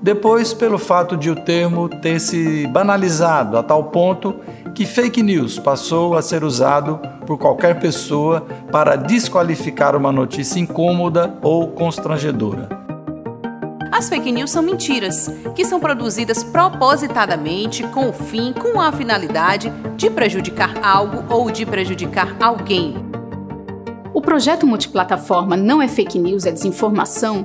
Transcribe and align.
Depois, 0.00 0.54
pelo 0.54 0.78
fato 0.78 1.16
de 1.16 1.30
o 1.30 1.34
termo 1.34 1.88
ter 1.88 2.20
se 2.20 2.66
banalizado 2.68 3.58
a 3.58 3.62
tal 3.62 3.84
ponto 3.84 4.36
que 4.74 4.86
fake 4.86 5.22
news 5.22 5.58
passou 5.58 6.16
a 6.16 6.22
ser 6.22 6.44
usado 6.44 7.00
por 7.26 7.36
qualquer 7.36 7.80
pessoa 7.80 8.46
para 8.70 8.94
desqualificar 8.94 9.96
uma 9.96 10.12
notícia 10.12 10.60
incômoda 10.60 11.36
ou 11.42 11.68
constrangedora. 11.68 12.68
As 13.90 14.08
fake 14.08 14.30
news 14.30 14.52
são 14.52 14.62
mentiras, 14.62 15.28
que 15.56 15.64
são 15.64 15.80
produzidas 15.80 16.44
propositadamente 16.44 17.82
com 17.88 18.08
o 18.08 18.12
fim, 18.12 18.52
com 18.52 18.80
a 18.80 18.92
finalidade 18.92 19.72
de 19.96 20.08
prejudicar 20.08 20.74
algo 20.80 21.24
ou 21.28 21.50
de 21.50 21.66
prejudicar 21.66 22.36
alguém. 22.40 22.94
O 24.14 24.20
projeto 24.20 24.64
multiplataforma 24.64 25.56
Não 25.56 25.82
é 25.82 25.88
Fake 25.88 26.18
News, 26.18 26.46
é 26.46 26.52
Desinformação 26.52 27.44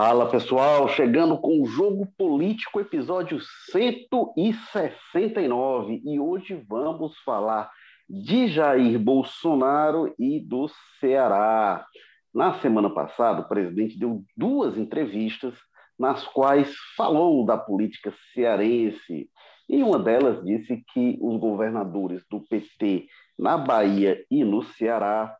Fala 0.00 0.30
pessoal, 0.30 0.88
chegando 0.90 1.36
com 1.36 1.60
o 1.60 1.66
Jogo 1.66 2.06
Político, 2.16 2.78
episódio 2.78 3.40
169. 3.72 6.00
E 6.04 6.20
hoje 6.20 6.54
vamos 6.68 7.18
falar 7.24 7.68
de 8.08 8.46
Jair 8.46 8.96
Bolsonaro 8.96 10.14
e 10.16 10.38
do 10.38 10.70
Ceará. 11.00 11.84
Na 12.32 12.60
semana 12.60 12.88
passada, 12.88 13.40
o 13.40 13.48
presidente 13.48 13.98
deu 13.98 14.22
duas 14.36 14.78
entrevistas 14.78 15.52
nas 15.98 16.24
quais 16.28 16.72
falou 16.96 17.44
da 17.44 17.58
política 17.58 18.14
cearense. 18.32 19.28
E 19.68 19.82
uma 19.82 19.98
delas 19.98 20.44
disse 20.44 20.80
que 20.94 21.18
os 21.20 21.40
governadores 21.40 22.22
do 22.30 22.40
PT 22.42 23.08
na 23.36 23.58
Bahia 23.58 24.24
e 24.30 24.44
no 24.44 24.62
Ceará 24.62 25.36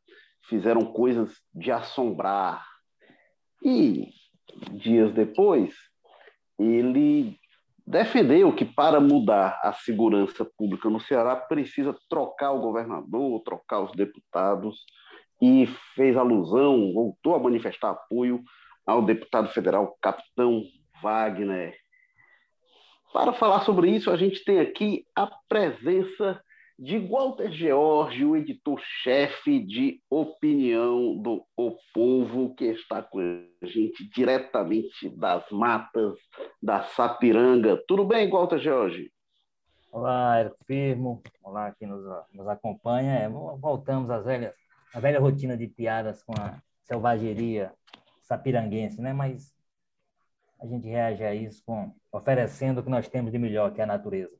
fizeram 0.48 0.84
coisas 0.84 1.32
de 1.54 1.70
assombrar. 1.70 2.66
E 3.64 4.18
dias 4.72 5.12
depois, 5.12 5.74
ele 6.58 7.38
defendeu 7.86 8.54
que 8.54 8.64
para 8.64 9.00
mudar 9.00 9.58
a 9.62 9.72
segurança 9.72 10.44
pública 10.44 10.90
no 10.90 11.00
Ceará 11.00 11.36
precisa 11.36 11.96
trocar 12.08 12.52
o 12.52 12.60
governador, 12.60 13.42
trocar 13.42 13.80
os 13.80 13.92
deputados 13.92 14.84
e 15.40 15.66
fez 15.94 16.16
alusão, 16.16 16.92
voltou 16.92 17.34
a 17.34 17.38
manifestar 17.38 17.90
apoio 17.90 18.42
ao 18.86 19.02
deputado 19.02 19.48
federal 19.48 19.96
Capitão 20.02 20.62
Wagner. 21.02 21.74
Para 23.12 23.32
falar 23.32 23.60
sobre 23.60 23.90
isso, 23.90 24.10
a 24.10 24.16
gente 24.16 24.44
tem 24.44 24.60
aqui 24.60 25.06
a 25.16 25.26
presença 25.48 26.42
de 26.78 26.96
Walter 26.96 27.50
George, 27.50 28.24
o 28.24 28.36
editor-chefe 28.36 29.58
de 29.58 30.00
opinião 30.08 31.16
do 31.20 31.44
O 31.56 31.76
Povo, 31.92 32.54
que 32.54 32.66
está 32.66 33.02
com 33.02 33.18
a 33.18 33.66
gente 33.66 34.08
diretamente 34.10 35.10
das 35.10 35.44
matas 35.50 36.16
da 36.62 36.84
Sapiranga. 36.84 37.82
Tudo 37.88 38.04
bem, 38.04 38.30
Walter 38.30 38.60
George? 38.60 39.12
Olá, 39.90 40.38
Érico 40.38 40.64
Firmo. 40.64 41.20
Olá, 41.42 41.74
quem 41.76 41.88
nos, 41.88 42.04
nos 42.32 42.46
acompanha. 42.46 43.14
É, 43.14 43.28
voltamos 43.28 44.08
às 44.08 44.24
velhas, 44.24 44.54
à 44.94 45.00
velha 45.00 45.18
rotina 45.18 45.56
de 45.56 45.66
piadas 45.66 46.22
com 46.22 46.32
a 46.40 46.62
selvageria 46.84 47.72
sapiranguense, 48.22 49.00
né? 49.00 49.12
Mas 49.12 49.52
a 50.60 50.66
gente 50.66 50.86
reage 50.86 51.24
a 51.24 51.34
isso 51.34 51.60
com 51.66 51.92
oferecendo 52.12 52.78
o 52.78 52.84
que 52.84 52.90
nós 52.90 53.08
temos 53.08 53.32
de 53.32 53.38
melhor, 53.38 53.72
que 53.72 53.80
é 53.80 53.84
a 53.84 53.86
natureza, 53.86 54.36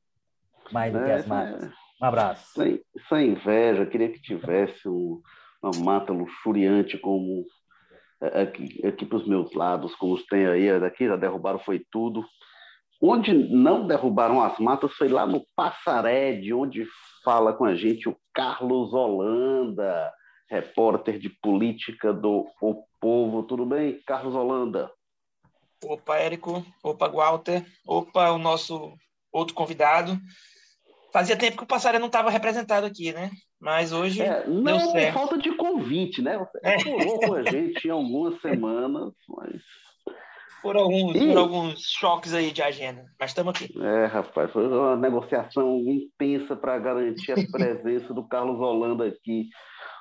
mais 0.70 0.92
do 0.92 1.00
é, 1.00 1.04
que 1.04 1.10
as 1.10 1.26
matas. 1.26 1.64
É 1.64 1.87
um 2.00 2.06
abraço. 2.06 2.52
Sem, 2.52 2.80
sem 3.08 3.30
inveja, 3.30 3.86
queria 3.86 4.10
que 4.10 4.20
tivesse 4.20 4.88
um, 4.88 5.20
uma 5.62 5.72
mata 5.84 6.12
luxuriante 6.12 6.98
como 6.98 7.44
é, 8.20 8.42
aqui, 8.42 8.86
aqui 8.86 9.06
para 9.06 9.18
os 9.18 9.26
meus 9.26 9.52
lados, 9.52 9.94
como 9.94 10.14
os 10.14 10.24
tem 10.26 10.46
aí, 10.46 10.78
daqui 10.80 11.06
já 11.06 11.16
derrubaram 11.16 11.58
foi 11.58 11.84
tudo. 11.90 12.24
Onde 13.00 13.32
não 13.32 13.86
derrubaram 13.86 14.42
as 14.42 14.58
matas 14.58 14.92
foi 14.94 15.08
lá 15.08 15.24
no 15.24 15.44
Passarede, 15.54 16.52
onde 16.52 16.84
fala 17.24 17.52
com 17.52 17.64
a 17.64 17.74
gente 17.74 18.08
o 18.08 18.16
Carlos 18.34 18.92
Holanda, 18.92 20.12
repórter 20.50 21.18
de 21.18 21.28
política 21.28 22.12
do 22.12 22.46
O 22.60 22.82
Povo. 23.00 23.44
Tudo 23.44 23.64
bem, 23.64 24.00
Carlos 24.04 24.34
Holanda? 24.34 24.90
Opa, 25.84 26.16
Érico. 26.16 26.64
Opa, 26.82 27.08
Walter. 27.08 27.64
Opa, 27.86 28.30
o 28.32 28.38
nosso 28.38 28.96
outro 29.32 29.54
convidado. 29.54 30.18
Fazia 31.12 31.36
tempo 31.36 31.56
que 31.56 31.64
o 31.64 31.66
Passaré 31.66 31.98
não 31.98 32.06
estava 32.06 32.30
representado 32.30 32.86
aqui, 32.86 33.12
né? 33.12 33.30
Mas 33.60 33.92
hoje. 33.92 34.22
É, 34.22 34.46
não, 34.46 34.96
é 34.96 35.12
falta 35.12 35.38
de 35.38 35.50
convite, 35.56 36.22
né? 36.22 36.38
Você 36.38 36.58
é. 36.62 36.76
com 37.26 37.34
a 37.34 37.42
gente 37.42 37.86
em 37.86 37.90
algumas 37.90 38.40
semanas, 38.40 39.12
mas. 39.28 39.60
Por 40.60 40.76
alguns, 40.76 41.14
e... 41.14 41.28
por 41.28 41.38
alguns 41.38 41.80
choques 41.82 42.34
aí 42.34 42.50
de 42.50 42.62
agenda, 42.62 43.04
mas 43.18 43.30
estamos 43.30 43.54
aqui. 43.54 43.72
É, 43.80 44.06
rapaz, 44.06 44.50
foi 44.50 44.66
uma 44.66 44.96
negociação 44.96 45.78
intensa 45.86 46.56
para 46.56 46.78
garantir 46.78 47.32
a 47.32 47.36
presença 47.50 48.12
do 48.12 48.26
Carlos 48.26 48.60
Holanda 48.60 49.06
aqui. 49.06 49.48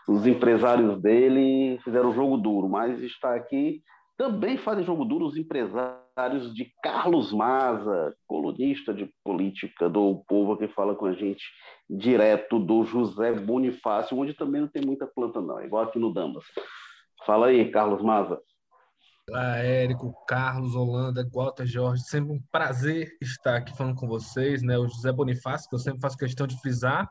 Os 0.08 0.26
empresários 0.26 1.00
dele 1.02 1.80
fizeram 1.84 2.14
jogo 2.14 2.38
duro, 2.38 2.68
mas 2.68 3.02
está 3.04 3.36
aqui 3.36 3.84
também 4.18 4.58
fazem 4.58 4.84
jogo 4.84 5.06
duro 5.06 5.26
os 5.26 5.38
empresários 5.38 6.07
de 6.52 6.74
Carlos 6.82 7.32
Maza, 7.32 8.12
colunista 8.26 8.92
de 8.92 9.08
política 9.24 9.88
do 9.88 10.24
Povo, 10.28 10.58
que 10.58 10.68
fala 10.68 10.96
com 10.96 11.06
a 11.06 11.14
gente 11.14 11.44
direto 11.88 12.58
do 12.58 12.84
José 12.84 13.34
Bonifácio, 13.34 14.18
onde 14.18 14.34
também 14.34 14.62
não 14.62 14.68
tem 14.68 14.84
muita 14.84 15.06
planta, 15.06 15.40
não, 15.40 15.64
igual 15.64 15.84
aqui 15.84 16.00
no 16.00 16.12
Damas. 16.12 16.44
Fala 17.24 17.48
aí, 17.48 17.70
Carlos 17.70 18.02
Maza. 18.02 18.42
Olá, 19.30 19.58
Érico, 19.58 20.12
Carlos, 20.28 20.76
Holanda, 20.76 21.24
Walter 21.32 21.68
Jorge, 21.68 22.02
sempre 22.02 22.34
um 22.34 22.42
prazer 22.52 23.16
estar 23.22 23.58
aqui 23.58 23.78
falando 23.78 23.96
com 23.96 24.08
vocês, 24.08 24.64
né? 24.64 24.76
O 24.76 24.88
José 24.88 25.12
Bonifácio, 25.12 25.70
que 25.70 25.76
eu 25.76 25.80
sempre 25.80 26.02
faço 26.02 26.18
questão 26.18 26.48
de 26.48 26.60
frisar, 26.62 27.08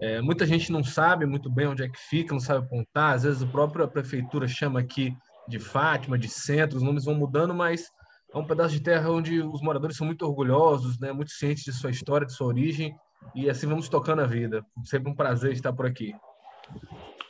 é, 0.00 0.20
muita 0.20 0.46
gente 0.46 0.70
não 0.70 0.84
sabe 0.84 1.26
muito 1.26 1.50
bem 1.50 1.66
onde 1.66 1.82
é 1.82 1.88
que 1.88 1.98
fica, 1.98 2.32
não 2.32 2.40
sabe 2.40 2.66
apontar, 2.66 3.14
às 3.14 3.24
vezes 3.24 3.42
a 3.42 3.46
própria 3.46 3.88
prefeitura 3.88 4.46
chama 4.46 4.78
aqui 4.78 5.12
de 5.48 5.58
Fátima, 5.58 6.16
de 6.16 6.28
centro, 6.28 6.76
os 6.76 6.82
nomes 6.84 7.04
vão 7.04 7.14
mudando, 7.14 7.52
mas 7.52 7.90
é 8.34 8.38
um 8.38 8.44
pedaço 8.44 8.74
de 8.74 8.82
terra 8.82 9.10
onde 9.10 9.40
os 9.40 9.62
moradores 9.62 9.96
são 9.96 10.06
muito 10.06 10.26
orgulhosos, 10.26 10.98
né, 10.98 11.12
muito 11.12 11.30
cientes 11.30 11.62
de 11.62 11.72
sua 11.72 11.90
história, 11.90 12.26
de 12.26 12.34
sua 12.34 12.48
origem, 12.48 12.94
e 13.34 13.48
assim 13.48 13.66
vamos 13.66 13.88
tocando 13.88 14.22
a 14.22 14.26
vida. 14.26 14.64
Sempre 14.84 15.10
um 15.10 15.14
prazer 15.14 15.52
estar 15.52 15.72
por 15.72 15.86
aqui. 15.86 16.12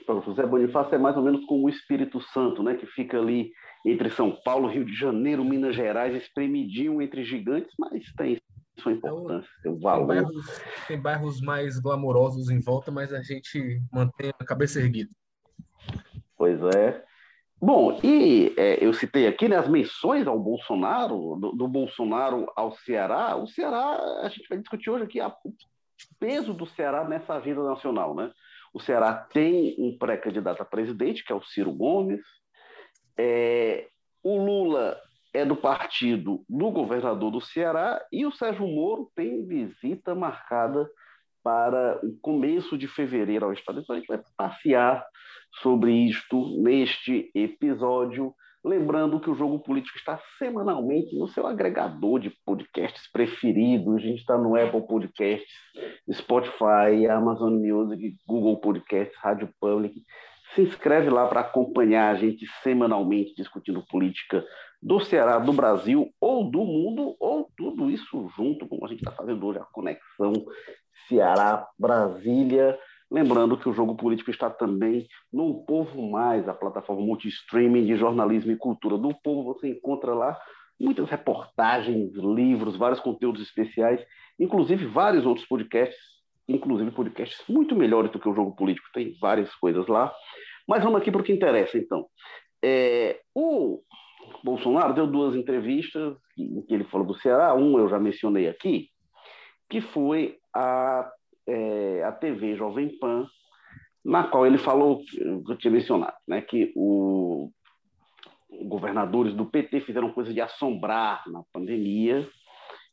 O 0.08 0.20
José 0.22 0.46
Bonifácio 0.46 0.94
é 0.94 0.98
mais 0.98 1.16
ou 1.16 1.22
menos 1.22 1.44
como 1.46 1.66
o 1.66 1.68
Espírito 1.68 2.20
Santo, 2.32 2.62
né, 2.62 2.74
que 2.74 2.86
fica 2.86 3.18
ali 3.18 3.50
entre 3.84 4.08
São 4.10 4.34
Paulo, 4.44 4.68
Rio 4.68 4.84
de 4.84 4.94
Janeiro, 4.94 5.44
Minas 5.44 5.76
Gerais, 5.76 6.14
espremidinho 6.14 7.02
entre 7.02 7.22
gigantes, 7.22 7.72
mas 7.78 8.02
tem 8.16 8.40
sua 8.78 8.92
importância, 8.92 9.50
seu 9.62 9.78
valor. 9.78 10.06
Tem 10.06 10.22
bairros, 10.22 10.62
tem 10.88 11.00
bairros 11.00 11.40
mais 11.42 11.78
glamourosos 11.78 12.48
em 12.48 12.60
volta, 12.60 12.90
mas 12.90 13.12
a 13.12 13.22
gente 13.22 13.80
mantém 13.92 14.30
a 14.38 14.44
cabeça 14.44 14.80
erguida. 14.80 15.10
Pois 16.36 16.60
é. 16.74 17.04
Bom, 17.64 17.98
e 18.04 18.52
é, 18.58 18.84
eu 18.84 18.92
citei 18.92 19.26
aqui 19.26 19.48
né, 19.48 19.56
as 19.56 19.66
menções 19.66 20.26
ao 20.26 20.38
Bolsonaro, 20.38 21.34
do, 21.40 21.52
do, 21.52 21.66
Bolsonaro 21.66 22.52
ao 22.54 22.72
Ceará. 22.72 23.36
O 23.36 23.46
Ceará, 23.46 24.20
a 24.20 24.28
gente 24.28 24.46
vai 24.50 24.58
discutir 24.58 24.90
hoje 24.90 25.04
aqui 25.04 25.18
a, 25.18 25.28
o 25.28 25.54
peso 26.20 26.52
do 26.52 26.66
Ceará 26.66 27.08
nessa 27.08 27.32
agenda 27.32 27.62
nacional. 27.62 28.14
Né? 28.14 28.30
O 28.70 28.78
Ceará 28.78 29.14
tem 29.14 29.74
um 29.78 29.96
pré-candidato 29.96 30.60
a 30.60 30.66
presidente, 30.66 31.24
que 31.24 31.32
é 31.32 31.34
o 31.34 31.42
Ciro 31.42 31.72
Gomes. 31.72 32.20
É, 33.16 33.88
o 34.22 34.36
Lula 34.36 35.00
é 35.32 35.42
do 35.46 35.56
partido 35.56 36.44
do 36.46 36.70
governador 36.70 37.30
do 37.30 37.40
Ceará 37.40 37.98
e 38.12 38.26
o 38.26 38.32
Sérgio 38.32 38.66
Moro 38.66 39.10
tem 39.16 39.42
visita 39.46 40.14
marcada 40.14 40.86
para 41.44 42.00
o 42.02 42.18
começo 42.22 42.78
de 42.78 42.88
fevereiro 42.88 43.44
ao 43.44 43.52
Estado. 43.52 43.80
Então 43.80 43.94
a 43.94 43.98
gente 43.98 44.08
vai 44.08 44.20
passear 44.34 45.04
sobre 45.62 45.92
isto 45.92 46.60
neste 46.62 47.30
episódio. 47.34 48.34
Lembrando 48.64 49.20
que 49.20 49.28
o 49.28 49.34
Jogo 49.34 49.58
Político 49.58 49.98
está 49.98 50.18
semanalmente 50.38 51.14
no 51.18 51.28
seu 51.28 51.46
agregador 51.46 52.18
de 52.18 52.30
podcasts 52.46 53.10
preferidos. 53.12 53.96
A 53.96 53.98
gente 53.98 54.20
está 54.20 54.38
no 54.38 54.56
Apple 54.56 54.86
Podcasts, 54.86 55.52
Spotify, 56.10 57.06
Amazon 57.10 57.52
Music, 57.52 58.16
Google 58.26 58.56
Podcasts, 58.56 59.14
Rádio 59.18 59.50
Public. 59.60 60.02
Se 60.54 60.62
inscreve 60.62 61.10
lá 61.10 61.26
para 61.26 61.40
acompanhar 61.40 62.14
a 62.14 62.14
gente 62.14 62.46
semanalmente 62.62 63.34
discutindo 63.34 63.84
política 63.86 64.42
do 64.80 65.00
Ceará, 65.00 65.38
do 65.38 65.52
Brasil 65.52 66.10
ou 66.18 66.50
do 66.50 66.64
mundo, 66.64 67.16
ou 67.20 67.50
tudo 67.56 67.90
isso 67.90 68.28
junto, 68.36 68.66
como 68.66 68.84
a 68.84 68.88
gente 68.88 69.00
está 69.00 69.12
fazendo 69.12 69.44
hoje, 69.46 69.58
a 69.58 69.64
conexão 69.64 70.32
Ceará, 71.08 71.66
Brasília. 71.78 72.78
Lembrando 73.10 73.56
que 73.56 73.68
o 73.68 73.72
Jogo 73.72 73.94
Político 73.94 74.30
está 74.30 74.50
também 74.50 75.06
no 75.32 75.64
Povo 75.64 76.10
Mais, 76.10 76.48
a 76.48 76.54
plataforma 76.54 77.02
multi-streaming 77.02 77.86
de 77.86 77.96
jornalismo 77.96 78.50
e 78.52 78.56
cultura 78.56 78.98
do 78.98 79.14
povo. 79.22 79.54
Você 79.54 79.68
encontra 79.68 80.14
lá 80.14 80.38
muitas 80.80 81.08
reportagens, 81.08 82.12
livros, 82.14 82.76
vários 82.76 83.00
conteúdos 83.00 83.42
especiais, 83.42 84.04
inclusive 84.38 84.86
vários 84.86 85.24
outros 85.24 85.46
podcasts, 85.46 85.96
inclusive 86.48 86.90
podcasts 86.90 87.42
muito 87.48 87.76
melhores 87.76 88.10
do 88.10 88.18
que 88.18 88.28
o 88.28 88.34
Jogo 88.34 88.56
Político. 88.56 88.88
Tem 88.92 89.16
várias 89.20 89.54
coisas 89.56 89.86
lá. 89.86 90.12
Mas 90.66 90.82
vamos 90.82 91.00
aqui 91.00 91.10
para 91.10 91.20
o 91.20 91.24
que 91.24 91.32
interessa, 91.32 91.78
então. 91.78 92.06
É, 92.62 93.20
o 93.34 93.82
Bolsonaro 94.42 94.94
deu 94.94 95.06
duas 95.06 95.36
entrevistas 95.36 96.16
em 96.36 96.62
que 96.62 96.74
ele 96.74 96.84
falou 96.84 97.06
do 97.06 97.14
Ceará. 97.14 97.54
Um 97.54 97.78
eu 97.78 97.88
já 97.88 97.98
mencionei 97.98 98.48
aqui, 98.48 98.88
que 99.68 99.80
foi 99.80 100.38
a, 100.54 101.10
é, 101.46 102.04
a 102.04 102.12
TV 102.12 102.56
Jovem 102.56 102.98
Pan, 102.98 103.26
na 104.04 104.24
qual 104.24 104.46
ele 104.46 104.58
falou, 104.58 105.02
eu 105.18 105.56
tinha 105.56 105.70
mencionado, 105.70 106.16
né, 106.28 106.40
que 106.40 106.72
o, 106.76 107.50
governadores 108.66 109.34
do 109.34 109.46
PT 109.46 109.80
fizeram 109.80 110.12
coisa 110.12 110.32
de 110.32 110.40
assombrar 110.40 111.22
na 111.28 111.42
pandemia, 111.52 112.28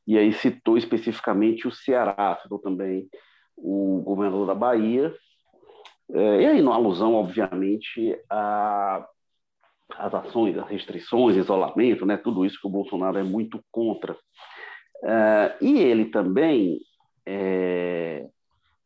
e 0.08 0.18
aí 0.18 0.34
citou 0.34 0.78
especificamente 0.78 1.68
o 1.68 1.72
Ceará, 1.72 2.40
citou 2.42 2.60
também 2.60 3.08
o 3.56 4.02
governador 4.04 4.48
da 4.48 4.56
Bahia, 4.56 5.14
é, 6.14 6.42
e 6.42 6.46
aí, 6.46 6.62
numa 6.62 6.76
alusão, 6.76 7.14
obviamente, 7.14 8.18
a 8.30 9.08
as 9.98 10.14
ações, 10.14 10.58
as 10.58 10.68
restrições, 10.70 11.36
isolamento, 11.36 12.06
né, 12.06 12.18
tudo 12.18 12.46
isso 12.46 12.60
que 12.60 12.68
o 12.68 12.72
Bolsonaro 12.72 13.18
é 13.18 13.24
muito 13.24 13.64
contra. 13.72 14.14
Uh, 15.04 15.52
e 15.60 15.80
ele 15.80 16.06
também 16.06 16.80
é, 17.26 18.28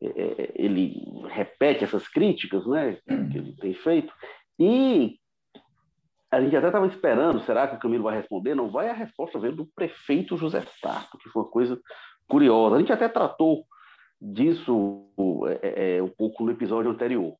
é, 0.01 0.51
ele 0.55 0.93
repete 1.29 1.83
essas 1.83 2.07
críticas 2.07 2.65
né, 2.65 2.97
que 3.31 3.37
ele 3.37 3.55
tem 3.57 3.73
feito, 3.73 4.13
e 4.59 5.17
a 6.31 6.41
gente 6.41 6.55
até 6.55 6.67
estava 6.67 6.87
esperando, 6.87 7.39
será 7.41 7.67
que 7.67 7.75
o 7.75 7.79
Camilo 7.79 8.03
vai 8.03 8.17
responder? 8.17 8.55
Não 8.55 8.69
vai, 8.69 8.89
a 8.89 8.93
resposta 8.93 9.39
veio 9.39 9.55
do 9.55 9.65
prefeito 9.75 10.37
José 10.37 10.61
Sarto, 10.81 11.17
que 11.17 11.29
foi 11.29 11.43
uma 11.43 11.49
coisa 11.49 11.79
curiosa. 12.27 12.75
A 12.75 12.79
gente 12.79 12.91
até 12.91 13.07
tratou 13.07 13.65
disso 14.19 15.07
é, 15.61 15.97
é 15.97 16.03
um 16.03 16.09
pouco 16.09 16.43
no 16.43 16.51
episódio 16.51 16.91
anterior. 16.91 17.35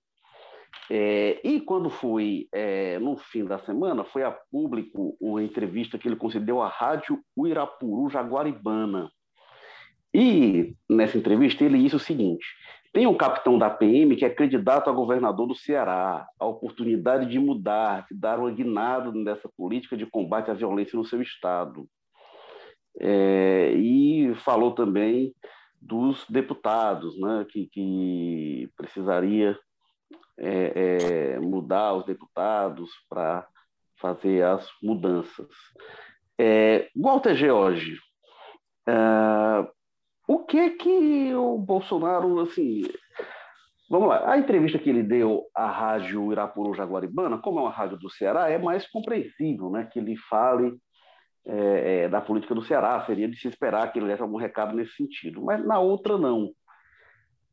É, 0.89 1.42
e 1.44 1.62
quando 1.62 1.89
foi 1.89 2.47
é, 2.53 3.00
no 3.00 3.18
fim 3.18 3.44
da 3.44 3.57
semana, 3.59 4.03
foi 4.03 4.24
a 4.24 4.31
público 4.31 5.18
uma 5.19 5.42
entrevista 5.42 5.97
que 5.97 6.07
ele 6.07 6.15
concedeu 6.15 6.62
à 6.62 6.68
Rádio 6.68 7.19
Uirapuru 7.36 8.09
Jaguaribana. 8.09 9.09
E 10.18 10.74
nessa 10.90 11.18
entrevista 11.18 11.66
ele 11.66 11.78
disse 11.78 11.98
o 11.98 12.00
seguinte: 12.00 12.46
tem 12.94 13.06
um 13.06 13.18
capitão 13.18 13.60
da 13.60 13.70
PM 13.70 14.16
que 14.16 14.24
é 14.24 14.30
candidato 14.30 14.90
a 14.90 14.94
governador 14.94 15.46
do 15.46 15.54
Ceará, 15.54 16.26
a 16.40 16.46
oportunidade 16.46 17.30
de 17.30 17.38
mudar, 17.38 18.06
de 18.10 18.18
dar 18.18 18.40
uma 18.40 18.50
guinada 18.50 19.12
nessa 19.12 19.50
política 19.58 19.98
de 19.98 20.06
combate 20.06 20.50
à 20.50 20.54
violência 20.54 20.98
no 20.98 21.04
seu 21.04 21.22
estado. 21.22 21.86
É, 22.98 23.74
e 23.74 24.34
falou 24.36 24.72
também 24.72 25.36
dos 25.82 26.26
deputados, 26.30 27.20
né, 27.20 27.46
que, 27.50 27.68
que 27.68 28.70
precisaria 28.78 29.60
é, 30.38 31.34
é, 31.36 31.40
mudar 31.42 31.94
os 31.94 32.06
deputados 32.06 32.90
para 33.10 33.46
fazer 34.00 34.46
as 34.46 34.66
mudanças. 34.82 35.50
É, 36.40 36.88
Walter 36.96 37.36
George, 37.36 38.00
é, 38.88 39.75
o 40.27 40.39
que 40.39 40.72
que 40.72 41.33
o 41.33 41.57
Bolsonaro, 41.57 42.39
assim, 42.39 42.83
vamos 43.89 44.10
lá, 44.10 44.31
a 44.31 44.38
entrevista 44.38 44.80
que 44.80 44.89
ele 44.89 45.04
deu 45.04 45.44
à 45.56 45.68
rádio 45.68 46.31
Irapuru 46.31 46.74
Jaguaribana, 46.74 47.38
como 47.38 47.60
é 47.60 47.63
uma 47.63 47.72
rádio 47.72 47.98
do 47.98 48.10
Ceará, 48.10 48.50
é 48.50 48.57
mais 48.57 48.88
compreensível, 48.89 49.69
né, 49.69 49.88
que 49.92 50.00
ele 50.00 50.16
fale 50.30 50.77
é, 51.45 52.04
é, 52.04 52.10
da 52.10 52.19
política 52.19 52.56
do 52.56 52.63
Ceará, 52.63 53.06
seria 53.06 53.27
de 53.27 53.38
se 53.38 53.48
esperar 53.48 53.92
que 53.92 54.00
ele 54.00 54.07
desse 54.07 54.22
algum 54.22 54.38
recado 54.38 54.75
nesse 54.75 54.95
sentido, 54.95 55.44
mas 55.44 55.63
na 55.63 55.80
outra 55.80 56.18
não. 56.18 56.51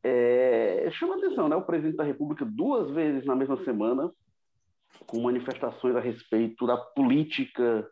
É, 0.03 0.89
chama 0.91 1.15
atenção, 1.15 1.47
né? 1.47 1.55
O 1.55 1.61
presidente 1.61 1.95
da 1.95 2.03
República, 2.03 2.43
duas 2.43 2.91
vezes 2.91 3.23
na 3.23 3.35
mesma 3.35 3.55
semana, 3.63 4.11
com 5.07 5.21
manifestações 5.21 5.95
a 5.95 5.99
respeito 5.99 6.65
da 6.67 6.75
política 6.75 7.87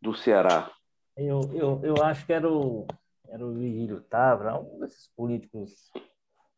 do 0.00 0.14
Ceará. 0.14 0.70
Eu, 1.16 1.40
eu, 1.52 1.80
eu 1.84 2.02
acho 2.02 2.26
que 2.26 2.32
era 2.32 2.50
o, 2.50 2.86
era 3.32 3.46
o 3.46 3.54
Virgílio 3.54 4.02
Tavra, 4.02 4.60
um 4.60 4.80
desses 4.80 5.08
políticos 5.16 5.90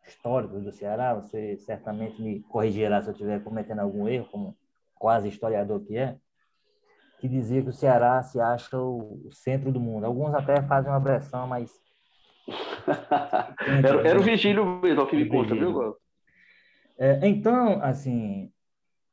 históricos 0.04 0.64
do 0.64 0.72
Ceará. 0.72 1.14
Você 1.14 1.56
certamente 1.58 2.20
me 2.20 2.40
corrigirá 2.40 3.00
se 3.00 3.08
eu 3.08 3.12
estiver 3.12 3.42
cometendo 3.44 3.78
algum 3.78 4.08
erro, 4.08 4.26
como 4.30 4.58
quase 4.96 5.28
historiador 5.28 5.80
que 5.84 5.96
é, 5.96 6.16
que 7.20 7.28
dizia 7.28 7.62
que 7.62 7.68
o 7.68 7.72
Ceará 7.72 8.20
se 8.24 8.40
acha 8.40 8.76
o 8.76 9.28
centro 9.30 9.70
do 9.70 9.78
mundo. 9.78 10.04
Alguns 10.04 10.34
até 10.34 10.60
fazem 10.62 10.90
uma 10.90 10.98
versão 10.98 11.46
mais 11.46 11.70
era, 13.86 14.08
era, 14.08 14.20
o 14.20 14.22
Vigílio 14.22 14.66
mesmo, 14.80 15.06
que 15.06 15.16
me 15.16 15.28
conta, 15.28 15.54
viu, 15.54 15.96
é, 16.98 17.26
Então, 17.26 17.80
assim, 17.82 18.52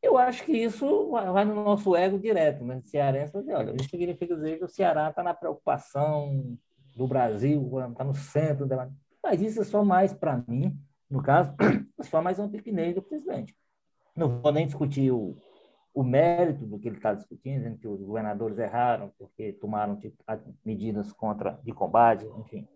eu 0.02 0.18
acho 0.18 0.44
que 0.44 0.52
isso 0.52 1.12
vai 1.12 1.46
no 1.46 1.64
nosso 1.64 1.96
ego 1.96 2.20
direto, 2.20 2.66
mas 2.66 2.90
cearense, 2.90 3.38
olha, 3.38 3.74
isso 3.80 3.90
significa 3.90 4.36
dizer 4.36 4.58
que 4.58 4.66
o 4.66 4.68
Ceará 4.68 5.10
está 5.10 5.24
na 5.24 5.34
preocupação 5.34 6.58
do 6.96 7.08
Brasil, 7.08 7.70
está 7.90 8.04
no 8.04 8.14
centro 8.14 8.66
dela. 8.66 8.92
Mas 9.24 9.42
isso 9.42 9.62
é 9.62 9.64
só 9.64 9.84
mais 9.84 10.14
para 10.14 10.44
mim, 10.48 10.78
no 11.10 11.22
caso, 11.22 11.54
é 12.00 12.04
só 12.04 12.22
mais 12.22 12.40
um 12.40 12.50
piquenês 12.50 12.96
do 12.96 13.02
presidente. 13.02 13.56
Não 14.16 14.42
vou 14.42 14.52
nem 14.52 14.66
discutir 14.66 15.12
o, 15.12 15.38
o 15.94 16.04
mérito 16.04 16.66
do 16.66 16.80
que 16.80 16.88
ele 16.88 16.98
está 16.98 17.14
discutindo, 17.14 17.58
dizendo 17.58 17.78
que 17.78 17.88
os 17.88 18.02
governadores 18.02 18.58
erraram 18.58 19.12
porque 19.18 19.54
tomaram 19.54 19.98
medidas 20.66 21.12
contra 21.14 21.60
de 21.64 21.72
combate, 21.72 22.26
enfim 22.40 22.68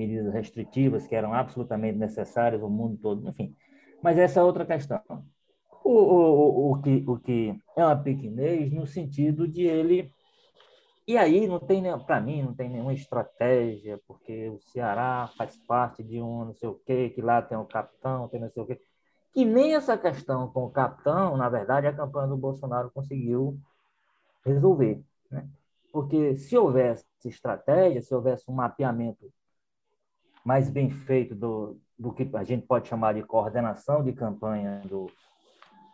medidas 0.00 0.32
restritivas 0.32 1.06
que 1.06 1.14
eram 1.14 1.34
absolutamente 1.34 1.98
necessárias 1.98 2.62
no 2.62 2.70
mundo 2.70 2.96
todo, 2.96 3.28
enfim. 3.28 3.54
Mas 4.02 4.16
essa 4.16 4.40
é 4.40 4.42
outra 4.42 4.64
questão. 4.64 5.02
O, 5.84 5.90
o, 5.90 6.72
o, 6.72 6.80
que, 6.80 7.04
o 7.06 7.18
que 7.18 7.54
é 7.76 7.84
uma 7.84 7.96
pequenez 7.96 8.72
no 8.72 8.86
sentido 8.86 9.46
de 9.46 9.62
ele. 9.62 10.10
E 11.10 11.18
aí, 11.18 11.48
não 11.48 11.58
tem 11.58 11.82
para 12.06 12.20
mim, 12.20 12.40
não 12.40 12.54
tem 12.54 12.68
nenhuma 12.68 12.94
estratégia, 12.94 14.00
porque 14.06 14.48
o 14.48 14.60
Ceará 14.60 15.28
faz 15.36 15.56
parte 15.56 16.04
de 16.04 16.22
um 16.22 16.44
não 16.44 16.54
sei 16.54 16.68
o 16.68 16.80
quê, 16.86 17.10
que 17.10 17.20
lá 17.20 17.42
tem 17.42 17.58
o 17.58 17.64
capitão, 17.64 18.28
tem 18.28 18.38
não 18.38 18.48
sei 18.48 18.62
o 18.62 18.66
quê. 18.66 18.80
Que 19.32 19.44
nem 19.44 19.74
essa 19.74 19.98
questão 19.98 20.46
com 20.52 20.66
o 20.66 20.70
capitão, 20.70 21.36
na 21.36 21.48
verdade, 21.48 21.88
a 21.88 21.92
campanha 21.92 22.28
do 22.28 22.36
Bolsonaro 22.36 22.92
conseguiu 22.92 23.58
resolver. 24.44 25.02
Né? 25.28 25.48
Porque 25.92 26.36
se 26.36 26.56
houvesse 26.56 27.04
estratégia, 27.24 28.00
se 28.00 28.14
houvesse 28.14 28.48
um 28.48 28.54
mapeamento 28.54 29.32
mais 30.44 30.70
bem 30.70 30.90
feito 30.90 31.34
do, 31.34 31.76
do 31.98 32.12
que 32.12 32.30
a 32.34 32.44
gente 32.44 32.68
pode 32.68 32.86
chamar 32.86 33.14
de 33.14 33.24
coordenação 33.24 34.04
de 34.04 34.12
campanha 34.12 34.80
do, 34.84 35.10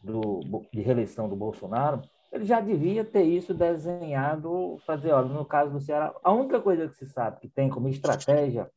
do, 0.02 0.40
de 0.70 0.82
reeleição 0.82 1.26
do 1.26 1.34
Bolsonaro, 1.34 2.02
ele 2.36 2.44
já 2.44 2.60
devia 2.60 3.04
ter 3.04 3.24
isso 3.24 3.52
desenhado, 3.54 4.78
fazer, 4.86 5.12
olha, 5.12 5.28
no 5.28 5.44
caso 5.44 5.72
do 5.72 5.80
Ceará, 5.80 6.14
a 6.22 6.32
única 6.32 6.60
coisa 6.60 6.88
que 6.88 6.96
se 6.96 7.06
sabe 7.06 7.40
que 7.40 7.48
tem 7.48 7.68
como 7.68 7.88
estratégia 7.88 8.70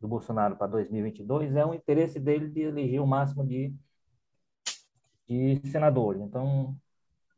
do 0.00 0.08
Bolsonaro 0.08 0.56
para 0.56 0.66
2022 0.68 1.56
é 1.56 1.64
o 1.64 1.74
interesse 1.74 2.20
dele 2.20 2.48
de 2.48 2.60
eleger 2.62 3.00
o 3.00 3.06
máximo 3.06 3.46
de, 3.46 3.74
de 5.26 5.60
senadores. 5.70 6.20
Então, 6.22 6.76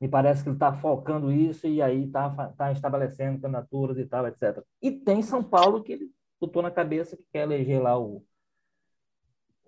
Me 0.01 0.09
parece 0.09 0.43
que 0.43 0.49
ele 0.49 0.57
está 0.57 0.73
focando 0.73 1.33
isso 1.33 1.67
e 1.67 1.83
aí 1.83 2.05
está 2.07 2.31
tá 2.57 2.73
estabelecendo 2.73 3.41
candidaturas 3.41 3.99
e 3.99 4.07
tal, 4.07 4.27
etc. 4.27 4.65
E 4.83 4.91
tem 4.93 5.23
São 5.23 5.45
Paulo 5.45 5.83
que 5.83 5.93
ele 5.93 6.11
botou 6.41 6.63
na 6.63 6.71
cabeça 6.71 7.17
que 7.17 7.25
quer 7.33 7.43
eleger 7.43 7.83
lá 7.83 7.99
o, 7.99 8.25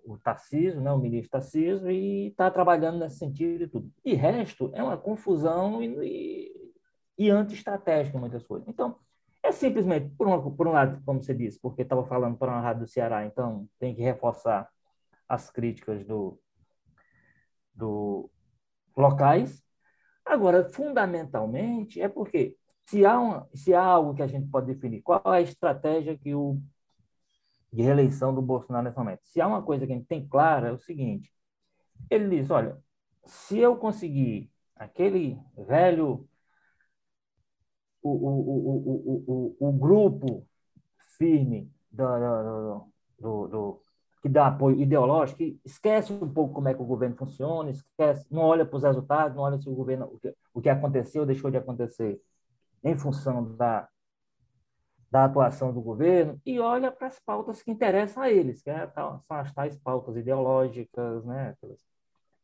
o 0.05 0.19
Tarcísio, 0.19 0.81
né, 0.81 0.91
o 0.93 0.99
ministro 0.99 1.31
Tarcísio, 1.31 1.91
e 1.91 2.29
está 2.29 2.51
trabalhando 2.51 2.99
nesse 2.99 3.19
sentido 3.19 3.65
e 3.65 3.69
tudo. 3.69 3.93
E 4.05 4.15
resto 4.15 4.71
é 4.75 4.83
uma 4.83 4.97
confusão 4.97 5.83
e, 5.83 5.87
e, 6.03 6.73
e 7.19 7.31
anti-estratégica 7.31 8.19
muitas 8.19 8.45
coisas. 8.45 8.69
Então, 8.69 8.97
é 9.43 9.51
simplesmente, 9.51 10.09
por, 10.17 10.53
por 10.53 10.69
um 10.69 10.73
lado, 10.73 11.03
como 11.05 11.23
você 11.23 11.35
disse, 11.35 11.59
porque 11.61 11.83
estava 11.83 12.05
falando 12.05 12.37
para 12.37 12.53
uma 12.53 12.61
rádio 12.61 12.83
do 12.83 12.91
Ceará, 12.91 13.27
então 13.27 13.69
tem 13.79 13.95
que 13.95 14.03
reforçar 14.03 14.69
as 15.29 15.51
críticas 15.51 16.05
do, 16.05 16.39
do 17.75 18.31
locais. 18.97 19.63
Agora, 20.25 20.69
fundamentalmente, 20.71 22.01
é 22.01 22.09
porque 22.09 22.57
se 22.87 23.05
há, 23.05 23.19
uma, 23.19 23.49
se 23.55 23.75
há 23.75 23.83
algo 23.83 24.15
que 24.15 24.23
a 24.23 24.27
gente 24.27 24.49
pode 24.49 24.67
definir, 24.67 25.03
qual 25.03 25.23
é 25.27 25.39
a 25.39 25.41
estratégia 25.41 26.17
que 26.17 26.35
o, 26.35 26.61
de 27.73 27.83
reeleição 27.83 28.35
do 28.35 28.43
Bolsonaro 28.43 28.85
nesse 28.85 28.99
momento? 28.99 29.21
Se 29.25 29.41
há 29.41 29.47
uma 29.47 29.63
coisa 29.63 29.87
que 29.87 29.93
a 29.93 29.97
gente 29.97 30.07
tem 30.07 30.27
clara, 30.27 30.69
é 30.69 30.73
o 30.73 30.79
seguinte: 30.79 31.33
ele 32.11 32.37
diz, 32.37 32.51
olha, 32.51 32.79
se 33.25 33.59
eu 33.59 33.77
conseguir 33.77 34.51
aquele 34.77 35.39
velho, 35.57 36.29
o, 38.03 38.11
o, 38.11 38.41
o, 38.51 39.57
o, 39.59 39.69
o, 39.69 39.73
grupo 39.73 40.47
firme 41.17 41.71
do, 41.91 42.05
do, 42.05 42.93
do, 43.19 43.49
do 43.49 43.83
que 44.23 44.29
dá 44.29 44.47
apoio 44.47 44.81
ideológico, 44.81 45.39
que 45.39 45.61
esquece 45.65 46.13
um 46.13 46.33
pouco 46.33 46.55
como 46.55 46.69
é 46.69 46.75
que 46.75 46.83
o 46.83 46.87
governo 46.87 47.17
funciona, 47.17 47.71
esquece, 47.71 48.27
não 48.31 48.43
olha 48.43 48.65
para 48.65 48.77
os 48.77 48.85
resultados, 48.85 49.37
não 49.37 49.43
olha 49.43 49.59
se 49.59 49.69
o 49.69 49.75
governo 49.75 50.07
o 50.07 50.19
que, 50.19 50.35
o 50.55 50.61
que 50.61 50.69
aconteceu, 50.69 51.27
deixou 51.27 51.51
de 51.51 51.57
acontecer 51.57 52.21
em 52.85 52.97
função 52.97 53.57
da, 53.57 53.89
da 55.13 55.27
atuação 55.27 55.75
do 55.75 55.83
governo 55.83 56.41
e 56.45 56.59
olha 56.59 56.91
para 56.91 57.09
as 57.09 57.21
pautas 57.21 57.63
que 57.63 57.71
interessam 57.71 58.23
a 58.23 58.31
eles, 58.31 58.63
que 58.63 58.71
é, 58.71 58.89
são 58.89 59.21
as 59.29 59.53
tais 59.53 59.77
pautas 59.79 60.17
ideológicas, 60.17 61.23
né? 61.27 61.51
aquelas, 61.51 61.81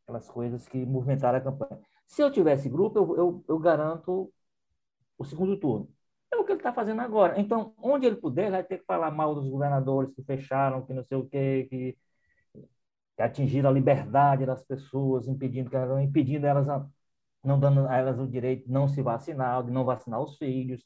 aquelas 0.03 0.29
coisas 0.29 0.67
que 0.67 0.85
movimentaram 0.85 1.39
a 1.39 1.41
campanha. 1.41 1.81
Se 2.05 2.21
eu 2.21 2.31
tivesse 2.31 2.69
grupo, 2.69 2.99
eu, 2.99 3.17
eu, 3.17 3.45
eu 3.49 3.59
garanto 3.59 4.31
o 5.17 5.25
segundo 5.25 5.57
turno. 5.57 5.89
É 6.31 6.37
o 6.37 6.45
que 6.45 6.51
ele 6.51 6.59
está 6.59 6.71
fazendo 6.71 7.01
agora. 7.01 7.39
Então, 7.39 7.73
onde 7.81 8.05
ele 8.05 8.17
puder, 8.17 8.51
vai 8.51 8.63
ter 8.63 8.77
que 8.77 8.85
falar 8.85 9.09
mal 9.09 9.33
dos 9.33 9.49
governadores 9.49 10.13
que 10.13 10.23
fecharam, 10.23 10.85
que 10.85 10.93
não 10.93 11.03
sei 11.03 11.17
o 11.17 11.27
quê, 11.27 11.65
que, 11.71 11.97
que 13.15 13.21
atingiram 13.23 13.71
a 13.71 13.73
liberdade 13.73 14.45
das 14.45 14.63
pessoas, 14.63 15.27
impedindo, 15.27 15.71
impedindo 15.99 16.45
elas, 16.45 16.69
a, 16.69 16.85
não 17.43 17.59
dando 17.59 17.87
a 17.87 17.97
elas 17.97 18.19
o 18.19 18.27
direito 18.27 18.67
de 18.67 18.71
não 18.71 18.87
se 18.87 19.01
vacinar, 19.01 19.63
de 19.63 19.71
não 19.71 19.85
vacinar 19.85 20.21
os 20.21 20.37
filhos, 20.37 20.85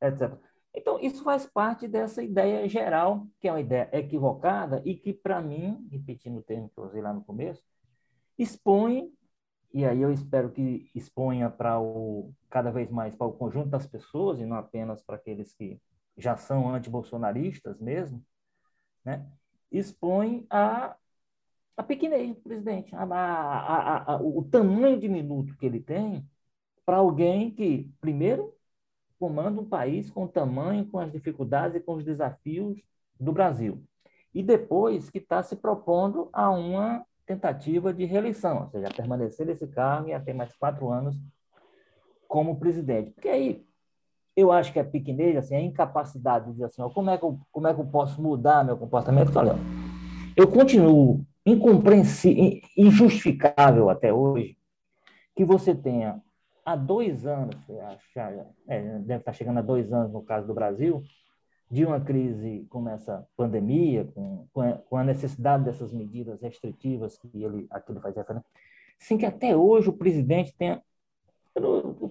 etc. 0.00 0.38
Então, 0.76 1.00
isso 1.00 1.24
faz 1.24 1.46
parte 1.46 1.88
dessa 1.88 2.22
ideia 2.22 2.68
geral, 2.68 3.26
que 3.40 3.48
é 3.48 3.52
uma 3.52 3.60
ideia 3.60 3.88
equivocada 3.92 4.82
e 4.84 4.94
que, 4.94 5.12
para 5.12 5.40
mim, 5.40 5.88
repetindo 5.90 6.38
o 6.38 6.42
termo 6.42 6.68
que 6.68 6.78
eu 6.78 6.84
usei 6.84 7.00
lá 7.00 7.12
no 7.14 7.24
começo, 7.24 7.64
expõe 8.38 9.10
e 9.76 9.84
aí 9.84 10.00
eu 10.00 10.10
espero 10.10 10.50
que 10.50 10.90
exponha 10.94 11.50
para 11.50 11.78
o 11.78 12.32
cada 12.48 12.70
vez 12.70 12.90
mais 12.90 13.14
para 13.14 13.26
o 13.26 13.32
conjunto 13.32 13.68
das 13.68 13.86
pessoas 13.86 14.40
e 14.40 14.46
não 14.46 14.56
apenas 14.56 15.02
para 15.02 15.16
aqueles 15.16 15.52
que 15.52 15.78
já 16.16 16.34
são 16.34 16.74
antibolsonaristas 16.74 17.78
mesmo, 17.78 18.24
né? 19.04 19.30
Expõe 19.70 20.46
a 20.48 20.96
a 21.76 21.82
pequenez 21.82 22.34
do 22.34 22.40
presidente, 22.40 22.94
a, 22.94 23.02
a, 23.02 24.14
a, 24.14 24.22
o 24.22 24.42
tamanho 24.44 24.98
diminuto 24.98 25.54
que 25.58 25.66
ele 25.66 25.80
tem 25.80 26.26
para 26.86 26.96
alguém 26.96 27.50
que, 27.50 27.92
primeiro, 28.00 28.55
comanda 29.18 29.60
um 29.60 29.64
país 29.64 30.10
com 30.10 30.24
o 30.24 30.28
tamanho, 30.28 30.86
com 30.86 30.98
as 30.98 31.10
dificuldades 31.10 31.76
e 31.76 31.80
com 31.80 31.94
os 31.94 32.04
desafios 32.04 32.80
do 33.18 33.32
Brasil. 33.32 33.82
E 34.34 34.42
depois 34.42 35.08
que 35.08 35.18
está 35.18 35.42
se 35.42 35.56
propondo 35.56 36.28
a 36.32 36.50
uma 36.50 37.04
tentativa 37.26 37.92
de 37.92 38.04
reeleição, 38.04 38.62
ou 38.62 38.68
seja, 38.68 38.88
permanecer 38.94 39.46
nesse 39.46 39.66
cargo 39.66 40.08
e 40.08 40.12
até 40.12 40.32
mais 40.32 40.54
quatro 40.56 40.90
anos 40.90 41.16
como 42.28 42.58
presidente. 42.58 43.10
Porque 43.10 43.28
aí 43.28 43.66
eu 44.36 44.52
acho 44.52 44.72
que 44.72 44.78
é 44.78 44.84
pequenez, 44.84 45.36
assim, 45.36 45.56
a 45.56 45.60
incapacidade 45.60 46.46
de 46.46 46.52
dizer 46.52 46.66
assim, 46.66 46.82
ó, 46.82 46.90
como, 46.90 47.10
é 47.10 47.16
que 47.16 47.24
eu, 47.24 47.38
como 47.50 47.66
é 47.66 47.74
que 47.74 47.80
eu 47.80 47.86
posso 47.86 48.20
mudar 48.20 48.64
meu 48.64 48.76
comportamento? 48.76 49.34
Olha, 49.36 49.54
eu 50.36 50.46
continuo 50.46 51.24
incompreensível, 51.44 52.60
injustificável 52.76 53.88
até 53.88 54.12
hoje 54.12 54.58
que 55.34 55.44
você 55.44 55.74
tenha 55.74 56.20
há 56.66 56.74
dois 56.74 57.24
anos, 57.24 57.54
é, 58.66 58.98
deve 58.98 59.20
estar 59.20 59.32
chegando 59.32 59.58
a 59.58 59.62
dois 59.62 59.92
anos 59.92 60.12
no 60.12 60.20
caso 60.20 60.48
do 60.48 60.54
Brasil, 60.54 61.00
de 61.70 61.84
uma 61.84 62.00
crise 62.00 62.66
como 62.68 62.88
essa 62.88 63.24
pandemia, 63.36 64.08
com, 64.52 64.60
a, 64.60 64.72
com 64.72 64.96
a 64.96 65.04
necessidade 65.04 65.64
dessas 65.64 65.92
medidas 65.92 66.42
restritivas 66.42 67.16
que 67.16 67.28
ele, 67.42 67.66
aqui 67.70 67.92
ele 67.92 68.00
faz 68.00 68.16
referência, 68.16 68.48
sem 68.98 69.16
que 69.16 69.24
até 69.24 69.56
hoje 69.56 69.88
o 69.88 69.92
presidente 69.92 70.52
tenha, 70.56 70.82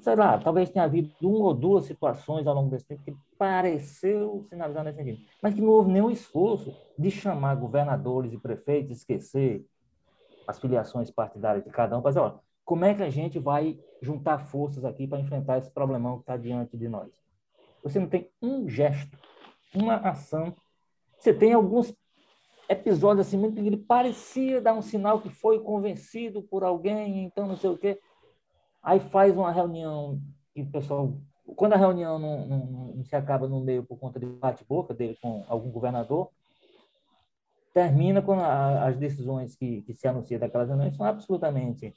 sei 0.01 0.15
lá, 0.15 0.37
talvez 0.37 0.69
tenha 0.69 0.85
havido 0.85 1.11
uma 1.21 1.47
ou 1.47 1.53
duas 1.53 1.85
situações 1.85 2.47
ao 2.47 2.55
longo 2.55 2.69
desse 2.69 2.85
tempo 2.85 3.03
que 3.03 3.15
pareceu 3.37 4.45
sinalizar 4.49 4.85
nesse 4.85 4.97
sentido, 4.97 5.19
mas 5.41 5.53
que 5.53 5.61
não 5.61 5.69
houve 5.69 5.91
nenhum 5.91 6.09
esforço 6.09 6.73
de 6.97 7.11
chamar 7.11 7.55
governadores 7.55 8.31
e 8.31 8.37
prefeitos, 8.37 8.97
esquecer 8.97 9.65
as 10.47 10.59
filiações 10.59 11.11
partidárias 11.11 11.63
de 11.63 11.69
cada 11.69 11.97
um, 11.97 12.01
mas 12.01 12.15
olha, 12.15 12.39
como 12.65 12.83
é 12.83 12.93
que 12.93 13.03
a 13.03 13.09
gente 13.09 13.39
vai 13.39 13.79
juntar 14.01 14.39
forças 14.39 14.83
aqui 14.83 15.07
para 15.07 15.19
enfrentar 15.19 15.59
esse 15.59 15.71
problemão 15.71 16.15
que 16.17 16.23
está 16.23 16.35
diante 16.35 16.75
de 16.75 16.89
nós? 16.89 17.11
Você 17.83 17.99
não 17.99 18.07
tem 18.07 18.29
um 18.41 18.67
gesto 18.67 19.17
uma 19.75 19.95
ação. 19.97 20.55
Você 21.17 21.33
tem 21.33 21.53
alguns 21.53 21.93
episódios 22.69 23.27
assim 23.27 23.37
muito 23.37 23.61
que 23.61 23.77
parecia 23.77 24.61
dar 24.61 24.73
um 24.73 24.81
sinal 24.81 25.21
que 25.21 25.29
foi 25.29 25.59
convencido 25.59 26.41
por 26.41 26.63
alguém, 26.63 27.23
então 27.23 27.47
não 27.47 27.57
sei 27.57 27.69
o 27.69 27.77
quê. 27.77 27.99
Aí 28.81 28.99
faz 28.99 29.35
uma 29.35 29.51
reunião 29.51 30.19
e 30.55 30.61
o 30.61 30.71
pessoal, 30.71 31.13
quando 31.55 31.73
a 31.73 31.77
reunião 31.77 32.17
não, 32.17 32.47
não, 32.47 32.65
não 32.95 33.05
se 33.05 33.15
acaba 33.15 33.47
no 33.47 33.59
meio 33.59 33.83
por 33.83 33.97
conta 33.97 34.19
de 34.19 34.25
bate-boca 34.25 34.93
dele 34.93 35.17
com 35.21 35.43
algum 35.47 35.69
governador, 35.69 36.29
termina 37.73 38.21
quando 38.21 38.41
as 38.41 38.95
decisões 38.97 39.55
que, 39.55 39.81
que 39.81 39.93
se 39.93 40.07
anunciam 40.07 40.39
daquelas 40.39 40.69
reuniões 40.69 40.95
são 40.95 41.05
absolutamente 41.05 41.93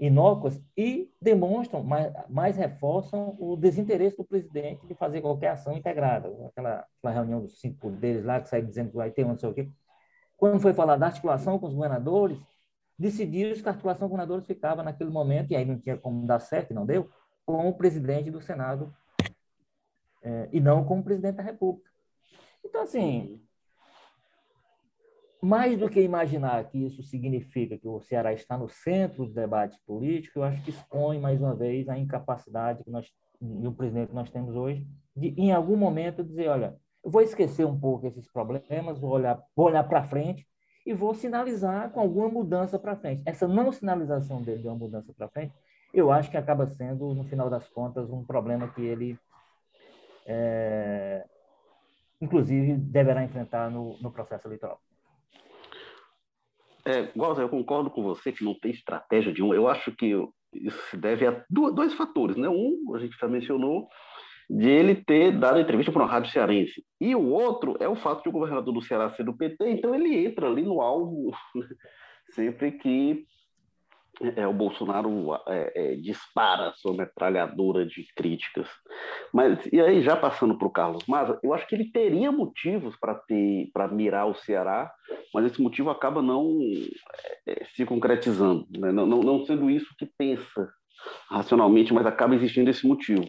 inócuas 0.00 0.60
e 0.76 1.12
demonstram, 1.20 1.82
mais, 1.82 2.12
mais 2.28 2.56
reforçam 2.56 3.36
o 3.38 3.56
desinteresse 3.56 4.16
do 4.16 4.24
presidente 4.24 4.86
de 4.86 4.94
fazer 4.94 5.20
qualquer 5.20 5.50
ação 5.50 5.72
integrada. 5.72 6.28
Aquela, 6.46 6.84
aquela 6.98 7.14
reunião 7.14 7.40
dos 7.40 7.60
cinco 7.60 7.78
poderes 7.78 8.24
lá, 8.24 8.40
que 8.40 8.48
sai 8.48 8.62
dizendo 8.62 8.90
que 8.90 8.96
vai 8.96 9.10
ter 9.10 9.24
um 9.24 9.28
não 9.28 9.36
sei 9.36 9.48
o 9.48 9.54
quê. 9.54 9.70
Quando 10.36 10.60
foi 10.60 10.74
falar 10.74 10.96
da 10.96 11.06
articulação 11.06 11.58
com 11.58 11.66
os 11.66 11.74
governadores, 11.74 12.38
decidiram 12.98 13.54
que 13.54 13.68
a 13.68 13.70
articulação 13.70 14.08
com 14.08 14.14
os 14.14 14.18
governadores 14.18 14.46
ficava 14.46 14.82
naquele 14.82 15.10
momento, 15.10 15.52
e 15.52 15.56
aí 15.56 15.64
não 15.64 15.78
tinha 15.78 15.96
como 15.96 16.26
dar 16.26 16.40
certo, 16.40 16.74
não 16.74 16.84
deu, 16.84 17.08
com 17.46 17.68
o 17.68 17.74
presidente 17.74 18.30
do 18.30 18.40
Senado 18.40 18.94
é, 20.22 20.48
e 20.52 20.60
não 20.60 20.84
com 20.84 20.98
o 20.98 21.04
presidente 21.04 21.36
da 21.36 21.42
República. 21.42 21.88
Então, 22.64 22.82
assim, 22.82 23.40
mais 25.40 25.78
do 25.78 25.88
que 25.88 26.00
imaginar 26.00 26.64
que 26.64 26.84
isso 26.84 27.02
significa 27.02 27.78
que 27.78 27.86
o 27.86 28.00
Ceará 28.00 28.32
está 28.32 28.58
no 28.58 28.68
centro 28.68 29.26
do 29.26 29.32
debate 29.32 29.78
político, 29.86 30.40
eu 30.40 30.44
acho 30.44 30.62
que 30.62 30.70
expõe 30.70 31.20
mais 31.20 31.40
uma 31.40 31.54
vez 31.54 31.88
a 31.88 31.96
incapacidade 31.98 32.82
que 32.82 32.90
nós 32.90 33.06
e 33.40 33.68
o 33.68 33.72
presidente 33.72 34.08
que 34.08 34.14
nós 34.14 34.30
temos 34.30 34.56
hoje 34.56 34.84
de 35.14 35.28
em 35.36 35.52
algum 35.52 35.76
momento 35.76 36.24
dizer, 36.24 36.48
olha, 36.48 36.76
eu 37.04 37.10
vou 37.10 37.22
esquecer 37.22 37.64
um 37.64 37.78
pouco 37.78 38.06
esses 38.06 38.26
problemas, 38.30 38.98
vou 38.98 39.10
olhar, 39.10 39.40
olhar 39.56 39.84
para 39.84 40.02
frente 40.02 40.46
e 40.84 40.92
vou 40.92 41.14
sinalizar 41.14 41.90
com 41.90 42.00
alguma 42.00 42.28
mudança 42.28 42.78
para 42.78 42.96
frente. 42.96 43.22
Essa 43.26 43.46
não 43.46 43.70
sinalização 43.70 44.42
dele 44.42 44.62
de 44.62 44.68
uma 44.68 44.76
mudança 44.76 45.12
para 45.12 45.28
frente, 45.28 45.52
eu 45.92 46.10
acho 46.10 46.30
que 46.30 46.36
acaba 46.36 46.66
sendo, 46.66 47.14
no 47.14 47.24
final 47.24 47.48
das 47.48 47.68
contas, 47.68 48.10
um 48.10 48.24
problema 48.24 48.68
que 48.68 48.82
ele, 48.82 49.18
é, 50.26 51.24
inclusive, 52.20 52.74
deverá 52.74 53.22
enfrentar 53.22 53.70
no, 53.70 53.96
no 54.00 54.10
processo 54.10 54.46
eleitoral. 54.46 54.80
É, 56.88 57.12
Walter, 57.14 57.42
eu 57.42 57.48
concordo 57.48 57.90
com 57.90 58.02
você 58.02 58.32
que 58.32 58.42
não 58.42 58.54
tem 58.58 58.70
estratégia 58.70 59.32
de 59.32 59.42
um. 59.42 59.52
Eu 59.52 59.68
acho 59.68 59.92
que 59.92 60.14
isso 60.54 60.80
se 60.90 60.96
deve 60.96 61.26
a 61.26 61.44
dois 61.50 61.92
fatores. 61.94 62.36
Né? 62.36 62.48
Um, 62.48 62.94
a 62.94 62.98
gente 62.98 63.16
já 63.18 63.28
mencionou, 63.28 63.88
de 64.48 64.68
ele 64.68 64.94
ter 64.94 65.38
dado 65.38 65.60
entrevista 65.60 65.92
para 65.92 66.02
uma 66.02 66.10
rádio 66.10 66.32
cearense. 66.32 66.82
E 66.98 67.14
o 67.14 67.28
outro 67.28 67.76
é 67.78 67.88
o 67.88 67.96
fato 67.96 68.22
de 68.22 68.30
o 68.30 68.32
governador 68.32 68.72
do 68.72 68.80
Ceará 68.80 69.10
ser 69.10 69.24
do 69.24 69.36
PT, 69.36 69.70
então 69.70 69.94
ele 69.94 70.26
entra 70.26 70.46
ali 70.46 70.62
no 70.62 70.80
alvo 70.80 71.30
sempre 72.32 72.72
que 72.72 73.26
é, 74.36 74.46
o 74.46 74.52
Bolsonaro 74.52 75.34
é, 75.46 75.72
é, 75.74 75.96
dispara 75.96 76.72
sua 76.76 76.94
metralhadora 76.94 77.86
de 77.86 78.06
críticas. 78.16 78.68
Mas, 79.32 79.58
e 79.72 79.80
aí, 79.80 80.02
já 80.02 80.16
passando 80.16 80.56
para 80.58 80.66
o 80.66 80.72
Carlos 80.72 81.04
Maza, 81.06 81.38
eu 81.42 81.54
acho 81.54 81.66
que 81.66 81.74
ele 81.74 81.90
teria 81.90 82.32
motivos 82.32 82.96
para 82.96 83.88
mirar 83.88 84.26
o 84.26 84.34
Ceará, 84.34 84.92
mas 85.32 85.46
esse 85.46 85.62
motivo 85.62 85.90
acaba 85.90 86.20
não 86.20 86.58
é, 87.46 87.52
é, 87.52 87.64
se 87.74 87.84
concretizando, 87.84 88.66
né? 88.78 88.90
não, 88.90 89.06
não, 89.06 89.20
não, 89.20 89.46
sendo 89.46 89.70
isso 89.70 89.94
que 89.96 90.06
pensa 90.18 90.68
racionalmente, 91.30 91.92
mas 91.92 92.06
acaba 92.06 92.34
existindo 92.34 92.70
esse 92.70 92.86
motivo, 92.86 93.28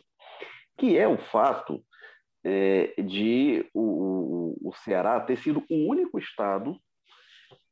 que 0.78 0.98
é 0.98 1.08
o 1.08 1.18
fato 1.18 1.84
é, 2.44 2.94
de 3.02 3.70
o, 3.74 4.56
o, 4.70 4.74
Ceará 4.84 5.20
ter 5.20 5.38
sido 5.38 5.64
o 5.70 5.90
único 5.90 6.18
estado 6.18 6.80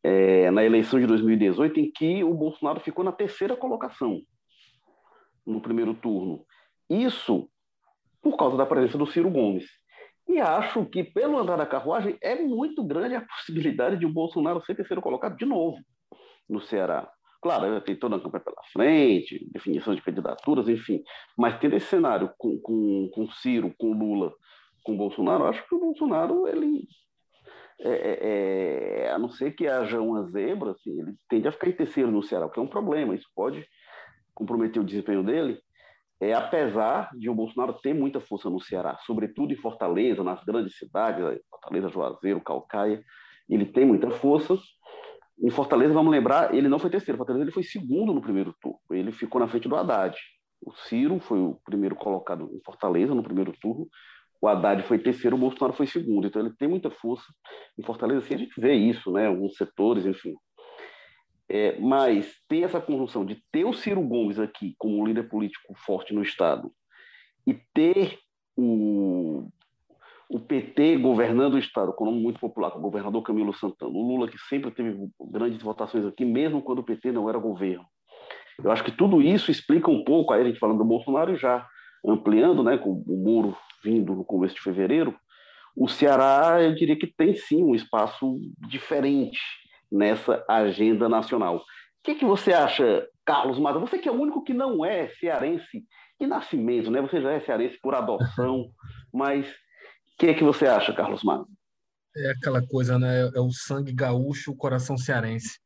é, 0.03 0.49
na 0.51 0.63
eleição 0.63 0.99
de 0.99 1.07
2018 1.07 1.79
em 1.79 1.91
que 1.91 2.23
o 2.23 2.33
Bolsonaro 2.33 2.79
ficou 2.79 3.03
na 3.03 3.11
terceira 3.11 3.55
colocação 3.55 4.21
no 5.45 5.61
primeiro 5.61 5.93
turno. 5.93 6.45
Isso 6.89 7.49
por 8.21 8.37
causa 8.37 8.57
da 8.57 8.65
presença 8.65 8.97
do 8.97 9.07
Ciro 9.07 9.29
Gomes. 9.29 9.65
E 10.27 10.39
acho 10.39 10.85
que, 10.85 11.03
pelo 11.03 11.37
andar 11.37 11.55
da 11.55 11.65
carruagem, 11.65 12.17
é 12.21 12.35
muito 12.35 12.83
grande 12.83 13.15
a 13.15 13.21
possibilidade 13.21 13.97
de 13.97 14.05
o 14.05 14.11
Bolsonaro 14.11 14.61
ser 14.65 14.75
terceiro 14.75 15.01
colocado 15.01 15.37
de 15.37 15.45
novo 15.45 15.77
no 16.49 16.61
Ceará. 16.61 17.09
Claro, 17.41 17.79
tem 17.81 17.95
toda 17.95 18.17
a 18.17 18.19
campanha 18.19 18.43
pela 18.43 18.63
frente, 18.73 19.47
definição 19.51 19.95
de 19.95 20.01
candidaturas, 20.01 20.67
enfim. 20.67 21.01
Mas 21.37 21.57
tendo 21.59 21.75
esse 21.75 21.85
cenário 21.85 22.31
com, 22.37 22.59
com, 22.59 23.09
com 23.13 23.29
Ciro, 23.29 23.73
com 23.77 23.93
Lula, 23.93 24.33
com 24.83 24.97
Bolsonaro, 24.97 25.45
acho 25.45 25.65
que 25.67 25.75
o 25.75 25.79
Bolsonaro, 25.79 26.47
ele, 26.47 26.85
é, 27.79 27.89
é, 27.89 29.03
é, 29.05 29.11
a 29.11 29.19
não 29.19 29.29
ser 29.29 29.51
que 29.51 29.67
haja 29.67 30.01
uma 30.01 30.23
zebra, 30.29 30.71
assim, 30.71 30.99
ele 30.99 31.15
tende 31.29 31.47
a 31.47 31.51
ficar 31.51 31.69
em 31.69 31.73
terceiro 31.73 32.11
no 32.11 32.23
Ceará, 32.23 32.45
o 32.45 32.49
que 32.49 32.59
é 32.59 32.63
um 32.63 32.67
problema. 32.67 33.15
Isso 33.15 33.27
pode 33.35 33.65
comprometer 34.33 34.81
o 34.81 34.85
desempenho 34.85 35.23
dele 35.23 35.59
é, 36.19 36.33
apesar 36.33 37.09
de 37.15 37.29
o 37.29 37.35
Bolsonaro 37.35 37.73
ter 37.73 37.93
muita 37.93 38.19
força 38.19 38.49
no 38.49 38.59
Ceará, 38.59 38.97
sobretudo 39.05 39.53
em 39.53 39.57
Fortaleza, 39.57 40.23
nas 40.23 40.43
grandes 40.43 40.77
cidades, 40.77 41.23
Fortaleza, 41.49 41.89
Juazeiro, 41.89 42.41
Calcaia, 42.41 43.03
ele 43.47 43.65
tem 43.65 43.85
muita 43.85 44.09
força. 44.09 44.57
Em 45.39 45.51
Fortaleza, 45.51 45.93
vamos 45.93 46.11
lembrar, 46.11 46.53
ele 46.55 46.67
não 46.67 46.79
foi 46.79 46.89
terceiro, 46.89 47.17
Fortaleza 47.17 47.43
ele 47.43 47.51
foi 47.51 47.63
segundo 47.63 48.13
no 48.13 48.21
primeiro 48.21 48.55
turno, 48.59 48.79
ele 48.89 49.11
ficou 49.11 49.39
na 49.39 49.47
frente 49.47 49.69
do 49.69 49.75
Haddad. 49.75 50.17
O 50.59 50.73
Ciro 50.73 51.19
foi 51.19 51.39
o 51.39 51.59
primeiro 51.63 51.95
colocado 51.95 52.49
em 52.51 52.59
Fortaleza 52.65 53.13
no 53.13 53.21
primeiro 53.21 53.53
turno, 53.61 53.87
o 54.41 54.47
Haddad 54.47 54.83
foi 54.83 54.99
terceiro, 54.99 55.35
o 55.35 55.39
Bolsonaro 55.39 55.73
foi 55.73 55.87
segundo. 55.87 56.27
Então 56.27 56.41
ele 56.41 56.53
tem 56.57 56.67
muita 56.67 56.89
força 56.89 57.25
em 57.77 57.83
Fortaleza, 57.83 58.19
assim 58.19 58.35
a 58.35 58.37
gente 58.37 58.59
vê 58.59 58.73
isso, 58.73 59.11
né? 59.11 59.27
Alguns 59.27 59.55
setores, 59.55 60.05
enfim. 60.05 60.35
É, 61.49 61.79
mas 61.79 62.33
ter 62.47 62.63
essa 62.63 62.81
conjunção 62.81 63.25
de 63.25 63.41
ter 63.51 63.65
o 63.65 63.73
Ciro 63.73 64.01
Gomes 64.01 64.37
aqui 64.37 64.75
como 64.77 65.05
líder 65.05 65.29
político 65.29 65.73
forte 65.75 66.13
no 66.13 66.21
Estado 66.21 66.71
e 67.45 67.53
ter 67.73 68.19
o, 68.57 69.47
o 70.29 70.39
PT 70.39 70.97
governando 70.97 71.53
o 71.53 71.59
Estado 71.59 71.93
com 71.93 72.03
um 72.03 72.11
nome 72.11 72.21
muito 72.21 72.39
popular, 72.39 72.71
com 72.71 72.79
o 72.79 72.81
governador 72.81 73.23
Camilo 73.23 73.53
Santana, 73.53 73.91
o 73.91 74.07
Lula 74.07 74.27
que 74.27 74.37
sempre 74.37 74.71
teve 74.71 75.09
grandes 75.31 75.61
votações 75.63 76.05
aqui, 76.05 76.25
mesmo 76.25 76.61
quando 76.61 76.79
o 76.79 76.83
PT 76.83 77.13
não 77.13 77.29
era 77.29 77.37
governo. 77.39 77.85
Eu 78.61 78.71
acho 78.71 78.83
que 78.83 78.91
tudo 78.91 79.21
isso 79.21 79.49
explica 79.49 79.89
um 79.89 80.03
pouco, 80.03 80.33
aí 80.33 80.41
a 80.41 80.45
gente 80.45 80.59
falando 80.59 80.79
do 80.79 80.85
Bolsonaro 80.85 81.37
já 81.37 81.65
ampliando, 82.07 82.63
né, 82.63 82.77
com 82.77 82.91
o 82.91 83.17
muro 83.17 83.55
vindo 83.83 84.15
no 84.15 84.23
começo 84.23 84.55
de 84.55 84.61
fevereiro, 84.61 85.15
o 85.75 85.87
Ceará, 85.87 86.61
eu 86.63 86.73
diria 86.73 86.97
que 86.97 87.05
tem 87.05 87.35
sim 87.35 87.63
um 87.63 87.75
espaço 87.75 88.39
diferente 88.67 89.39
nessa 89.91 90.43
agenda 90.49 91.07
nacional. 91.07 91.57
O 91.57 91.61
que, 92.03 92.15
que 92.15 92.25
você 92.25 92.53
acha, 92.53 93.07
Carlos 93.25 93.59
Mata? 93.59 93.77
Você 93.79 93.99
que 93.99 94.09
é 94.09 94.11
o 94.11 94.19
único 94.19 94.43
que 94.43 94.53
não 94.53 94.83
é 94.83 95.09
cearense 95.09 95.85
de 96.19 96.25
nascimento, 96.25 96.89
né? 96.89 97.01
Você 97.01 97.21
já 97.21 97.31
é 97.31 97.41
cearense 97.41 97.77
por 97.81 97.93
adoção, 97.93 98.71
mas 99.13 99.47
o 99.47 99.53
que, 100.17 100.33
que 100.33 100.43
você 100.43 100.65
acha, 100.65 100.93
Carlos 100.93 101.23
Mata? 101.23 101.45
É 102.15 102.31
aquela 102.31 102.65
coisa, 102.65 102.97
né? 102.97 103.29
É 103.35 103.39
o 103.39 103.51
sangue 103.51 103.93
gaúcho, 103.93 104.51
o 104.51 104.57
coração 104.57 104.97
cearense. 104.97 105.59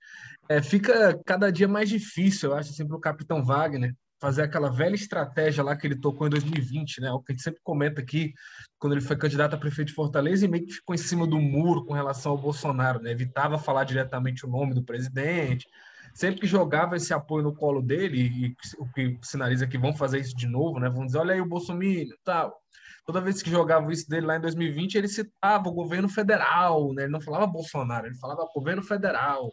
É, 0.50 0.62
fica 0.62 1.18
cada 1.26 1.50
dia 1.50 1.68
mais 1.68 1.88
difícil, 1.88 2.50
eu 2.50 2.58
acho, 2.58 2.72
assim, 2.72 2.86
para 2.86 2.98
o 2.98 3.02
Capitão 3.02 3.46
Wagner 3.46 3.96
fazer 4.22 4.44
aquela 4.44 4.70
velha 4.70 4.94
estratégia 4.94 5.64
lá 5.64 5.76
que 5.76 5.88
ele 5.88 6.00
tocou 6.00 6.28
em 6.28 6.30
2020, 6.30 7.02
né? 7.02 7.12
O 7.12 7.20
que 7.20 7.32
a 7.32 7.34
gente 7.34 7.44
sempre 7.44 7.60
comenta 7.64 8.00
aqui, 8.00 8.32
quando 8.78 8.94
ele 8.94 9.02
foi 9.02 9.18
candidato 9.18 9.56
a 9.56 9.58
prefeito 9.58 9.88
de 9.88 9.96
Fortaleza 9.96 10.46
e 10.46 10.48
meio 10.48 10.68
que 10.68 10.74
ficou 10.74 10.94
em 10.94 11.00
cima 11.00 11.26
do 11.26 11.40
muro 11.40 11.84
com 11.84 11.94
relação 11.94 12.34
ao 12.34 12.38
Bolsonaro, 12.38 13.02
né? 13.02 13.12
Evitava 13.12 13.58
falar 13.58 13.84
diretamente 13.84 14.46
o 14.46 14.50
nome 14.50 14.76
do 14.76 14.84
presidente. 14.84 15.68
Sempre 16.14 16.42
que 16.42 16.48
jogava 16.48 16.96
esse 16.96 17.12
apoio 17.14 17.44
no 17.44 17.56
colo 17.56 17.82
dele, 17.82 18.22
e 18.22 18.56
o 18.78 18.86
que 18.94 19.18
sinaliza 19.24 19.66
que 19.66 19.78
vão 19.78 19.96
fazer 19.96 20.20
isso 20.20 20.36
de 20.36 20.46
novo, 20.46 20.80
né? 20.80 20.88
Vão 20.88 21.08
dizer, 21.08 21.18
olha 21.18 21.34
aí 21.34 21.42
o 21.42 21.48
Bolsonaro 21.48 21.82
tal. 22.24 22.56
Toda 23.04 23.22
vez 23.22 23.42
que 23.42 23.50
jogava 23.50 23.92
isso 23.92 24.08
dele 24.08 24.28
lá 24.28 24.38
em 24.38 24.42
2020, 24.42 24.96
ele 24.96 25.08
citava 25.08 25.68
o 25.68 25.74
governo 25.74 26.08
federal, 26.08 26.94
né? 26.94 27.04
Ele 27.04 27.12
não 27.12 27.22
falava 27.22 27.48
Bolsonaro, 27.48 28.06
ele 28.06 28.18
falava 28.18 28.48
governo 28.54 28.84
federal 28.84 29.52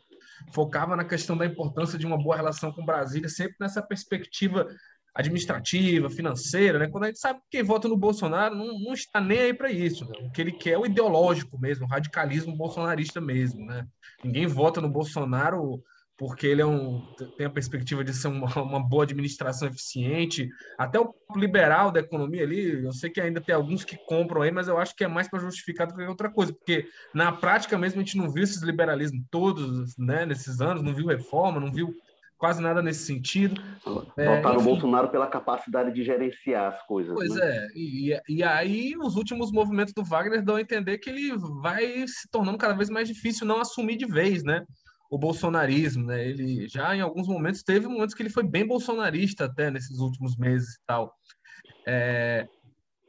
focava 0.52 0.96
na 0.96 1.04
questão 1.04 1.36
da 1.36 1.46
importância 1.46 1.98
de 1.98 2.06
uma 2.06 2.16
boa 2.16 2.36
relação 2.36 2.72
com 2.72 2.84
Brasília, 2.84 3.28
sempre 3.28 3.56
nessa 3.60 3.82
perspectiva 3.82 4.66
administrativa, 5.14 6.08
financeira, 6.08 6.78
né? 6.78 6.88
Quando 6.88 7.04
a 7.04 7.06
gente 7.08 7.18
sabe 7.18 7.40
que 7.40 7.58
quem 7.58 7.62
vota 7.62 7.88
no 7.88 7.96
Bolsonaro 7.96 8.54
não, 8.54 8.78
não 8.78 8.92
está 8.92 9.20
nem 9.20 9.38
aí 9.38 9.54
para 9.54 9.70
isso, 9.70 10.04
né? 10.04 10.12
o 10.20 10.30
que 10.30 10.40
ele 10.40 10.52
quer 10.52 10.70
é 10.70 10.78
o 10.78 10.86
ideológico 10.86 11.58
mesmo, 11.58 11.86
o 11.86 11.88
radicalismo 11.88 12.56
bolsonarista 12.56 13.20
mesmo, 13.20 13.64
né? 13.66 13.84
Ninguém 14.22 14.46
vota 14.46 14.80
no 14.80 14.88
Bolsonaro 14.88 15.82
porque 16.18 16.48
ele 16.48 16.60
é 16.60 16.66
um, 16.66 17.00
tem 17.36 17.46
a 17.46 17.50
perspectiva 17.50 18.02
de 18.02 18.12
ser 18.12 18.26
uma, 18.26 18.52
uma, 18.60 18.80
boa 18.80 19.04
administração 19.04 19.68
eficiente, 19.68 20.50
até 20.76 20.98
o 20.98 21.14
liberal 21.36 21.92
da 21.92 22.00
economia 22.00 22.42
ali, 22.42 22.84
eu 22.84 22.92
sei 22.92 23.08
que 23.08 23.20
ainda 23.20 23.40
tem 23.40 23.54
alguns 23.54 23.84
que 23.84 23.96
compram 23.96 24.42
aí, 24.42 24.50
mas 24.50 24.66
eu 24.66 24.76
acho 24.76 24.96
que 24.96 25.04
é 25.04 25.08
mais 25.08 25.28
para 25.28 25.38
justificar 25.38 25.86
do 25.86 25.94
que 25.94 26.02
outra 26.02 26.28
coisa, 26.28 26.52
porque 26.52 26.88
na 27.14 27.30
prática 27.30 27.78
mesmo 27.78 28.00
a 28.00 28.04
gente 28.04 28.18
não 28.18 28.32
viu 28.32 28.42
esses 28.42 28.62
liberalismos 28.62 29.24
todos, 29.30 29.96
né, 29.96 30.26
nesses 30.26 30.60
anos, 30.60 30.82
não 30.82 30.92
viu 30.92 31.06
reforma, 31.06 31.60
não 31.60 31.72
viu 31.72 31.94
quase 32.36 32.60
nada 32.60 32.82
nesse 32.82 33.04
sentido. 33.04 33.60
Votaram 33.84 34.54
é, 34.54 34.58
o 34.58 34.62
Bolsonaro 34.62 35.08
pela 35.10 35.26
capacidade 35.26 35.92
de 35.92 36.04
gerenciar 36.04 36.72
as 36.72 36.82
coisas. 36.86 37.14
Pois 37.14 37.34
né? 37.34 37.46
é, 37.46 37.68
e, 37.74 38.20
e 38.28 38.42
aí 38.42 38.96
os 38.96 39.16
últimos 39.16 39.52
movimentos 39.52 39.92
do 39.92 40.04
Wagner 40.04 40.42
dão 40.42 40.56
a 40.56 40.60
entender 40.60 40.98
que 40.98 41.10
ele 41.10 41.36
vai 41.60 42.06
se 42.06 42.28
tornando 42.30 42.58
cada 42.58 42.74
vez 42.74 42.88
mais 42.90 43.08
difícil 43.08 43.46
não 43.46 43.60
assumir 43.60 43.96
de 43.96 44.06
vez, 44.06 44.42
né? 44.42 44.64
O 45.10 45.18
bolsonarismo, 45.18 46.06
né? 46.06 46.26
Ele 46.28 46.68
já 46.68 46.94
em 46.94 47.00
alguns 47.00 47.26
momentos 47.26 47.62
teve 47.62 47.86
momentos 47.86 48.14
que 48.14 48.22
ele 48.22 48.30
foi 48.30 48.44
bem 48.44 48.66
bolsonarista 48.66 49.46
até 49.46 49.70
nesses 49.70 49.98
últimos 49.98 50.36
meses 50.36 50.74
e 50.74 50.80
tal. 50.86 51.14
É, 51.86 52.46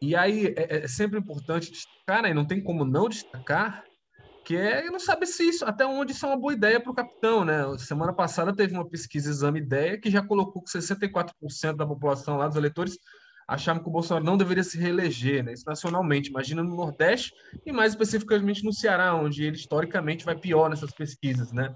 e 0.02 0.16
aí 0.16 0.54
é, 0.56 0.84
é, 0.84 0.88
sempre 0.88 1.20
importante 1.20 1.72
destacar, 1.72 2.24
né? 2.24 2.34
Não 2.34 2.46
tem 2.46 2.64
como 2.64 2.86
não 2.86 3.10
destacar 3.10 3.84
que 4.46 4.56
é 4.56 4.90
não 4.90 5.00
sabe 5.00 5.28
se 5.28 5.48
isso 5.48 5.66
até 5.66 5.86
onde 5.86 6.14
isso 6.14 6.26
é 6.26 6.30
uma 6.30 6.40
boa 6.40 6.54
ideia 6.54 6.80
para 6.80 6.92
o 6.92 6.96
capitão, 6.96 7.44
né? 7.44 7.62
Semana 7.78 8.14
passada 8.14 8.56
teve 8.56 8.74
uma 8.74 8.88
pesquisa 8.88 9.30
Exame 9.30 9.60
Ideia 9.60 10.00
que 10.00 10.10
já 10.10 10.24
colocou 10.24 10.64
que 10.64 10.72
64% 10.72 11.76
da 11.76 11.86
população 11.86 12.38
lá 12.38 12.48
dos 12.48 12.56
eleitores 12.56 12.98
achavam 13.50 13.82
que 13.82 13.90
o 13.90 13.92
Bolsonaro 13.92 14.26
não 14.26 14.38
deveria 14.38 14.64
se 14.64 14.78
reeleger, 14.78 15.44
né? 15.44 15.54
Isso 15.54 15.66
nacionalmente. 15.68 16.30
Imagina 16.30 16.64
no 16.64 16.76
Nordeste 16.76 17.34
e 17.66 17.72
mais 17.72 17.94
especificamente 17.94 18.64
no 18.64 18.72
Ceará, 18.72 19.16
onde 19.16 19.44
ele 19.44 19.56
historicamente 19.56 20.24
vai 20.24 20.36
pior 20.36 20.70
nessas 20.70 20.92
pesquisas, 20.92 21.52
né? 21.52 21.76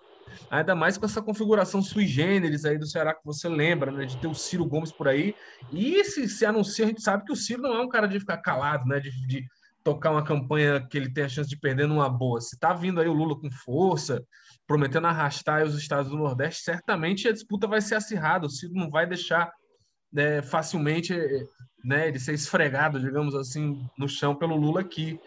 Ainda 0.49 0.75
mais 0.75 0.97
com 0.97 1.05
essa 1.05 1.21
configuração 1.21 1.81
sui 1.81 2.05
generis 2.05 2.65
aí 2.65 2.77
do 2.77 2.86
Ceará 2.86 3.13
que 3.13 3.25
você 3.25 3.49
lembra, 3.49 3.91
né? 3.91 4.05
De 4.05 4.19
ter 4.19 4.27
o 4.27 4.33
Ciro 4.33 4.65
Gomes 4.65 4.91
por 4.91 5.07
aí. 5.07 5.33
E 5.71 6.03
se, 6.03 6.27
se 6.27 6.45
anuncia, 6.45 6.86
a 6.86 6.88
gente 6.88 7.01
sabe 7.01 7.23
que 7.25 7.31
o 7.31 7.36
Ciro 7.36 7.62
não 7.62 7.75
é 7.75 7.81
um 7.81 7.89
cara 7.89 8.07
de 8.07 8.19
ficar 8.19 8.38
calado, 8.38 8.86
né? 8.86 8.99
De, 8.99 9.09
de 9.27 9.45
tocar 9.83 10.12
uma 10.12 10.23
campanha 10.23 10.86
que 10.89 10.97
ele 10.97 11.12
tem 11.12 11.25
a 11.25 11.29
chance 11.29 11.49
de 11.49 11.57
perder 11.57 11.88
numa 11.88 12.09
boa. 12.09 12.39
Se 12.39 12.57
tá 12.57 12.73
vindo 12.73 13.01
aí 13.01 13.07
o 13.07 13.13
Lula 13.13 13.39
com 13.39 13.51
força, 13.51 14.23
prometendo 14.65 15.07
arrastar 15.07 15.63
os 15.63 15.77
estados 15.77 16.09
do 16.09 16.17
Nordeste, 16.17 16.63
certamente 16.63 17.27
a 17.27 17.33
disputa 17.33 17.67
vai 17.67 17.81
ser 17.81 17.95
acirrada. 17.95 18.45
O 18.45 18.49
Ciro 18.49 18.73
não 18.73 18.89
vai 18.89 19.05
deixar 19.05 19.51
né, 20.12 20.41
facilmente 20.41 21.13
né, 21.83 22.12
de 22.12 22.19
ser 22.19 22.33
esfregado, 22.33 22.99
digamos 22.99 23.36
assim, 23.36 23.86
no 23.97 24.07
chão 24.07 24.36
pelo 24.36 24.55
Lula 24.55 24.81
aqui. 24.81 25.19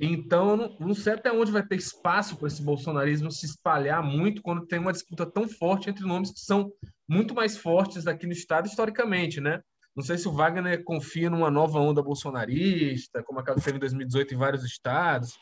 Então, 0.00 0.76
não, 0.78 0.94
sei 0.94 1.14
até 1.14 1.32
onde 1.32 1.50
vai 1.50 1.66
ter 1.66 1.74
espaço 1.74 2.36
para 2.36 2.46
esse 2.46 2.62
bolsonarismo 2.62 3.32
se 3.32 3.46
espalhar 3.46 4.00
muito 4.02 4.40
quando 4.42 4.64
tem 4.64 4.78
uma 4.78 4.92
disputa 4.92 5.26
tão 5.26 5.48
forte 5.48 5.90
entre 5.90 6.06
nomes 6.06 6.30
que 6.30 6.38
são 6.38 6.70
muito 7.08 7.34
mais 7.34 7.56
fortes 7.56 8.06
aqui 8.06 8.24
no 8.26 8.32
Estado 8.32 8.66
historicamente, 8.66 9.40
né? 9.40 9.60
Não 9.96 10.04
sei 10.04 10.16
se 10.16 10.28
o 10.28 10.32
Wagner 10.32 10.84
confia 10.84 11.28
numa 11.28 11.50
nova 11.50 11.80
onda 11.80 12.00
bolsonarista, 12.00 13.24
como 13.24 13.40
aquela 13.40 13.56
que 13.56 13.64
teve 13.64 13.78
em 13.78 13.80
2018 13.80 14.34
em 14.34 14.36
vários 14.36 14.64
estados, 14.64 15.32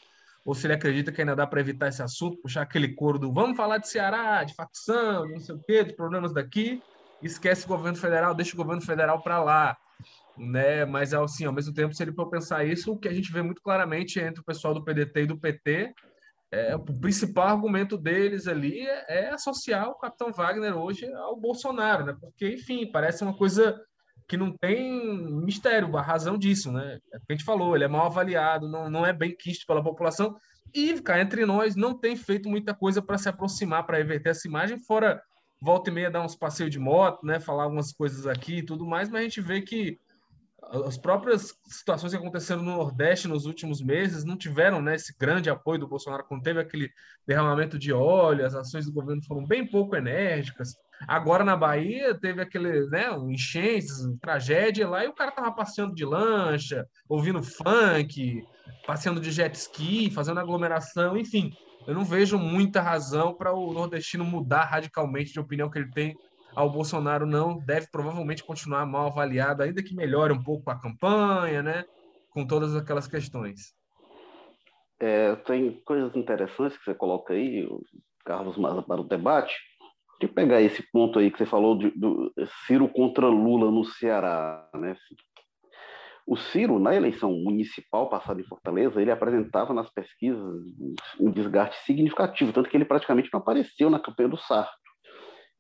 ou 0.47 0.55
se 0.55 0.67
ele 0.67 0.73
acredita 0.73 1.13
que 1.13 1.21
ainda 1.21 1.37
dá 1.37 1.47
para 1.47 1.61
evitar 1.61 1.89
esse 1.89 2.03
assunto, 2.03 2.41
puxar 2.41 2.63
aquele 2.63 2.95
coro 2.95 3.19
do 3.19 3.31
vamos 3.31 3.59
falar 3.59 3.77
de 3.77 3.89
Ceará, 3.89 4.43
de 4.45 4.55
facção, 4.55 5.29
não 5.29 5.41
sei 5.41 5.55
o 5.55 5.63
quê, 5.67 5.85
de 5.85 5.95
problemas 5.95 6.33
daqui, 6.33 6.81
esquece 7.23 7.67
o 7.67 7.69
governo 7.69 7.99
federal, 7.99 8.35
deixa 8.35 8.55
o 8.55 8.57
governo 8.57 8.81
federal 8.81 9.21
para 9.23 9.43
lá 9.43 9.77
né? 10.37 10.85
Mas 10.85 11.13
assim, 11.15 11.45
ao 11.45 11.53
mesmo 11.53 11.73
tempo, 11.73 11.95
se 11.95 12.03
ele 12.03 12.13
for 12.13 12.29
pensar 12.29 12.65
isso, 12.65 12.93
o 12.93 12.99
que 12.99 13.09
a 13.09 13.13
gente 13.13 13.33
vê 13.33 13.43
muito 13.43 13.63
claramente 13.63 14.21
entre 14.21 14.41
o 14.41 14.45
pessoal 14.45 14.75
do 14.75 14.85
PDT 14.85 15.23
e 15.23 15.27
do 15.27 15.39
PT, 15.39 15.93
é, 16.51 16.77
o 16.77 16.81
principal 16.81 17.49
argumento 17.49 17.99
deles 17.99 18.47
ali 18.47 18.81
é, 18.81 19.27
é 19.27 19.31
associar 19.31 19.89
o 19.89 19.99
Capitão 19.99 20.33
Wagner 20.33 20.77
hoje 20.77 21.13
ao 21.13 21.37
Bolsonaro, 21.37 22.05
né? 22.05 22.17
Porque, 22.21 22.55
enfim, 22.55 22.91
parece 22.91 23.23
uma 23.23 23.37
coisa 23.37 23.81
que 24.29 24.37
não 24.37 24.57
tem 24.57 25.25
mistério, 25.45 25.97
a 25.97 26.03
razão 26.03 26.37
disso, 26.37 26.73
né? 26.73 26.99
É 27.13 27.17
o 27.17 27.21
que 27.21 27.33
a 27.33 27.33
gente 27.35 27.45
falou, 27.45 27.75
ele 27.75 27.85
é 27.85 27.89
mal 27.89 28.07
avaliado, 28.07 28.69
não, 28.69 28.91
não 28.91 29.07
é 29.07 29.13
bem 29.13 29.35
quisto 29.37 29.67
pela 29.67 29.83
população 29.83 30.37
e, 30.75 31.01
cá 31.01 31.21
entre 31.21 31.47
nós, 31.47 31.77
não 31.77 31.99
tem 31.99 32.17
feito 32.17 32.49
muita 32.49 32.75
coisa 32.75 33.01
para 33.01 33.19
se 33.19 33.29
aproximar, 33.29 33.87
para 33.87 33.99
reverter 33.99 34.31
essa 34.31 34.49
imagem, 34.49 34.79
fora 34.79 35.23
volta 35.61 35.91
e 35.91 35.93
meia 35.93 36.11
dar 36.11 36.23
uns 36.23 36.37
passeios 36.37 36.71
de 36.71 36.79
moto, 36.79 37.25
né? 37.25 37.41
Falar 37.41 37.65
algumas 37.65 37.93
coisas 37.93 38.27
aqui 38.27 38.59
e 38.59 38.63
tudo 38.63 38.85
mais, 38.85 39.09
mas 39.09 39.21
a 39.21 39.25
gente 39.25 39.41
vê 39.41 39.63
que 39.63 39.99
as 40.69 40.97
próprias 40.99 41.55
situações 41.65 42.13
que 42.13 42.19
aconteceram 42.19 42.63
no 42.63 42.73
Nordeste 42.73 43.29
nos 43.29 43.47
últimos 43.47 43.81
meses 43.81 44.25
não 44.25 44.37
tiveram 44.37 44.83
né, 44.83 44.97
esse 44.97 45.17
grande 45.17 45.49
apoio 45.49 45.79
do 45.79 45.89
Bolsonaro, 45.89 46.25
quando 46.25 46.43
teve 46.43 46.61
aquele 46.61 46.91
derramamento 47.27 47.79
de 47.79 47.93
óleo, 47.93 48.45
as 48.45 48.55
ações 48.55 48.87
do 48.87 48.93
governo 48.93 49.23
foram 49.25 49.47
bem 49.47 49.67
pouco 49.67 49.95
enérgicas. 49.95 50.75
Agora 51.07 51.45
na 51.45 51.57
Bahia 51.57 52.19
teve 52.19 52.41
aquele, 52.41 52.87
né, 52.89 53.11
um 53.11 53.31
enchentes, 53.31 53.93
tragédia 54.21 54.89
lá, 54.89 55.05
e 55.05 55.09
o 55.09 55.15
cara 55.15 55.31
tava 55.31 55.53
passeando 55.53 55.95
de 55.95 56.05
lancha, 56.05 56.87
ouvindo 57.09 57.43
funk, 57.43 58.43
passeando 58.87 59.21
de 59.21 59.31
jet 59.31 59.55
ski, 59.55 60.11
fazendo 60.11 60.41
aglomeração, 60.41 61.17
enfim. 61.17 61.53
Eu 61.87 61.95
não 61.95 62.05
vejo 62.05 62.37
muita 62.39 62.81
razão 62.81 63.35
para 63.35 63.53
o 63.53 63.73
nordestino 63.73 64.25
mudar 64.25 64.65
radicalmente 64.65 65.33
de 65.33 65.39
opinião 65.39 65.71
que 65.71 65.79
ele 65.79 65.91
tem 65.93 66.17
ao 66.57 66.71
Bolsonaro 66.71 67.27
não 67.27 67.59
deve 67.59 67.87
provavelmente 67.89 68.43
continuar 68.43 68.87
mal 68.87 69.09
avaliado, 69.09 69.63
ainda 69.63 69.83
que 69.83 69.95
melhore 69.95 70.33
um 70.33 70.43
pouco 70.43 70.71
a 70.71 70.81
campanha, 70.81 71.63
né? 71.63 71.85
Com 72.31 72.47
todas 72.47 72.75
aquelas 72.75 73.07
questões. 73.07 73.75
É, 74.99 75.37
tem 75.37 75.83
coisas 75.85 76.17
interessantes 76.17 76.79
que 76.79 76.85
você 76.85 76.95
coloca 76.95 77.35
aí, 77.35 77.69
Carlos 78.25 78.57
para 78.87 79.03
o 79.03 79.05
debate. 79.05 79.55
De 80.19 80.27
pegar 80.27 80.63
esse 80.63 80.83
ponto 80.91 81.19
aí 81.19 81.31
que 81.31 81.37
você 81.37 81.45
falou 81.45 81.77
de, 81.77 81.91
do 81.91 82.33
Ciro 82.67 82.89
contra 82.89 83.29
Lula 83.29 83.71
no 83.71 83.85
Ceará, 83.85 84.67
né? 84.75 84.97
O 86.27 86.39
Ciro, 86.39 86.79
na 86.79 86.95
eleição 86.95 87.31
municipal 87.33 88.09
passada 88.09 88.41
em 88.41 88.47
Fortaleza, 88.47 89.01
ele 89.01 89.11
apresentava 89.11 89.75
nas 89.75 89.91
pesquisas 89.91 90.43
um 91.21 91.31
desgaste 91.31 91.85
significativo, 91.85 92.51
tanto 92.51 92.71
que 92.71 92.77
ele 92.79 92.87
praticamente 92.87 93.29
não 93.31 93.41
apareceu 93.41 93.91
na 93.91 94.01
campanha 94.01 94.31
do 94.31 94.39
Sarto. 94.39 94.86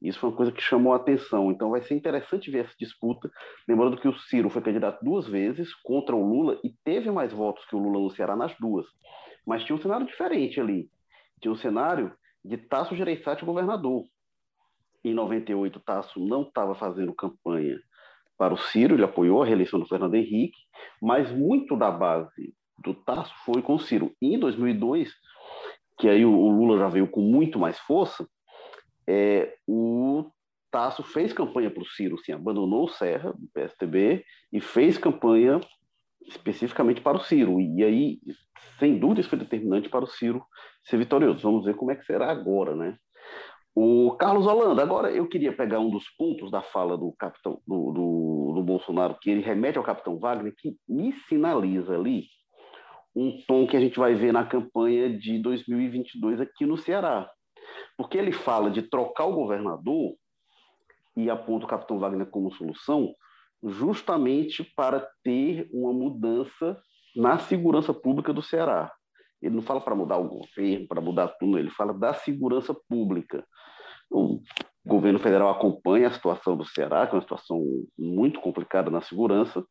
Isso 0.08 0.18
foi 0.18 0.30
uma 0.30 0.36
coisa 0.36 0.52
que 0.52 0.62
chamou 0.62 0.92
a 0.92 0.96
atenção. 0.96 1.50
Então 1.50 1.70
vai 1.70 1.82
ser 1.82 1.94
interessante 1.94 2.50
ver 2.50 2.64
essa 2.64 2.74
disputa. 2.78 3.30
Lembrando 3.68 3.96
que 3.96 4.08
o 4.08 4.18
Ciro 4.18 4.48
foi 4.48 4.62
candidato 4.62 5.04
duas 5.04 5.26
vezes 5.26 5.74
contra 5.74 6.14
o 6.14 6.24
Lula 6.24 6.58
e 6.62 6.70
teve 6.84 7.10
mais 7.10 7.32
votos 7.32 7.64
que 7.66 7.74
o 7.74 7.78
Lula 7.78 8.00
no 8.00 8.10
Ceará 8.10 8.36
nas 8.36 8.56
duas. 8.58 8.86
Mas 9.46 9.64
tinha 9.64 9.76
um 9.76 9.80
cenário 9.80 10.06
diferente 10.06 10.60
ali. 10.60 10.90
Tinha 11.40 11.52
um 11.52 11.56
cenário 11.56 12.12
de 12.44 12.56
Tasso 12.56 12.94
Gereissati 12.94 13.44
governador. 13.44 14.04
Em 15.04 15.14
98, 15.14 15.80
Tasso 15.80 16.20
não 16.20 16.42
estava 16.42 16.74
fazendo 16.74 17.14
campanha 17.14 17.78
para 18.38 18.52
o 18.52 18.58
Ciro, 18.58 18.94
ele 18.94 19.04
apoiou 19.04 19.42
a 19.42 19.46
reeleição 19.46 19.80
do 19.80 19.86
Fernando 19.86 20.14
Henrique, 20.14 20.58
mas 21.00 21.30
muito 21.32 21.76
da 21.76 21.90
base 21.90 22.54
do 22.78 22.92
Tasso 22.92 23.32
foi 23.44 23.62
com 23.62 23.74
o 23.74 23.78
Ciro. 23.78 24.12
E 24.20 24.34
em 24.34 24.38
2002, 24.38 25.10
que 25.98 26.08
aí 26.08 26.24
o 26.24 26.50
Lula 26.50 26.78
já 26.78 26.88
veio 26.88 27.08
com 27.08 27.20
muito 27.20 27.58
mais 27.58 27.78
força, 27.78 28.28
é, 29.08 29.54
o 29.66 30.30
Tasso 30.70 31.02
fez 31.02 31.32
campanha 31.32 31.70
para 31.70 31.82
o 31.82 31.86
Ciro, 31.86 32.16
assim, 32.16 32.32
abandonou 32.32 32.84
o 32.84 32.88
Serra, 32.88 33.32
do 33.32 33.48
PSTB, 33.54 34.24
e 34.52 34.60
fez 34.60 34.98
campanha 34.98 35.60
especificamente 36.26 37.00
para 37.00 37.16
o 37.16 37.20
Ciro. 37.20 37.60
E 37.60 37.82
aí, 37.84 38.18
sem 38.78 38.98
dúvida, 38.98 39.20
isso 39.20 39.30
foi 39.30 39.38
determinante 39.38 39.88
para 39.88 40.04
o 40.04 40.08
Ciro 40.08 40.44
ser 40.84 40.98
vitorioso. 40.98 41.42
Vamos 41.42 41.64
ver 41.64 41.74
como 41.74 41.92
é 41.92 41.96
que 41.96 42.04
será 42.04 42.30
agora, 42.30 42.74
né? 42.74 42.96
O 43.74 44.16
Carlos 44.18 44.46
Holanda, 44.46 44.82
agora 44.82 45.10
eu 45.10 45.28
queria 45.28 45.52
pegar 45.52 45.80
um 45.80 45.90
dos 45.90 46.08
pontos 46.16 46.50
da 46.50 46.62
fala 46.62 46.96
do 46.96 47.12
capitão 47.18 47.60
do, 47.66 47.92
do, 47.92 48.52
do 48.56 48.62
Bolsonaro, 48.62 49.18
que 49.20 49.30
ele 49.30 49.42
remete 49.42 49.76
ao 49.76 49.84
capitão 49.84 50.18
Wagner, 50.18 50.54
que 50.56 50.74
me 50.88 51.12
sinaliza 51.28 51.94
ali 51.94 52.24
um 53.14 53.38
tom 53.46 53.66
que 53.66 53.76
a 53.76 53.80
gente 53.80 53.98
vai 53.98 54.14
ver 54.14 54.32
na 54.32 54.46
campanha 54.46 55.10
de 55.18 55.38
2022 55.40 56.40
aqui 56.40 56.64
no 56.64 56.78
Ceará. 56.78 57.30
Porque 57.96 58.18
ele 58.18 58.32
fala 58.32 58.70
de 58.70 58.82
trocar 58.82 59.26
o 59.26 59.34
governador 59.34 60.14
e 61.16 61.30
aponta 61.30 61.64
o 61.64 61.68
capitão 61.68 61.98
Wagner 61.98 62.26
como 62.26 62.52
solução, 62.52 63.14
justamente 63.62 64.62
para 64.76 65.08
ter 65.24 65.68
uma 65.72 65.92
mudança 65.92 66.80
na 67.16 67.38
segurança 67.38 67.94
pública 67.94 68.32
do 68.32 68.42
Ceará. 68.42 68.92
Ele 69.40 69.54
não 69.54 69.62
fala 69.62 69.80
para 69.80 69.94
mudar 69.94 70.18
o 70.18 70.28
governo, 70.28 70.86
para 70.86 71.00
mudar 71.00 71.28
tudo, 71.38 71.58
ele 71.58 71.70
fala 71.70 71.94
da 71.94 72.12
segurança 72.12 72.74
pública. 72.88 73.44
O 74.10 74.40
governo 74.84 75.18
federal 75.18 75.50
acompanha 75.50 76.08
a 76.08 76.12
situação 76.12 76.56
do 76.56 76.64
Ceará, 76.64 77.06
que 77.06 77.14
é 77.14 77.16
uma 77.16 77.22
situação 77.22 77.62
muito 77.98 78.40
complicada 78.40 78.90
na 78.90 79.00
segurança, 79.00 79.64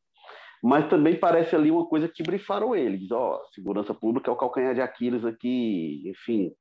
mas 0.64 0.90
também 0.90 1.18
parece 1.18 1.56
ali 1.56 1.70
uma 1.70 1.86
coisa 1.86 2.10
que 2.10 2.24
brifaram 2.24 2.76
ele. 2.76 3.08
Ó, 3.12 3.36
oh, 3.36 3.46
segurança 3.54 3.94
pública 3.94 4.30
é 4.30 4.34
o 4.34 4.38
calcanhar 4.38 4.74
de 4.74 4.82
Aquiles 4.82 5.24
aqui, 5.24 6.04
enfim, 6.10 6.52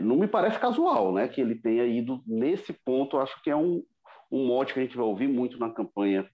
não 0.00 0.16
me 0.16 0.26
parece 0.26 0.58
casual, 0.58 1.12
né? 1.12 1.28
Que 1.28 1.40
ele 1.40 1.54
tenha 1.54 1.84
ido 1.84 2.22
nesse 2.26 2.72
ponto, 2.72 3.18
acho 3.18 3.40
que 3.42 3.50
é 3.50 3.56
um, 3.56 3.82
um 4.30 4.46
mote 4.46 4.72
que 4.72 4.80
a 4.80 4.82
gente 4.82 4.96
vai 4.96 5.06
ouvir 5.06 5.28
muito 5.28 5.58
na 5.58 5.70
campanha 5.70 6.28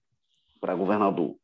para 0.59 0.75
governador. 0.75 1.35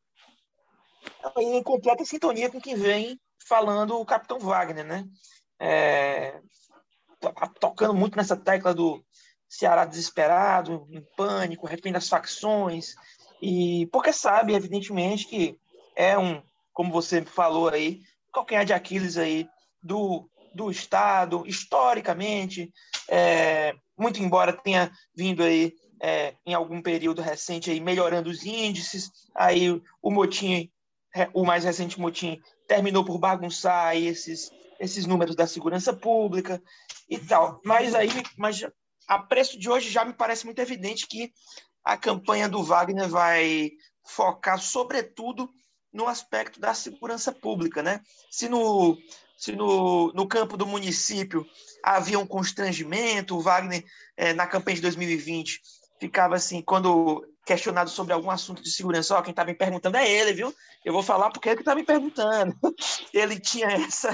Em 1.38 1.64
completa 1.64 2.06
sintonia 2.06 2.50
com 2.50 2.60
quem 2.60 2.76
vem 2.76 3.20
falando 3.48 4.00
o 4.00 4.06
Capitão 4.06 4.40
Wagner, 4.40 4.86
né? 4.86 5.06
É, 5.60 6.40
tocando 7.60 7.94
muito 7.94 8.16
nessa 8.16 8.38
tecla 8.38 8.74
do 8.74 9.04
Ceará 9.48 9.86
desesperado, 9.86 10.88
em 10.92 11.02
pânico, 11.18 11.68
refém 11.68 11.92
das 11.92 12.08
facções, 12.08 12.96
e 13.42 13.88
porque 13.92 14.14
sabe, 14.14 14.54
evidentemente, 14.54 15.28
que 15.28 15.58
é 15.96 16.18
um, 16.18 16.42
como 16.72 16.92
você 16.92 17.24
falou 17.24 17.70
aí, 17.70 18.02
calcanhar 18.34 18.66
de 18.66 18.74
Aquiles 18.74 19.18
aí 19.18 19.48
do 19.82 20.30
do 20.54 20.70
Estado, 20.72 21.44
historicamente, 21.46 22.72
é, 23.08 23.76
muito 23.98 24.22
embora 24.22 24.54
tenha 24.54 24.92
vindo 25.16 25.44
aí 25.44 25.74
é, 26.02 26.36
em 26.46 26.54
algum 26.54 26.82
período 26.82 27.22
recente 27.22 27.70
aí 27.70 27.80
melhorando 27.80 28.30
os 28.30 28.46
índices, 28.46 29.10
aí 29.36 29.70
o 30.02 30.12
motim, 30.12 30.70
o 31.34 31.46
mais 31.46 31.64
recente 31.64 32.00
motim 32.00 32.40
terminou 32.68 33.04
por 33.04 33.18
bagunçar 33.18 33.96
esses 33.96 34.52
esses 34.80 35.06
números 35.06 35.36
da 35.36 35.46
segurança 35.46 35.94
pública 35.94 36.62
e 37.10 37.20
tal. 37.20 37.60
Mas 37.66 37.94
aí, 37.94 38.10
mas 38.38 38.66
a 39.08 39.20
preço 39.20 39.60
de 39.60 39.70
hoje 39.70 39.90
já 39.90 40.06
me 40.06 40.14
parece 40.14 40.46
muito 40.46 40.60
evidente 40.60 41.06
que 41.06 41.34
a 41.84 41.98
campanha 41.98 42.48
do 42.48 42.64
Wagner 42.64 43.10
vai 43.10 43.72
focar 44.06 44.60
sobretudo 44.60 45.50
no 45.92 46.08
aspecto 46.08 46.60
da 46.60 46.74
segurança 46.74 47.32
pública, 47.32 47.84
né? 47.84 48.02
Se 48.32 48.48
no 48.48 48.98
se 49.40 49.54
no, 49.54 50.12
no 50.12 50.28
campo 50.28 50.58
do 50.58 50.68
município 50.68 51.48
havia 51.82 52.20
um 52.20 52.28
constrangimento, 52.28 53.38
o 53.38 53.42
Wagner, 53.42 53.86
é, 54.18 54.34
na 54.34 54.46
campanha 54.46 54.76
de 54.76 54.82
2020, 54.82 55.62
ficava 55.98 56.36
assim, 56.36 56.62
quando 56.62 57.26
questionado 57.46 57.90
sobre 57.90 58.14
algum 58.14 58.30
assunto 58.30 58.62
de 58.62 58.70
segurança, 58.70 59.18
ó, 59.18 59.22
quem 59.22 59.32
está 59.32 59.46
me 59.46 59.56
perguntando 59.56 59.96
é 59.96 60.08
ele, 60.12 60.34
viu? 60.34 60.54
Eu 60.84 60.92
vou 60.92 61.02
falar 61.02 61.32
porque 61.32 61.48
é 61.48 61.52
ele 61.54 61.58
que 61.58 61.62
está 61.62 61.74
me 61.74 61.86
perguntando. 61.86 62.54
ele 63.14 63.40
tinha 63.40 63.68
essa, 63.68 64.12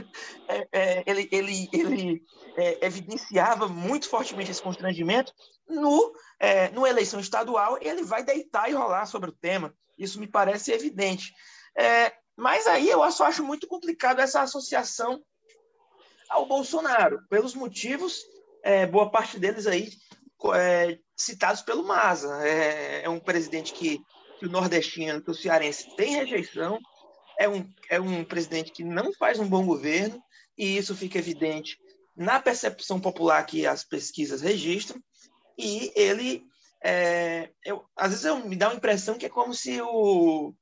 é, 0.48 0.68
é, 0.72 1.04
ele, 1.08 1.28
ele, 1.32 1.70
ele 1.74 2.22
é, 2.56 2.86
evidenciava 2.86 3.68
muito 3.68 4.08
fortemente 4.08 4.52
esse 4.52 4.62
constrangimento. 4.62 5.34
No, 5.68 6.14
é, 6.40 6.70
no 6.70 6.86
eleição 6.86 7.20
estadual, 7.20 7.80
ele 7.82 8.04
vai 8.04 8.24
deitar 8.24 8.70
e 8.70 8.74
rolar 8.74 9.08
sobre 9.08 9.32
o 9.32 9.36
tema. 9.36 9.74
Isso 9.98 10.20
me 10.20 10.28
parece 10.28 10.72
evidente. 10.72 11.34
É, 11.76 12.14
mas 12.36 12.68
aí 12.68 12.90
eu 12.90 13.10
só 13.12 13.26
acho 13.26 13.44
muito 13.44 13.68
complicado 13.68 14.20
essa 14.20 14.42
associação 14.42 15.24
ao 16.30 16.46
Bolsonaro, 16.46 17.22
pelos 17.30 17.54
motivos, 17.54 18.22
é, 18.64 18.86
boa 18.86 19.10
parte 19.10 19.40
deles 19.40 19.68
aí 19.68 19.92
é, 20.54 20.98
citados 21.16 21.62
pelo 21.62 21.86
Maza. 21.86 22.46
É, 22.46 23.04
é 23.04 23.10
um 23.10 23.20
presidente 23.20 23.74
que, 23.74 24.00
que, 24.40 24.46
o 24.46 24.50
nordestino, 24.50 25.22
que 25.22 25.32
o 25.32 25.36
cearense 25.36 25.96
tem 25.96 26.16
rejeição, 26.16 26.80
é 27.40 27.48
um, 27.48 27.72
é 27.90 28.00
um 28.00 28.24
presidente 28.24 28.72
que 28.72 28.84
não 28.84 29.14
faz 29.14 29.40
um 29.40 29.48
bom 29.48 29.66
governo, 29.66 30.22
e 30.58 30.78
isso 30.78 30.96
fica 30.96 31.20
evidente 31.20 31.78
na 32.16 32.40
percepção 32.40 33.00
popular 33.00 33.46
que 33.46 33.66
as 33.66 33.84
pesquisas 33.84 34.42
registram, 34.42 35.02
e 35.58 35.92
ele, 35.96 36.44
é, 36.84 37.50
eu, 37.64 37.86
às 37.96 38.12
vezes 38.12 38.26
eu, 38.26 38.38
me 38.46 38.56
dá 38.56 38.70
uma 38.70 38.78
impressão 38.78 39.18
que 39.18 39.26
é 39.26 39.30
como 39.30 39.54
se 39.54 39.82
o, 39.82 40.54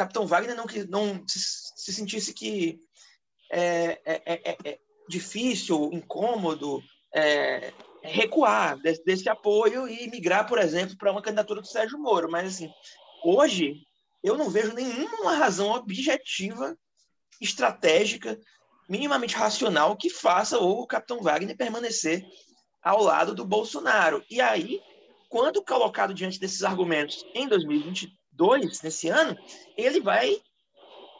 Capitão 0.00 0.26
Wagner 0.26 0.56
não, 0.56 0.64
não 0.88 1.28
se, 1.28 1.38
se 1.76 1.92
sentisse 1.92 2.32
que 2.32 2.80
é, 3.52 4.00
é, 4.06 4.22
é, 4.24 4.56
é 4.64 4.78
difícil, 5.06 5.90
incômodo 5.92 6.82
é, 7.14 7.70
recuar 8.02 8.80
desse, 8.80 9.04
desse, 9.04 9.28
apoio 9.28 9.86
e 9.86 10.08
migrar, 10.08 10.48
por 10.48 10.58
exemplo, 10.58 10.96
para 10.96 11.12
uma 11.12 11.20
candidatura 11.20 11.60
do 11.60 11.66
Sérgio 11.66 11.98
Moro. 11.98 12.30
Mas, 12.30 12.54
assim, 12.54 12.72
hoje 13.22 13.74
eu 14.24 14.38
não 14.38 14.48
vejo 14.48 14.72
nenhuma 14.72 15.34
razão 15.34 15.70
objetiva, 15.72 16.74
estratégica, 17.38 18.40
minimamente 18.88 19.36
racional 19.36 19.98
que 19.98 20.08
faça 20.08 20.58
o 20.58 20.86
Capitão 20.86 21.20
Wagner 21.20 21.56
permanecer 21.58 22.24
ao 22.82 23.02
lado 23.02 23.34
do 23.34 23.44
Bolsonaro. 23.44 24.24
E 24.30 24.40
aí, 24.40 24.80
quando 25.28 25.62
colocado 25.62 26.14
diante 26.14 26.40
desses 26.40 26.62
argumentos 26.62 27.22
em 27.34 27.46
2022, 27.46 28.19
2022, 28.32 28.82
nesse 28.82 29.08
ano, 29.08 29.36
ele 29.76 30.00
vai, 30.00 30.36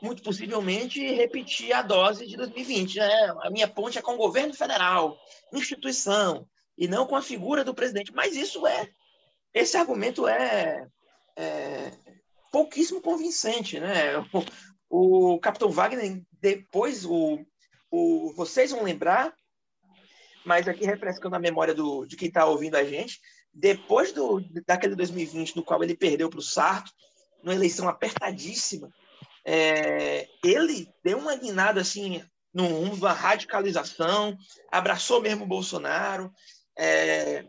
muito 0.03 0.23
possivelmente, 0.23 1.01
repetir 1.13 1.73
a 1.73 1.83
dose 1.83 2.27
de 2.27 2.37
2020. 2.37 2.99
Né? 2.99 3.35
A 3.43 3.51
minha 3.51 3.69
ponte 3.69 3.99
é 3.99 4.03
com 4.03 4.15
o 4.15 4.19
governo 4.19 4.55
federal, 4.55 5.19
instituição, 5.53 6.47
e 6.77 6.89
não 6.89 7.07
com 7.07 7.17
a 7.17 7.23
figura 7.23 7.63
do 7.65 7.75
presidente. 7.75 8.13
Mas 8.15 8.37
isso 8.37 8.67
é, 8.67 8.89
esse 9.53 9.77
argumento 9.77 10.27
é, 10.27 10.87
é 11.37 11.93
pouquíssimo 12.51 13.01
convincente, 13.01 13.79
né? 13.79 14.19
O, 14.89 15.35
o 15.35 15.39
Capitão 15.39 15.71
Wagner, 15.71 16.23
depois, 16.41 17.05
o, 17.05 17.39
o, 17.91 18.33
vocês 18.35 18.71
vão 18.71 18.83
lembrar, 18.83 19.35
mas 20.45 20.67
aqui 20.67 20.85
refrescando 20.85 21.37
a 21.37 21.41
memória 21.41 21.75
do, 21.75 22.07
de 22.07 22.17
quem 22.17 22.29
está 22.29 22.47
ouvindo 22.47 22.77
a 22.77 22.85
gente, 22.85 23.21
depois 23.61 24.13
do, 24.13 24.41
daquele 24.67 24.97
2020, 24.97 25.57
no 25.57 25.63
qual 25.63 25.83
ele 25.83 25.95
perdeu 25.95 26.31
para 26.31 26.39
o 26.39 26.43
Sarto, 26.43 26.91
numa 27.43 27.55
eleição 27.55 27.89
apertadíssima, 27.89 28.91
é, 29.45 30.29
ele 30.43 30.89
deu 31.05 31.19
uma 31.19 31.37
guinada 31.37 31.81
assim 31.81 32.25
da 33.01 33.13
radicalização, 33.13 34.37
abraçou 34.73 35.21
mesmo 35.21 35.45
o 35.45 35.49
Bolsonaro, 35.49 36.33
é, 36.77 37.45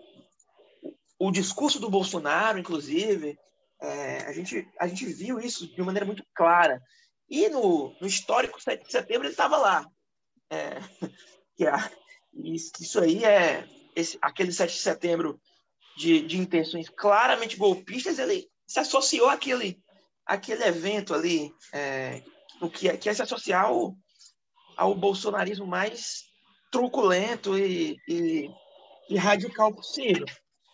o, 1.18 1.28
o 1.28 1.32
discurso 1.32 1.80
do 1.80 1.90
Bolsonaro, 1.90 2.60
inclusive, 2.60 3.38
é, 3.82 4.18
a, 4.28 4.34
gente, 4.34 4.68
a 4.80 4.88
gente 4.88 5.06
viu 5.06 5.40
isso 5.40 5.68
de 5.74 5.82
maneira 5.82 6.06
muito 6.06 6.24
clara. 6.36 6.82
E 7.30 7.48
no, 7.50 7.96
no 8.00 8.08
histórico 8.08 8.62
7 8.62 8.86
de 8.86 8.92
setembro 8.92 9.26
ele 9.26 9.34
estava 9.34 9.58
lá. 9.58 9.86
É, 10.52 10.76
que 11.56 11.66
a, 11.66 11.90
isso 12.34 13.00
aí 13.00 13.24
é 13.24 13.68
esse, 13.96 14.18
aquele 14.22 14.52
7 14.52 14.74
de 14.74 14.80
setembro 14.80 15.40
de, 15.98 16.22
de 16.22 16.38
intenções 16.38 16.90
claramente 16.90 17.58
golpistas, 17.58 18.20
ele 18.20 18.48
se 18.66 18.80
associou 18.80 19.30
àquele, 19.30 19.80
àquele 20.26 20.64
evento 20.64 21.14
ali, 21.14 21.54
é, 21.74 22.24
o 22.62 22.70
que, 22.70 22.88
é, 22.88 22.98
que 22.98 23.10
é 23.10 23.14
se 23.14 23.22
associar 23.22 23.66
ao, 23.66 23.96
ao 24.78 24.96
bolsonarismo 24.96 25.68
mais 25.68 26.24
truculento 26.72 27.58
e, 27.58 27.98
e, 28.08 28.50
e 29.10 29.18
radical 29.18 29.74
possível. 29.74 30.26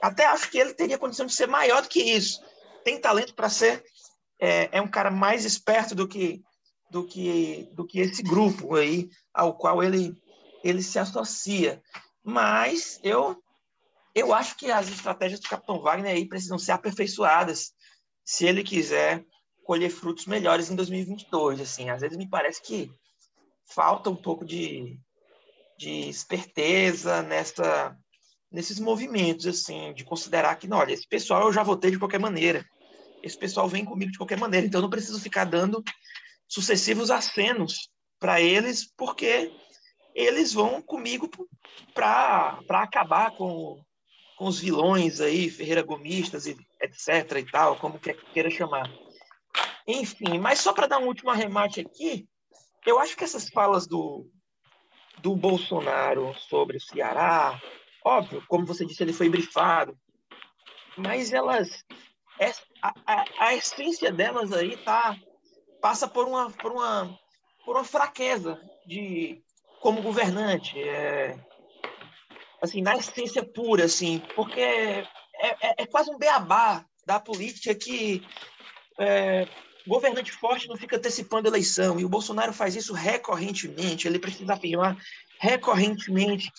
Até 0.01 0.25
acho 0.25 0.49
que 0.51 0.60
ele 0.60 0.73
teria 0.73 0.97
condição 0.97 1.25
de 1.25 1.34
ser 1.34 1.47
maior 1.47 1.82
do 1.82 1.89
que 1.89 2.01
isso. 2.01 2.39
Tem 2.84 3.01
talento 3.01 3.34
para 3.34 3.49
ser 3.49 3.84
é, 4.39 4.69
é, 4.77 4.82
um 4.82 4.88
cara 4.88 5.10
mais 5.10 5.43
esperto 5.43 5.95
do 5.95 6.08
que 6.08 6.41
do 6.89 7.06
que 7.06 7.67
do 7.73 7.86
que 7.86 7.99
esse 7.99 8.23
grupo 8.23 8.75
aí 8.75 9.10
ao 9.34 9.58
qual 9.58 9.84
ele 9.84 10.15
ele 10.63 10.82
se 10.82 10.99
associa. 10.99 11.82
Mas 12.23 12.99
eu 13.03 13.41
eu 14.17 14.34
acho 14.34 14.58
que 14.58 14.71
as 14.71 14.89
estratégias 14.89 15.39
do 15.39 15.47
Capitão 15.47 15.80
Wagner 15.80 16.15
aí 16.15 16.27
precisam 16.27 16.58
ser 16.58 16.71
aperfeiçoadas 16.71 17.71
se 18.25 18.47
ele 18.47 18.63
quiser 18.63 19.23
colher 19.63 19.91
frutos 19.91 20.25
melhores 20.25 20.71
em 20.71 20.75
2022. 20.75 21.62
Assim, 21.62 21.91
às 21.91 22.01
vezes 22.01 22.17
me 22.17 22.27
parece 22.27 22.60
que 22.60 22.91
falta 23.75 24.10
um 24.10 24.15
pouco 24.15 24.43
de, 24.43 24.99
de 25.77 26.10
esperteza 26.10 27.21
nessa, 27.21 27.95
nesses 28.51 28.80
movimentos, 28.80 29.45
assim, 29.45 29.93
de 29.93 30.03
considerar 30.03 30.56
que, 30.56 30.67
não, 30.67 30.77
olha, 30.77 30.93
esse 30.93 31.08
pessoal 31.08 31.43
eu 31.43 31.53
já 31.53 31.62
votei 31.62 31.91
de 31.91 31.99
qualquer 31.99 32.19
maneira. 32.19 32.65
Esse 33.21 33.38
pessoal 33.38 33.67
vem 33.67 33.86
comigo 33.86 34.12
de 34.12 34.17
qualquer 34.17 34.39
maneira, 34.39 34.65
então 34.65 34.80
eu 34.80 34.84
não 34.84 34.89
preciso 34.89 35.19
ficar 35.19 35.45
dando 35.45 35.84
sucessivos 36.47 37.12
acenos 37.12 37.91
para 38.19 38.41
eles, 38.41 38.91
porque 38.97 39.53
eles 40.15 40.53
vão 40.53 40.82
comigo 40.82 41.30
para 41.93 42.60
acabar 42.69 43.30
com, 43.36 43.80
com 44.38 44.45
os 44.45 44.60
vilões 44.60 45.19
aí, 45.19 45.50
Ferreira 45.50 45.82
Gomistas, 45.82 46.45
e 46.45 46.56
etc. 46.82 47.38
e 47.39 47.52
tal, 47.52 47.76
como 47.78 48.00
quer 48.00 48.15
queira 48.15 48.50
chamar. 48.50 48.89
Enfim, 49.88 50.38
mas 50.39 50.60
só 50.60 50.71
para 50.71 50.88
dar 50.88 51.00
um 51.00 51.08
último 51.08 51.32
arremate 51.32 51.82
aqui, 51.82 52.28
eu 52.86 53.00
acho 53.00 53.17
que 53.17 53.23
essas 53.23 53.50
falas 53.50 53.88
do, 53.88 54.30
do 55.19 55.36
Bolsonaro 55.36 56.34
sobre 56.38 56.78
o 56.78 56.82
Ceará, 56.82 57.60
óbvio, 58.06 58.43
como 58.47 58.65
você 58.65 58.86
disse, 58.86 59.02
ele 59.04 59.12
foi 59.12 59.28
brifado, 59.28 59.97
mas 60.95 61.34
elas, 61.34 61.84
a, 62.82 62.93
a, 63.06 63.26
a 63.39 63.56
essência 63.56 64.12
delas 64.12 64.54
aí 64.54 64.78
tá, 64.78 65.15
passa 65.82 66.08
por 66.08 66.28
uma, 66.28 66.52
por 66.52 66.71
uma, 66.71 67.19
por 67.65 67.76
uma 67.76 67.84
fraqueza 67.84 68.60
de 68.86 69.41
como 69.82 70.02
governante. 70.02 70.80
É, 70.80 71.39
assim, 72.62 72.82
na 72.82 72.96
essência 72.96 73.43
pura, 73.43 73.86
assim, 73.86 74.22
porque 74.36 74.60
é, 74.60 75.06
é, 75.39 75.76
é 75.80 75.86
quase 75.86 76.10
um 76.10 76.17
beabá 76.17 76.86
da 77.06 77.20
política 77.20 77.74
que 77.74 78.22
é, 79.00 79.48
governante 79.88 80.32
forte 80.32 80.67
não 80.67 80.76
fica 80.76 80.98
antecipando 80.98 81.48
eleição, 81.48 82.00
e 82.00 82.06
o 82.06 82.10
Bolsonaro 82.10 82.52
faz 82.52 82.76
isso 82.76 82.93
recorrentemente, 82.93 84.08
ele 84.08 84.20
precisa 84.20 84.54
afirmar 84.54 84.98
recorrentemente 85.39 86.52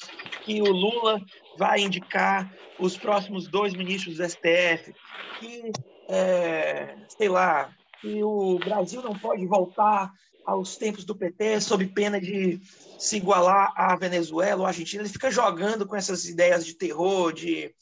que 0.44 0.62
o 0.62 0.72
Lula 0.72 1.20
vai 1.58 1.80
indicar 1.80 2.50
os 2.78 2.96
próximos 2.96 3.48
dois 3.48 3.74
ministros 3.74 4.16
do 4.16 4.24
STF, 4.24 4.94
que, 5.38 5.72
é, 6.08 6.96
sei 7.08 7.28
lá, 7.28 7.70
que 8.00 8.22
o 8.22 8.58
Brasil 8.58 9.02
não 9.02 9.12
pode 9.12 9.44
voltar 9.46 10.12
aos 10.48 10.78
tempos 10.78 11.04
do 11.04 11.14
PT 11.14 11.60
sob 11.60 11.86
pena 11.88 12.18
de 12.18 12.58
se 12.98 13.18
igualar 13.18 13.70
à 13.76 13.94
Venezuela 13.96 14.62
ou 14.62 14.64
à 14.64 14.68
Argentina. 14.68 15.02
Ele 15.02 15.12
fica 15.12 15.30
jogando 15.30 15.86
com 15.86 15.94
essas 15.94 16.24
ideias 16.24 16.64
de 16.64 16.72
terror, 16.74 17.34
de, 17.34 17.74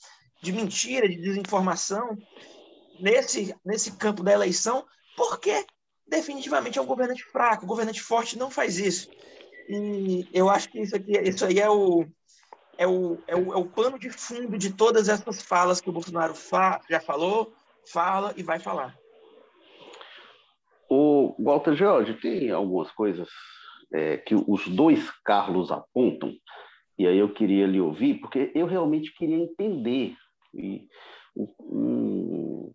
de 0.43 0.51
mentira, 0.51 1.09
de 1.09 1.15
desinformação 1.15 2.19
nesse, 2.99 3.55
nesse 3.65 3.93
campo 3.93 4.25
da 4.25 4.33
eleição, 4.33 4.85
porque 5.17 5.65
definitivamente 6.09 6.77
é 6.77 6.83
um 6.83 6.87
governante 6.87 7.23
fraco. 7.23 7.65
O 7.65 7.69
governante 7.69 8.03
forte 8.03 8.37
não 8.37 8.51
faz 8.51 8.79
isso. 8.79 9.09
E 9.69 10.29
eu 10.33 10.51
acho 10.51 10.69
que 10.69 10.81
isso, 10.81 10.97
aqui, 10.97 11.17
isso 11.21 11.47
aí 11.47 11.61
é 11.61 11.71
o, 11.71 12.05
é 12.77 12.87
o, 12.87 13.17
é, 13.29 13.37
o, 13.37 13.53
é 13.53 13.57
o 13.57 13.65
pano 13.65 13.97
de 13.97 14.11
fundo 14.11 14.59
de 14.59 14.73
todas 14.73 15.09
essas 15.09 15.41
falas 15.41 15.81
que 15.81 15.89
o 15.89 15.93
Bolsonaro 15.93 16.35
fa, 16.35 16.81
já 16.91 16.99
falou, 16.99 17.55
fala 17.93 18.35
e 18.37 18.43
vai 18.43 18.59
falar. 18.59 18.99
Walter 21.38 21.75
George, 21.75 22.14
tem 22.14 22.51
algumas 22.51 22.90
coisas 22.92 23.29
é, 23.92 24.16
que 24.16 24.35
os 24.35 24.66
dois 24.68 25.11
Carlos 25.25 25.70
apontam, 25.70 26.33
e 26.99 27.07
aí 27.07 27.18
eu 27.18 27.33
queria 27.33 27.66
lhe 27.66 27.81
ouvir, 27.81 28.20
porque 28.20 28.51
eu 28.55 28.66
realmente 28.66 29.14
queria 29.14 29.37
entender. 29.37 30.14
E 30.55 30.87
o, 31.35 31.44
o 31.59 32.75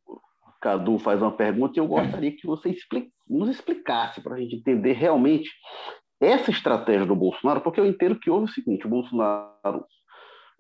Cadu 0.62 1.00
faz 1.00 1.22
uma 1.22 1.32
pergunta 1.32 1.74
e 1.76 1.80
eu 1.80 1.88
gostaria 1.88 2.36
que 2.36 2.46
você 2.46 2.70
explique, 2.70 3.12
nos 3.28 3.50
explicasse 3.50 4.22
para 4.22 4.36
a 4.36 4.40
gente 4.40 4.56
entender 4.56 4.94
realmente 4.94 5.50
essa 6.20 6.52
estratégia 6.52 7.06
do 7.06 7.16
Bolsonaro, 7.16 7.62
porque 7.62 7.80
eu 7.80 7.86
entendo 7.86 8.20
que 8.20 8.30
houve 8.30 8.46
o 8.46 8.54
seguinte: 8.54 8.86
o 8.86 8.90
Bolsonaro. 8.90 9.86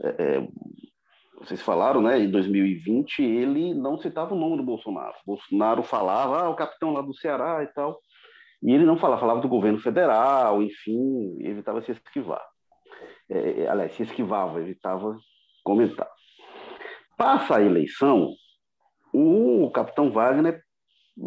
É, 0.03 0.37
é 0.37 0.47
vocês 1.43 1.61
falaram, 1.61 2.01
né, 2.01 2.19
em 2.19 2.29
2020, 2.29 3.23
ele 3.23 3.73
não 3.73 3.97
citava 3.97 4.33
o 4.33 4.37
nome 4.37 4.57
do 4.57 4.63
Bolsonaro. 4.63 5.15
Bolsonaro 5.25 5.83
falava, 5.83 6.43
ah, 6.43 6.49
o 6.49 6.55
capitão 6.55 6.93
lá 6.93 7.01
do 7.01 7.13
Ceará 7.15 7.63
e 7.63 7.67
tal. 7.67 7.99
E 8.61 8.71
ele 8.71 8.85
não 8.85 8.97
falava, 8.97 9.21
falava 9.21 9.41
do 9.41 9.49
governo 9.49 9.79
federal, 9.79 10.61
enfim, 10.61 11.37
evitava 11.39 11.81
se 11.81 11.91
esquivar. 11.91 12.45
É, 13.27 13.61
é, 13.61 13.67
aliás, 13.67 13.93
se 13.95 14.03
esquivava, 14.03 14.61
evitava 14.61 15.17
comentar. 15.63 16.09
Passa 17.17 17.57
a 17.57 17.61
eleição, 17.61 18.33
o 19.13 19.69
capitão 19.71 20.11
Wagner 20.11 20.61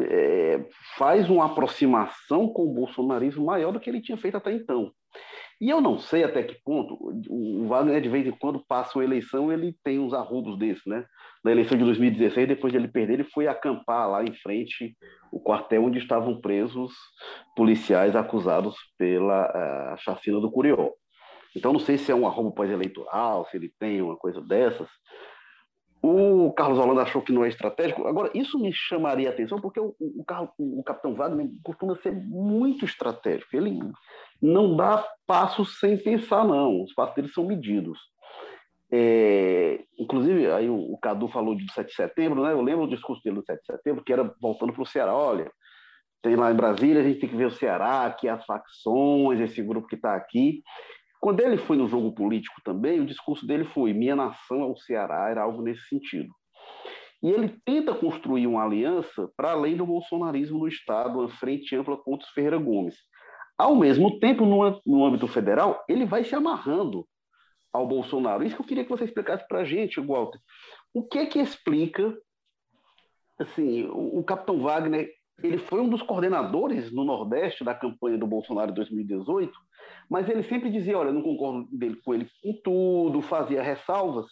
é, 0.02 0.64
faz 0.96 1.28
uma 1.28 1.46
aproximação 1.46 2.48
com 2.48 2.62
o 2.62 2.74
bolsonarismo 2.74 3.44
maior 3.44 3.72
do 3.72 3.80
que 3.80 3.90
ele 3.90 4.00
tinha 4.00 4.16
feito 4.16 4.36
até 4.36 4.52
então. 4.52 4.92
E 5.60 5.70
eu 5.70 5.80
não 5.80 5.98
sei 5.98 6.24
até 6.24 6.42
que 6.42 6.56
ponto 6.64 6.98
o 7.28 7.66
Wagner, 7.68 8.00
de 8.00 8.08
vez 8.08 8.26
em 8.26 8.32
quando, 8.32 8.64
passa 8.66 8.98
uma 8.98 9.04
eleição, 9.04 9.52
ele 9.52 9.76
tem 9.84 9.98
uns 9.98 10.12
arrobos 10.12 10.58
desses, 10.58 10.82
né? 10.86 11.04
Na 11.44 11.52
eleição 11.52 11.76
de 11.76 11.84
2016, 11.84 12.48
depois 12.48 12.72
de 12.72 12.78
ele 12.78 12.88
perder, 12.88 13.14
ele 13.14 13.24
foi 13.24 13.46
acampar 13.46 14.08
lá 14.10 14.24
em 14.24 14.34
frente 14.34 14.96
o 15.30 15.38
quartel 15.38 15.84
onde 15.84 15.98
estavam 15.98 16.40
presos 16.40 16.92
policiais 17.54 18.16
acusados 18.16 18.74
pela 18.98 19.46
uh, 19.94 19.98
chacina 19.98 20.40
do 20.40 20.50
Curió. 20.50 20.90
Então, 21.56 21.72
não 21.72 21.80
sei 21.80 21.98
se 21.98 22.10
é 22.10 22.14
um 22.14 22.26
arrobo 22.26 22.52
pós-eleitoral, 22.52 23.46
se 23.46 23.56
ele 23.56 23.72
tem 23.78 24.02
uma 24.02 24.16
coisa 24.16 24.40
dessas. 24.40 24.88
O 26.02 26.52
Carlos 26.52 26.78
Holanda 26.78 27.02
achou 27.02 27.22
que 27.22 27.32
não 27.32 27.44
é 27.44 27.48
estratégico. 27.48 28.06
Agora, 28.06 28.30
isso 28.34 28.58
me 28.58 28.70
chamaria 28.72 29.28
a 29.30 29.32
atenção 29.32 29.58
porque 29.58 29.80
o, 29.80 29.94
o, 29.98 30.24
o, 30.58 30.80
o 30.80 30.84
Capitão 30.84 31.14
Wagner 31.14 31.48
costuma 31.62 31.96
ser 32.02 32.12
muito 32.12 32.84
estratégico. 32.84 33.56
Ele 33.56 33.80
não 34.40 34.76
dá 34.76 35.06
passos 35.26 35.78
sem 35.78 35.96
pensar, 35.96 36.44
não. 36.44 36.82
Os 36.82 36.92
passos 36.92 37.14
dele 37.14 37.28
são 37.28 37.46
medidos. 37.46 37.98
É, 38.92 39.82
inclusive, 39.98 40.50
aí 40.52 40.68
o, 40.68 40.76
o, 40.76 40.98
Cadu 40.98 41.28
falou 41.28 41.54
de 41.54 41.70
7 41.72 41.88
de 41.88 41.94
setembro, 41.94 42.42
né? 42.42 42.52
Eu 42.52 42.62
lembro 42.62 42.84
o 42.84 42.88
discurso 42.88 43.22
dele 43.24 43.36
do 43.36 43.44
7 43.44 43.58
de 43.58 43.66
setembro, 43.66 44.04
que 44.04 44.12
era 44.12 44.32
voltando 44.40 44.72
para 44.72 44.82
o 44.82 44.86
Ceará. 44.86 45.14
Olha, 45.14 45.50
tem 46.22 46.36
lá 46.36 46.52
em 46.52 46.56
Brasília, 46.56 47.00
a 47.00 47.04
gente 47.04 47.20
tem 47.20 47.28
que 47.28 47.36
ver 47.36 47.46
o 47.46 47.50
Ceará, 47.50 48.06
aqui 48.06 48.28
as 48.28 48.44
facções, 48.44 49.40
esse 49.40 49.62
grupo 49.62 49.88
que 49.88 49.96
está 49.96 50.14
aqui. 50.14 50.62
Quando 51.20 51.40
ele 51.40 51.56
foi 51.56 51.76
no 51.76 51.88
jogo 51.88 52.14
político 52.14 52.60
também, 52.64 53.00
o 53.00 53.06
discurso 53.06 53.46
dele 53.46 53.64
foi: 53.64 53.92
minha 53.92 54.14
nação 54.14 54.62
é 54.62 54.66
o 54.66 54.76
Ceará, 54.76 55.28
era 55.30 55.42
algo 55.42 55.62
nesse 55.62 55.88
sentido. 55.88 56.28
E 57.22 57.30
ele 57.30 57.56
tenta 57.64 57.94
construir 57.94 58.46
uma 58.46 58.62
aliança 58.62 59.30
para 59.34 59.52
além 59.52 59.76
do 59.76 59.86
bolsonarismo 59.86 60.58
no 60.58 60.68
Estado, 60.68 61.18
uma 61.18 61.28
frente 61.28 61.74
ampla 61.74 61.96
contra 61.96 62.26
os 62.26 62.32
Ferreira 62.32 62.58
Gomes. 62.58 62.96
Ao 63.56 63.74
mesmo 63.74 64.18
tempo, 64.18 64.44
no, 64.44 64.80
no 64.84 65.04
âmbito 65.04 65.28
federal, 65.28 65.84
ele 65.88 66.04
vai 66.04 66.24
se 66.24 66.34
amarrando 66.34 67.06
ao 67.72 67.86
Bolsonaro. 67.86 68.44
Isso 68.44 68.56
que 68.56 68.62
eu 68.62 68.66
queria 68.66 68.84
que 68.84 68.90
você 68.90 69.04
explicasse 69.04 69.46
para 69.46 69.60
a 69.60 69.64
gente, 69.64 70.00
Walter. 70.00 70.38
O 70.92 71.02
que 71.02 71.26
que 71.26 71.40
explica, 71.40 72.16
assim, 73.38 73.84
o, 73.86 74.18
o 74.18 74.24
capitão 74.24 74.60
Wagner, 74.60 75.08
ele 75.42 75.58
foi 75.58 75.80
um 75.80 75.88
dos 75.88 76.02
coordenadores 76.02 76.92
no 76.92 77.04
Nordeste 77.04 77.64
da 77.64 77.74
campanha 77.74 78.18
do 78.18 78.26
Bolsonaro 78.26 78.70
em 78.70 78.74
2018, 78.74 79.52
mas 80.08 80.28
ele 80.28 80.42
sempre 80.44 80.70
dizia, 80.70 80.98
olha, 80.98 81.12
não 81.12 81.22
concordo 81.22 81.68
dele, 81.70 82.00
com 82.04 82.14
ele 82.14 82.28
em 82.44 82.60
tudo, 82.62 83.20
fazia 83.20 83.62
ressalvas. 83.62 84.26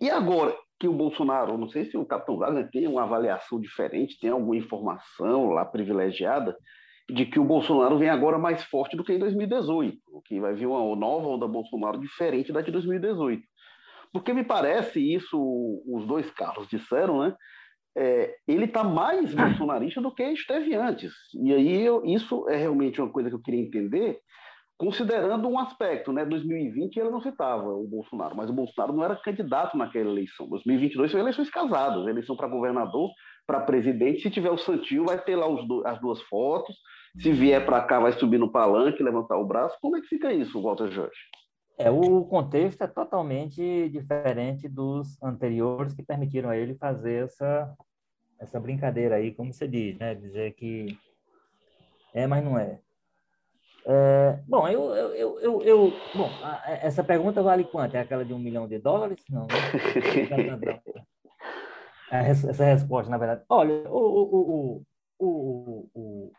E 0.00 0.10
agora 0.10 0.56
que 0.78 0.88
o 0.88 0.94
Bolsonaro, 0.94 1.58
não 1.58 1.68
sei 1.68 1.84
se 1.84 1.96
o 1.96 2.06
capitão 2.06 2.38
Wagner 2.38 2.70
tem 2.70 2.86
uma 2.86 3.02
avaliação 3.02 3.60
diferente, 3.60 4.18
tem 4.18 4.30
alguma 4.30 4.56
informação 4.56 5.50
lá 5.50 5.64
privilegiada, 5.64 6.56
de 7.08 7.26
que 7.26 7.38
o 7.38 7.44
Bolsonaro 7.44 7.98
vem 7.98 8.08
agora 8.08 8.38
mais 8.38 8.62
forte 8.64 8.96
do 8.96 9.04
que 9.04 9.12
em 9.12 9.18
2018, 9.18 9.98
que 10.24 10.40
vai 10.40 10.54
vir 10.54 10.66
uma 10.66 10.94
nova 10.94 11.28
onda 11.28 11.46
Bolsonaro 11.46 11.98
diferente 11.98 12.52
da 12.52 12.60
de 12.60 12.70
2018. 12.70 13.42
Porque 14.12 14.32
me 14.32 14.44
parece 14.44 15.00
isso, 15.00 15.38
os 15.86 16.06
dois 16.06 16.30
carros 16.30 16.68
disseram, 16.68 17.20
né? 17.20 17.34
É, 17.96 18.36
ele 18.46 18.66
está 18.66 18.84
mais 18.84 19.34
bolsonarista 19.34 20.00
do 20.00 20.14
que 20.14 20.22
esteve 20.22 20.74
antes. 20.74 21.12
E 21.34 21.52
aí 21.52 21.82
eu, 21.82 22.04
isso 22.04 22.48
é 22.48 22.56
realmente 22.56 23.00
uma 23.00 23.10
coisa 23.10 23.28
que 23.28 23.34
eu 23.34 23.42
queria 23.42 23.60
entender, 23.60 24.20
considerando 24.78 25.48
um 25.48 25.58
aspecto, 25.58 26.12
né? 26.12 26.24
2020 26.24 26.96
ele 26.96 27.10
não 27.10 27.20
citava 27.20 27.68
o 27.68 27.86
Bolsonaro, 27.86 28.36
mas 28.36 28.48
o 28.48 28.52
Bolsonaro 28.52 28.92
não 28.92 29.04
era 29.04 29.16
candidato 29.16 29.76
naquela 29.76 30.10
eleição. 30.10 30.48
2022 30.48 31.12
foi 31.12 31.20
eleições 31.20 31.50
casadas, 31.50 32.06
eleição 32.06 32.36
para 32.36 32.48
governador, 32.48 33.10
para 33.50 33.60
presidente. 33.60 34.22
Se 34.22 34.30
tiver 34.30 34.50
o 34.50 34.56
Santinho, 34.56 35.06
vai 35.06 35.18
ter 35.18 35.34
lá 35.34 35.48
do, 35.48 35.84
as 35.84 36.00
duas 36.00 36.22
fotos. 36.22 36.76
Se 37.18 37.32
vier 37.32 37.66
para 37.66 37.82
cá, 37.82 37.98
vai 37.98 38.12
subir 38.12 38.38
no 38.38 38.52
palanque, 38.52 39.02
levantar 39.02 39.36
o 39.36 39.44
braço. 39.44 39.76
Como 39.82 39.96
é 39.96 40.00
que 40.00 40.06
fica 40.06 40.32
isso, 40.32 40.62
Walter 40.62 40.88
Jorge? 40.92 41.18
É, 41.76 41.90
o 41.90 42.24
contexto 42.24 42.82
é 42.82 42.86
totalmente 42.86 43.88
diferente 43.88 44.68
dos 44.68 45.20
anteriores 45.20 45.94
que 45.94 46.02
permitiram 46.04 46.48
a 46.48 46.56
ele 46.56 46.76
fazer 46.76 47.24
essa, 47.24 47.74
essa 48.38 48.60
brincadeira 48.60 49.16
aí, 49.16 49.32
como 49.32 49.52
você 49.52 49.66
diz, 49.66 49.98
né? 49.98 50.14
Dizer 50.14 50.52
que 50.52 50.96
é, 52.14 52.26
mas 52.28 52.44
não 52.44 52.56
é. 52.56 52.78
é 53.86 54.38
bom, 54.46 54.68
eu, 54.68 54.94
eu, 54.94 55.40
eu, 55.40 55.62
eu, 55.62 55.92
bom, 56.14 56.30
essa 56.82 57.02
pergunta 57.02 57.42
vale 57.42 57.64
quanto? 57.64 57.96
É 57.96 58.00
aquela 58.00 58.24
de 58.24 58.32
um 58.32 58.38
milhão 58.38 58.68
de 58.68 58.78
dólares? 58.78 59.24
Não. 59.28 59.46
Né? 59.46 60.80
essa 62.10 62.64
resposta, 62.64 63.10
na 63.10 63.18
verdade. 63.18 63.42
Olha, 63.48 63.88
o, 63.88 63.96
o, 63.98 64.84
o, 65.18 65.90
o, 65.94 66.32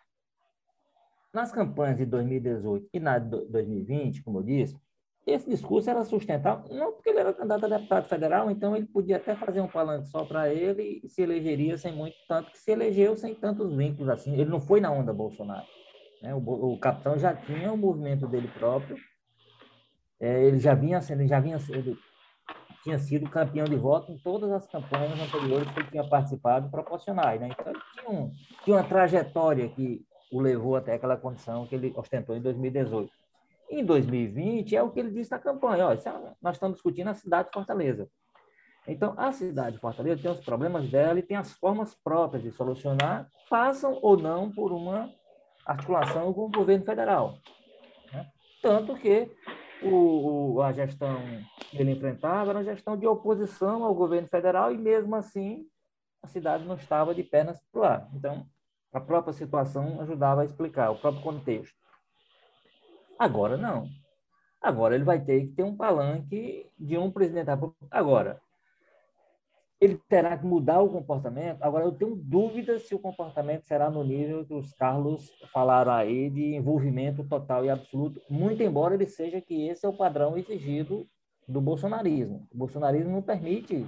nas 1.33 1.51
campanhas 1.51 1.97
de 1.97 2.05
2018 2.05 2.89
e 2.93 2.99
na 2.99 3.17
de 3.17 3.45
2020, 3.47 4.23
como 4.23 4.39
eu 4.39 4.43
disse, 4.43 4.77
esse 5.25 5.47
discurso 5.47 5.89
era 5.89 6.03
sustentável, 6.03 6.65
não 6.75 6.93
porque 6.93 7.09
ele 7.09 7.19
era 7.19 7.33
candidato 7.33 7.65
a 7.65 7.77
deputado 7.77 8.07
federal, 8.07 8.49
então 8.49 8.75
ele 8.75 8.87
podia 8.87 9.17
até 9.17 9.35
fazer 9.35 9.61
um 9.61 9.67
palanque 9.67 10.07
só 10.07 10.25
para 10.25 10.51
ele 10.51 10.99
e 11.03 11.07
se 11.07 11.21
elegeria 11.21 11.77
sem 11.77 11.93
muito, 11.93 12.15
tanto 12.27 12.51
que 12.51 12.57
se 12.57 12.71
elegeu 12.71 13.15
sem 13.15 13.35
tantos 13.35 13.73
vínculos 13.75 14.09
assim. 14.09 14.33
Ele 14.33 14.49
não 14.49 14.59
foi 14.59 14.81
na 14.81 14.91
onda 14.91 15.13
Bolsonaro. 15.13 15.65
Né? 16.21 16.33
O, 16.33 16.73
o 16.73 16.79
capitão 16.79 17.17
já 17.19 17.35
tinha 17.35 17.71
o 17.71 17.77
movimento 17.77 18.27
dele 18.27 18.47
próprio, 18.47 18.97
é, 20.19 20.43
ele 20.43 20.59
já 20.59 20.73
vinha 20.73 21.01
sendo, 21.01 21.25
já 21.27 21.39
vinha 21.39 21.59
sendo, 21.59 21.97
tinha 22.83 22.97
sido 22.97 23.29
campeão 23.29 23.65
de 23.65 23.75
voto 23.75 24.11
em 24.11 24.17
todas 24.17 24.51
as 24.51 24.67
campanhas 24.67 25.19
anteriores 25.19 25.69
que 25.71 25.79
ele 25.79 25.89
tinha 25.89 26.07
participado 26.07 26.69
proporcionais. 26.69 27.39
Né? 27.39 27.49
Então, 27.51 27.71
ele 27.71 27.81
tinha, 27.93 28.09
um, 28.09 28.31
tinha 28.63 28.75
uma 28.77 28.83
trajetória 28.83 29.69
que 29.69 30.03
o 30.31 30.39
levou 30.39 30.75
até 30.75 30.93
aquela 30.93 31.17
condição 31.17 31.67
que 31.67 31.75
ele 31.75 31.93
ostentou 31.95 32.35
em 32.35 32.41
2018. 32.41 33.11
Em 33.69 33.85
2020, 33.85 34.75
é 34.75 34.83
o 34.83 34.89
que 34.89 34.99
ele 34.99 35.11
disse 35.11 35.31
na 35.31 35.39
campanha: 35.39 35.83
é, 35.83 36.33
nós 36.41 36.55
estamos 36.55 36.75
discutindo 36.75 37.09
a 37.09 37.13
cidade 37.13 37.49
de 37.49 37.53
Fortaleza. 37.53 38.09
Então, 38.87 39.13
a 39.15 39.31
cidade 39.31 39.75
de 39.75 39.81
Fortaleza 39.81 40.21
tem 40.21 40.31
os 40.31 40.43
problemas 40.43 40.89
dela 40.89 41.19
e 41.19 41.23
tem 41.23 41.37
as 41.37 41.53
formas 41.53 41.93
próprias 41.93 42.43
de 42.43 42.51
solucionar, 42.51 43.29
passam 43.49 43.99
ou 44.01 44.17
não 44.17 44.51
por 44.51 44.71
uma 44.71 45.09
articulação 45.65 46.33
com 46.33 46.45
o 46.45 46.51
governo 46.51 46.83
federal. 46.83 47.37
Né? 48.11 48.25
Tanto 48.61 48.95
que 48.95 49.29
o, 49.81 50.55
o, 50.55 50.61
a 50.61 50.71
gestão 50.71 51.17
que 51.69 51.77
ele 51.77 51.91
enfrentava 51.91 52.49
era 52.51 52.59
uma 52.59 52.65
gestão 52.65 52.97
de 52.97 53.07
oposição 53.07 53.83
ao 53.83 53.95
governo 53.95 54.27
federal 54.27 54.71
e, 54.71 54.77
mesmo 54.77 55.15
assim, 55.15 55.65
a 56.21 56.27
cidade 56.27 56.65
não 56.65 56.75
estava 56.75 57.15
de 57.15 57.23
pernas 57.23 57.59
para 57.71 57.81
o 57.81 57.83
ar. 57.83 58.09
Então, 58.13 58.45
a 58.93 58.99
própria 58.99 59.33
situação 59.33 60.01
ajudava 60.01 60.41
a 60.41 60.45
explicar, 60.45 60.91
o 60.91 60.99
próprio 60.99 61.23
contexto. 61.23 61.75
Agora 63.17 63.57
não. 63.57 63.87
Agora 64.61 64.93
ele 64.93 65.03
vai 65.03 65.19
ter 65.19 65.47
que 65.47 65.53
ter 65.53 65.63
um 65.63 65.75
palanque 65.75 66.69
de 66.77 66.97
um 66.97 67.11
presidente 67.11 67.45
da 67.45 67.55
República. 67.55 67.87
Agora, 67.89 68.41
ele 69.81 69.99
terá 70.07 70.37
que 70.37 70.45
mudar 70.45 70.79
o 70.79 70.89
comportamento. 70.89 71.61
Agora, 71.61 71.83
eu 71.83 71.91
tenho 71.91 72.15
dúvidas 72.15 72.83
se 72.83 72.93
o 72.93 72.99
comportamento 72.99 73.63
será 73.63 73.89
no 73.89 74.03
nível 74.03 74.45
que 74.45 74.53
os 74.53 74.71
Carlos 74.73 75.29
falaram 75.51 75.91
aí 75.91 76.29
de 76.29 76.55
envolvimento 76.55 77.23
total 77.23 77.65
e 77.65 77.69
absoluto, 77.69 78.21
muito 78.29 78.61
embora 78.61 78.93
ele 78.93 79.07
seja 79.07 79.41
que 79.41 79.67
esse 79.67 79.85
é 79.85 79.89
o 79.89 79.97
padrão 79.97 80.37
exigido 80.37 81.07
do 81.47 81.59
bolsonarismo. 81.59 82.47
O 82.53 82.57
bolsonarismo 82.57 83.11
não 83.11 83.21
permite 83.21 83.85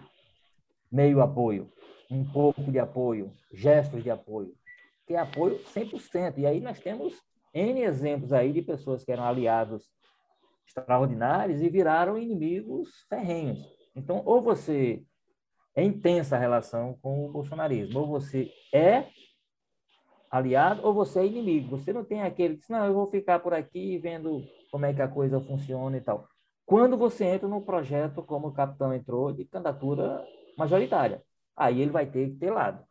meio 0.92 1.22
apoio, 1.22 1.72
um 2.10 2.26
pouco 2.26 2.72
de 2.72 2.80
apoio, 2.80 3.32
gestos 3.54 4.04
de 4.04 4.10
apoio 4.10 4.54
é 5.14 5.20
apoio 5.20 5.60
100%. 5.60 6.38
E 6.38 6.46
aí 6.46 6.60
nós 6.60 6.80
temos 6.80 7.22
N 7.54 7.82
exemplos 7.82 8.34
aí 8.34 8.52
de 8.52 8.62
pessoas 8.62 9.04
que 9.04 9.12
eram 9.12 9.26
aliados 9.26 9.90
extraordinários 10.68 11.62
e 11.62 11.70
viraram 11.70 12.18
inimigos 12.18 12.90
ferrenhos. 13.10 13.60
Então, 13.96 14.24
ou 14.26 14.42
você 14.42 15.04
é 15.76 15.84
intensa 15.84 16.36
a 16.36 16.40
relação 16.40 16.98
com 17.02 17.26
o 17.26 17.32
bolsonarismo, 17.32 18.00
ou 18.00 18.08
você 18.08 18.52
é 18.72 19.08
aliado 20.34 20.82
ou 20.84 20.96
você 20.96 21.20
é 21.20 21.28
inimigo. 21.28 21.78
Você 21.78 21.94
não 21.94 22.04
tem 22.04 22.24
aquele 22.24 22.56
que 22.56 22.62
diz, 22.62 22.70
não, 22.70 22.84
eu 22.86 22.94
vou 22.94 23.08
ficar 23.08 23.38
por 23.38 23.54
aqui 23.54 24.00
vendo 24.00 24.44
como 24.72 24.86
é 24.86 24.94
que 24.94 25.02
a 25.02 25.08
coisa 25.08 25.40
funciona 25.40 25.96
e 25.96 26.02
tal. 26.02 26.28
Quando 26.66 26.98
você 26.98 27.26
entra 27.26 27.48
no 27.48 27.62
projeto, 27.62 28.24
como 28.24 28.48
o 28.48 28.52
capitão 28.52 28.92
entrou, 28.92 29.32
de 29.32 29.46
candidatura 29.46 30.26
majoritária, 30.58 31.22
aí 31.56 31.80
ele 31.80 31.92
vai 31.92 32.08
ter 32.08 32.32
que 32.32 32.38
ter 32.38 32.50
lado. 32.50 32.84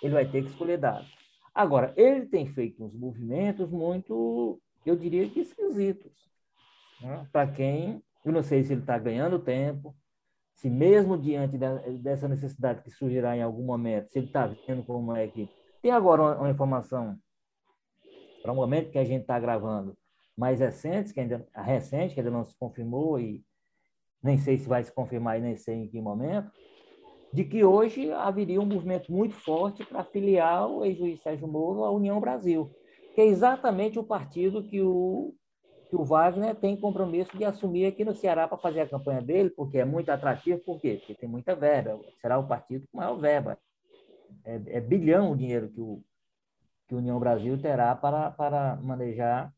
Ele 0.00 0.14
vai 0.14 0.30
ter 0.30 0.42
que 0.42 0.50
escolher 0.50 0.78
dado. 0.78 1.04
Agora, 1.52 1.92
ele 1.96 2.26
tem 2.26 2.46
feito 2.46 2.84
uns 2.84 2.94
movimentos 2.94 3.68
muito, 3.68 4.60
eu 4.86 4.94
diria 4.94 5.28
que 5.28 5.40
esquisitos. 5.40 6.12
Né? 7.00 7.26
Para 7.32 7.48
quem, 7.48 8.00
eu 8.24 8.32
não 8.32 8.44
sei 8.44 8.62
se 8.62 8.72
ele 8.72 8.82
está 8.82 8.96
ganhando 8.96 9.40
tempo, 9.40 9.92
se 10.60 10.68
mesmo 10.68 11.16
diante 11.16 11.56
dessa 12.02 12.28
necessidade 12.28 12.82
que 12.82 12.90
surgirá 12.90 13.34
em 13.34 13.40
algum 13.40 13.64
momento, 13.64 14.10
se 14.10 14.18
ele 14.18 14.26
está 14.26 14.46
vendo 14.46 14.82
como 14.82 15.16
é 15.16 15.26
que. 15.26 15.48
Tem 15.80 15.90
agora 15.90 16.20
uma, 16.20 16.36
uma 16.36 16.50
informação, 16.50 17.16
para 18.42 18.52
o 18.52 18.54
momento 18.54 18.90
que 18.90 18.98
a 18.98 19.04
gente 19.04 19.22
está 19.22 19.40
gravando, 19.40 19.96
mais 20.36 20.60
recente, 20.60 21.14
que 21.14 21.20
ainda, 21.20 21.48
recente, 21.54 22.12
que 22.12 22.20
ainda 22.20 22.30
não 22.30 22.44
se 22.44 22.54
confirmou 22.58 23.18
e 23.18 23.42
nem 24.22 24.36
sei 24.36 24.58
se 24.58 24.68
vai 24.68 24.84
se 24.84 24.92
confirmar 24.92 25.38
e 25.38 25.40
nem 25.40 25.56
sei 25.56 25.76
em 25.76 25.88
que 25.88 25.98
momento, 25.98 26.52
de 27.32 27.42
que 27.42 27.64
hoje 27.64 28.12
haveria 28.12 28.60
um 28.60 28.66
movimento 28.66 29.10
muito 29.10 29.34
forte 29.34 29.82
para 29.82 30.04
filiar 30.04 30.70
o 30.70 30.84
ex-juiz 30.84 31.22
Sérgio 31.22 31.48
Moro 31.48 31.84
à 31.84 31.90
União 31.90 32.20
Brasil, 32.20 32.70
que 33.14 33.22
é 33.22 33.24
exatamente 33.24 33.98
o 33.98 34.04
partido 34.04 34.62
que 34.62 34.82
o, 34.82 35.34
que 35.90 35.96
o 35.96 36.04
Wagner 36.04 36.54
tem 36.54 36.76
compromisso 36.76 37.36
de 37.36 37.44
assumir 37.44 37.84
aqui 37.84 38.04
no 38.04 38.14
Ceará 38.14 38.46
para 38.46 38.56
fazer 38.56 38.82
a 38.82 38.88
campanha 38.88 39.20
dele, 39.20 39.50
porque 39.50 39.78
é 39.78 39.84
muito 39.84 40.08
atrativo, 40.08 40.60
por 40.60 40.80
quê? 40.80 40.98
Porque 40.98 41.14
tem 41.14 41.28
muita 41.28 41.54
verba, 41.56 42.00
será 42.20 42.38
o 42.38 42.46
partido 42.46 42.86
com 42.88 42.98
maior 42.98 43.16
verba. 43.16 43.58
É, 44.44 44.60
é 44.76 44.80
bilhão 44.80 45.32
o 45.32 45.36
dinheiro 45.36 45.68
que 45.68 45.80
o, 45.80 46.00
que 46.86 46.94
União 46.94 47.18
Brasil 47.18 47.60
terá 47.60 47.94
para, 47.96 48.30
para 48.30 48.76
manejar 48.76 49.52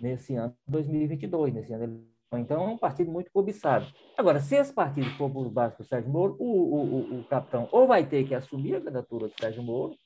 nesse 0.00 0.34
ano 0.34 0.56
2022, 0.66 1.52
nesse 1.52 1.74
ano 1.74 2.08
então, 2.32 2.62
é 2.62 2.68
um 2.68 2.78
partido 2.78 3.10
muito 3.10 3.28
cobiçado. 3.32 3.86
Agora, 4.16 4.38
se 4.38 4.54
esse 4.54 4.72
partido 4.72 5.10
for 5.16 5.28
por 5.28 5.50
baixo 5.50 5.78
do 5.78 5.84
Sérgio 5.84 6.08
Moro, 6.12 6.36
o, 6.38 6.44
o, 6.44 7.16
o, 7.16 7.20
o, 7.20 7.24
capitão 7.24 7.68
ou 7.72 7.88
vai 7.88 8.06
ter 8.06 8.24
que 8.24 8.36
assumir 8.36 8.76
a 8.76 8.80
candidatura 8.80 9.26
do 9.26 9.34
Sérgio 9.40 9.64
Moro, 9.64 9.96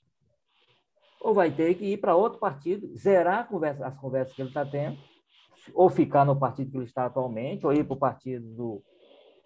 ou 1.21 1.35
vai 1.35 1.51
ter 1.51 1.75
que 1.75 1.85
ir 1.85 1.99
para 1.99 2.17
outro 2.17 2.39
partido, 2.39 2.97
zerar 2.97 3.47
conversa, 3.47 3.87
as 3.87 3.99
conversas 3.99 4.35
que 4.35 4.41
ele 4.41 4.49
está 4.49 4.65
tendo, 4.65 4.99
ou 5.73 5.89
ficar 5.89 6.25
no 6.25 6.37
partido 6.37 6.71
que 6.71 6.77
ele 6.77 6.85
está 6.85 7.07
atualmente, 7.07 7.65
ou 7.65 7.73
ir 7.73 7.85
para 7.85 7.95
o 7.95 7.99
partido 7.99 8.47
do, 8.55 8.83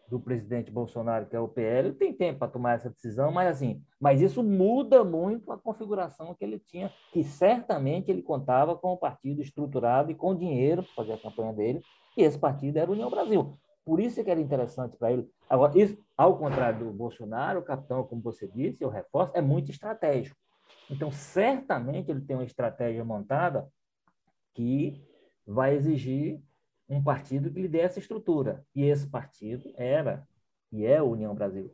do 0.09 0.19
presidente 0.19 0.71
Bolsonaro, 0.71 1.27
que 1.27 1.37
é 1.37 1.41
o 1.41 1.49
PL, 1.49 1.93
tem 1.93 2.13
tempo 2.13 2.39
para 2.39 2.49
tomar 2.49 2.75
essa 2.75 2.91
decisão, 2.91 3.31
mas 3.31 3.49
assim, 3.49 3.83
mas 4.01 4.21
isso 4.21 4.43
muda 4.43 5.05
muito 5.05 5.53
a 5.53 5.59
configuração 5.59 6.35
que 6.35 6.45
ele 6.45 6.59
tinha, 6.59 6.91
que 7.13 7.23
certamente 7.23 8.11
ele 8.11 8.23
contava 8.23 8.75
com 8.75 8.93
o 8.93 8.97
partido 8.97 9.43
estruturado 9.43 10.11
e 10.11 10.15
com 10.15 10.35
dinheiro 10.35 10.83
para 10.83 10.95
fazer 10.95 11.13
a 11.13 11.19
campanha 11.19 11.53
dele, 11.53 11.83
e 12.17 12.23
esse 12.23 12.39
partido 12.39 12.79
era 12.79 12.91
a 12.91 12.93
União 12.93 13.11
Brasil. 13.11 13.59
Por 13.85 14.01
isso 14.01 14.23
que 14.23 14.31
era 14.31 14.41
interessante 14.41 14.97
para 14.97 15.13
ele. 15.13 15.27
Agora, 15.49 15.79
isso, 15.79 15.97
ao 16.17 16.37
contrário 16.37 16.81
do 16.85 16.93
Bolsonaro, 16.93 17.61
o 17.61 17.65
capitão, 17.65 18.05
como 18.05 18.21
você 18.21 18.47
disse, 18.47 18.85
eu 18.85 18.91
reforço, 18.91 19.33
é 19.35 19.41
muito 19.41 19.71
estratégico. 19.71 20.37
Então, 20.91 21.11
certamente 21.11 22.11
ele 22.11 22.21
tem 22.21 22.37
uma 22.37 22.45
estratégia 22.45 23.05
montada 23.05 23.67
que 24.55 25.03
vai 25.53 25.75
exigir 25.75 26.41
um 26.89 27.03
partido 27.03 27.51
que 27.51 27.61
lhe 27.61 27.69
dê 27.69 27.81
essa 27.81 27.99
estrutura. 27.99 28.65
E 28.75 28.85
esse 28.85 29.09
partido 29.09 29.73
era 29.77 30.27
e 30.71 30.85
é 30.85 30.99
a 30.99 31.05
União 31.05 31.35
Brasil. 31.35 31.73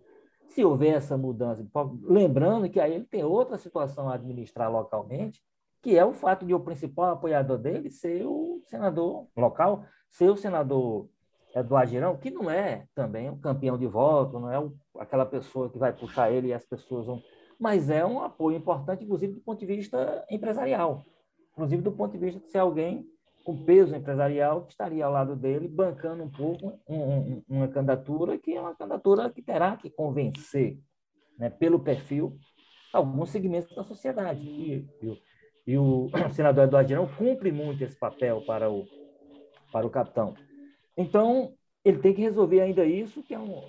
Se 0.48 0.64
houver 0.64 0.94
essa 0.94 1.16
mudança, 1.16 1.66
lembrando 2.02 2.68
que 2.70 2.78
aí 2.78 2.94
ele 2.94 3.04
tem 3.04 3.24
outra 3.24 3.58
situação 3.58 4.08
a 4.08 4.14
administrar 4.14 4.70
localmente, 4.70 5.42
que 5.82 5.98
é 5.98 6.04
o 6.04 6.12
fato 6.12 6.46
de 6.46 6.54
o 6.54 6.60
principal 6.60 7.12
apoiador 7.12 7.58
dele 7.58 7.90
ser 7.90 8.24
o 8.24 8.60
senador 8.68 9.26
local, 9.36 9.84
ser 10.10 10.30
o 10.30 10.36
senador 10.36 11.08
Eduardo 11.54 11.90
Girão, 11.90 12.16
que 12.16 12.30
não 12.30 12.48
é 12.50 12.86
também 12.94 13.28
um 13.28 13.38
campeão 13.38 13.76
de 13.76 13.86
voto, 13.86 14.38
não 14.38 14.50
é 14.50 14.70
aquela 14.98 15.26
pessoa 15.26 15.68
que 15.68 15.78
vai 15.78 15.92
puxar 15.92 16.30
ele 16.30 16.48
e 16.48 16.52
as 16.52 16.64
pessoas 16.64 17.06
vão. 17.06 17.20
Mas 17.58 17.90
é 17.90 18.04
um 18.04 18.20
apoio 18.20 18.56
importante, 18.56 19.04
inclusive 19.04 19.34
do 19.34 19.40
ponto 19.40 19.58
de 19.58 19.66
vista 19.66 20.24
empresarial, 20.30 21.04
inclusive 21.52 21.82
do 21.82 21.92
ponto 21.92 22.12
de 22.12 22.18
vista 22.18 22.40
de 22.40 22.48
ser 22.48 22.58
alguém 22.58 23.06
com 23.44 23.62
peso 23.62 23.94
empresarial 23.94 24.64
que 24.64 24.72
estaria 24.72 25.04
ao 25.04 25.12
lado 25.12 25.36
dele, 25.36 25.68
bancando 25.68 26.24
um 26.24 26.30
pouco 26.30 26.80
um, 26.88 26.96
um, 26.96 27.42
uma 27.46 27.68
candidatura 27.68 28.38
que 28.38 28.56
é 28.56 28.60
uma 28.60 28.74
candidatura 28.74 29.30
que 29.30 29.42
terá 29.42 29.76
que 29.76 29.90
convencer, 29.90 30.78
né, 31.38 31.50
pelo 31.50 31.78
perfil, 31.78 32.38
alguns 32.90 33.28
segmentos 33.28 33.74
da 33.76 33.84
sociedade. 33.84 34.40
E, 34.40 34.88
e, 35.02 35.22
e 35.66 35.78
o 35.78 36.08
senador 36.32 36.64
Eduardo 36.64 36.88
Girão 36.88 37.06
cumpre 37.06 37.52
muito 37.52 37.84
esse 37.84 37.96
papel 37.96 38.40
para 38.46 38.70
o, 38.70 38.86
para 39.70 39.86
o 39.86 39.90
capitão. 39.90 40.34
Então, 40.96 41.52
ele 41.84 41.98
tem 41.98 42.14
que 42.14 42.22
resolver 42.22 42.62
ainda 42.62 42.86
isso, 42.86 43.22
que 43.22 43.34
é, 43.34 43.38
um, 43.38 43.62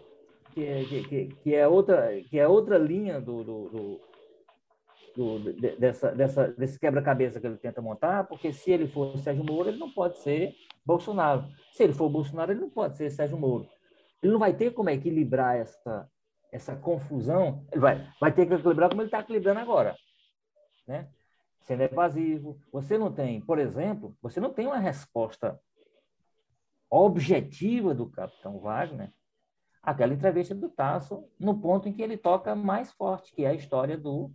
que 0.54 0.66
é, 0.66 0.84
que, 0.86 1.28
que 1.44 1.54
é, 1.54 1.68
outra, 1.68 2.22
que 2.30 2.40
é 2.40 2.48
outra 2.48 2.78
linha 2.78 3.20
do, 3.20 3.44
do 3.44 4.02
do, 5.16 5.54
dessa, 5.78 6.12
dessa, 6.12 6.48
desse 6.50 6.80
quebra-cabeça 6.80 7.40
que 7.40 7.48
ele 7.48 7.58
tenta 7.58 7.82
montar, 7.82 8.26
porque 8.26 8.52
se 8.52 8.72
ele 8.72 8.88
for 8.88 9.18
Sérgio 9.18 9.44
Moro, 9.44 9.70
ele 9.70 9.78
não 9.78 9.92
pode 9.92 10.18
ser 10.20 10.54
Bolsonaro. 10.86 11.48
Se 11.72 11.84
ele 11.84 11.94
for 11.94 12.10
Bolsonaro, 12.10 12.52
ele 12.52 12.62
não 12.62 12.70
pode 12.70 12.98
ser 12.98 13.10
Sérgio 13.10 13.38
Moro. 13.38 13.68
Ele 14.22 14.34
não 14.34 14.40
vai 14.40 14.54
ter 14.54 14.72
como 14.72 14.90
equilibrar 14.90 15.56
essa, 15.58 16.10
essa 16.52 16.76
confusão. 16.76 17.66
Ele 17.72 17.82
vai, 17.82 18.08
vai 18.20 18.32
ter 18.34 18.46
que 18.46 18.54
equilibrar 18.54 18.90
como 18.90 19.02
ele 19.02 19.08
está 19.08 19.20
equilibrando 19.20 19.60
agora. 19.60 19.96
Né? 20.88 21.08
Sendo 21.62 21.84
evasivo. 21.84 22.60
Você 22.72 22.98
não 22.98 23.12
tem, 23.12 23.42
por 23.42 23.58
exemplo, 23.58 24.16
você 24.22 24.40
não 24.40 24.54
tem 24.54 24.68
uma 24.68 24.80
resposta 24.80 25.60
objetiva 26.90 27.94
do 27.94 28.10
capitão 28.10 28.60
Wagner 28.60 29.12
aquela 29.86 30.14
entrevista 30.14 30.56
do 30.56 30.68
Tasso 30.68 31.30
no 31.40 31.60
ponto 31.60 31.88
em 31.88 31.94
que 31.94 32.02
ele 32.02 32.18
toca 32.18 32.56
mais 32.56 32.92
forte, 32.92 33.32
que 33.32 33.46
é 33.46 33.50
a 33.50 33.54
história 33.54 33.96
do 33.96 34.32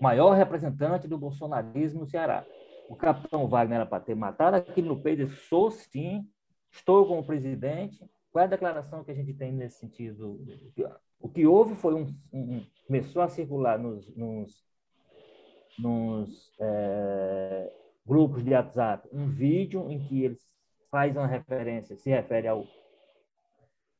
maior 0.00 0.32
representante 0.32 1.06
do 1.06 1.18
bolsonarismo 1.18 2.00
no 2.00 2.06
Ceará. 2.06 2.44
O 2.88 2.96
capitão 2.96 3.46
Wagner 3.46 3.76
era 3.76 3.86
para 3.86 4.02
ter 4.02 4.16
matado 4.16 4.56
aquele 4.56 4.88
no 4.88 5.00
peito, 5.00 5.28
sou 5.28 5.70
sim, 5.70 6.26
estou 6.72 7.06
como 7.06 7.24
presidente. 7.24 8.04
Qual 8.32 8.42
é 8.42 8.46
a 8.46 8.50
declaração 8.50 9.04
que 9.04 9.10
a 9.10 9.14
gente 9.14 9.34
tem 9.34 9.52
nesse 9.52 9.78
sentido? 9.78 10.40
O 11.20 11.28
que 11.28 11.46
houve 11.46 11.74
foi 11.74 11.94
um, 11.94 12.14
um 12.32 12.64
começou 12.86 13.22
a 13.22 13.28
circular 13.28 13.78
nos, 13.78 14.08
nos, 14.16 14.64
nos 15.78 16.52
é, 16.58 17.72
grupos 18.06 18.42
de 18.42 18.52
WhatsApp 18.52 19.08
um 19.12 19.28
vídeo 19.28 19.88
em 19.90 20.00
que 20.00 20.24
ele 20.24 20.38
faz 20.90 21.16
uma 21.16 21.26
referência, 21.26 21.96
se 21.96 22.10
refere 22.10 22.48
ao 22.48 22.64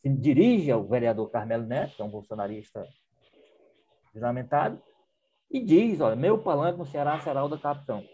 se 0.00 0.08
dirige 0.08 0.70
ao 0.70 0.82
vereador 0.82 1.30
Carmelo 1.30 1.66
Neto, 1.66 1.94
que 1.94 2.02
é 2.02 2.04
um 2.04 2.10
bolsonarista 2.10 2.82
juramentado, 4.14 4.82
e 5.50 5.60
diz, 5.60 6.00
olha, 6.00 6.14
meu 6.14 6.38
palanque 6.38 6.78
no 6.78 6.86
Ceará 6.86 7.18
será 7.18 7.44
o 7.44 7.48
da 7.48 7.58
capitão. 7.58 8.04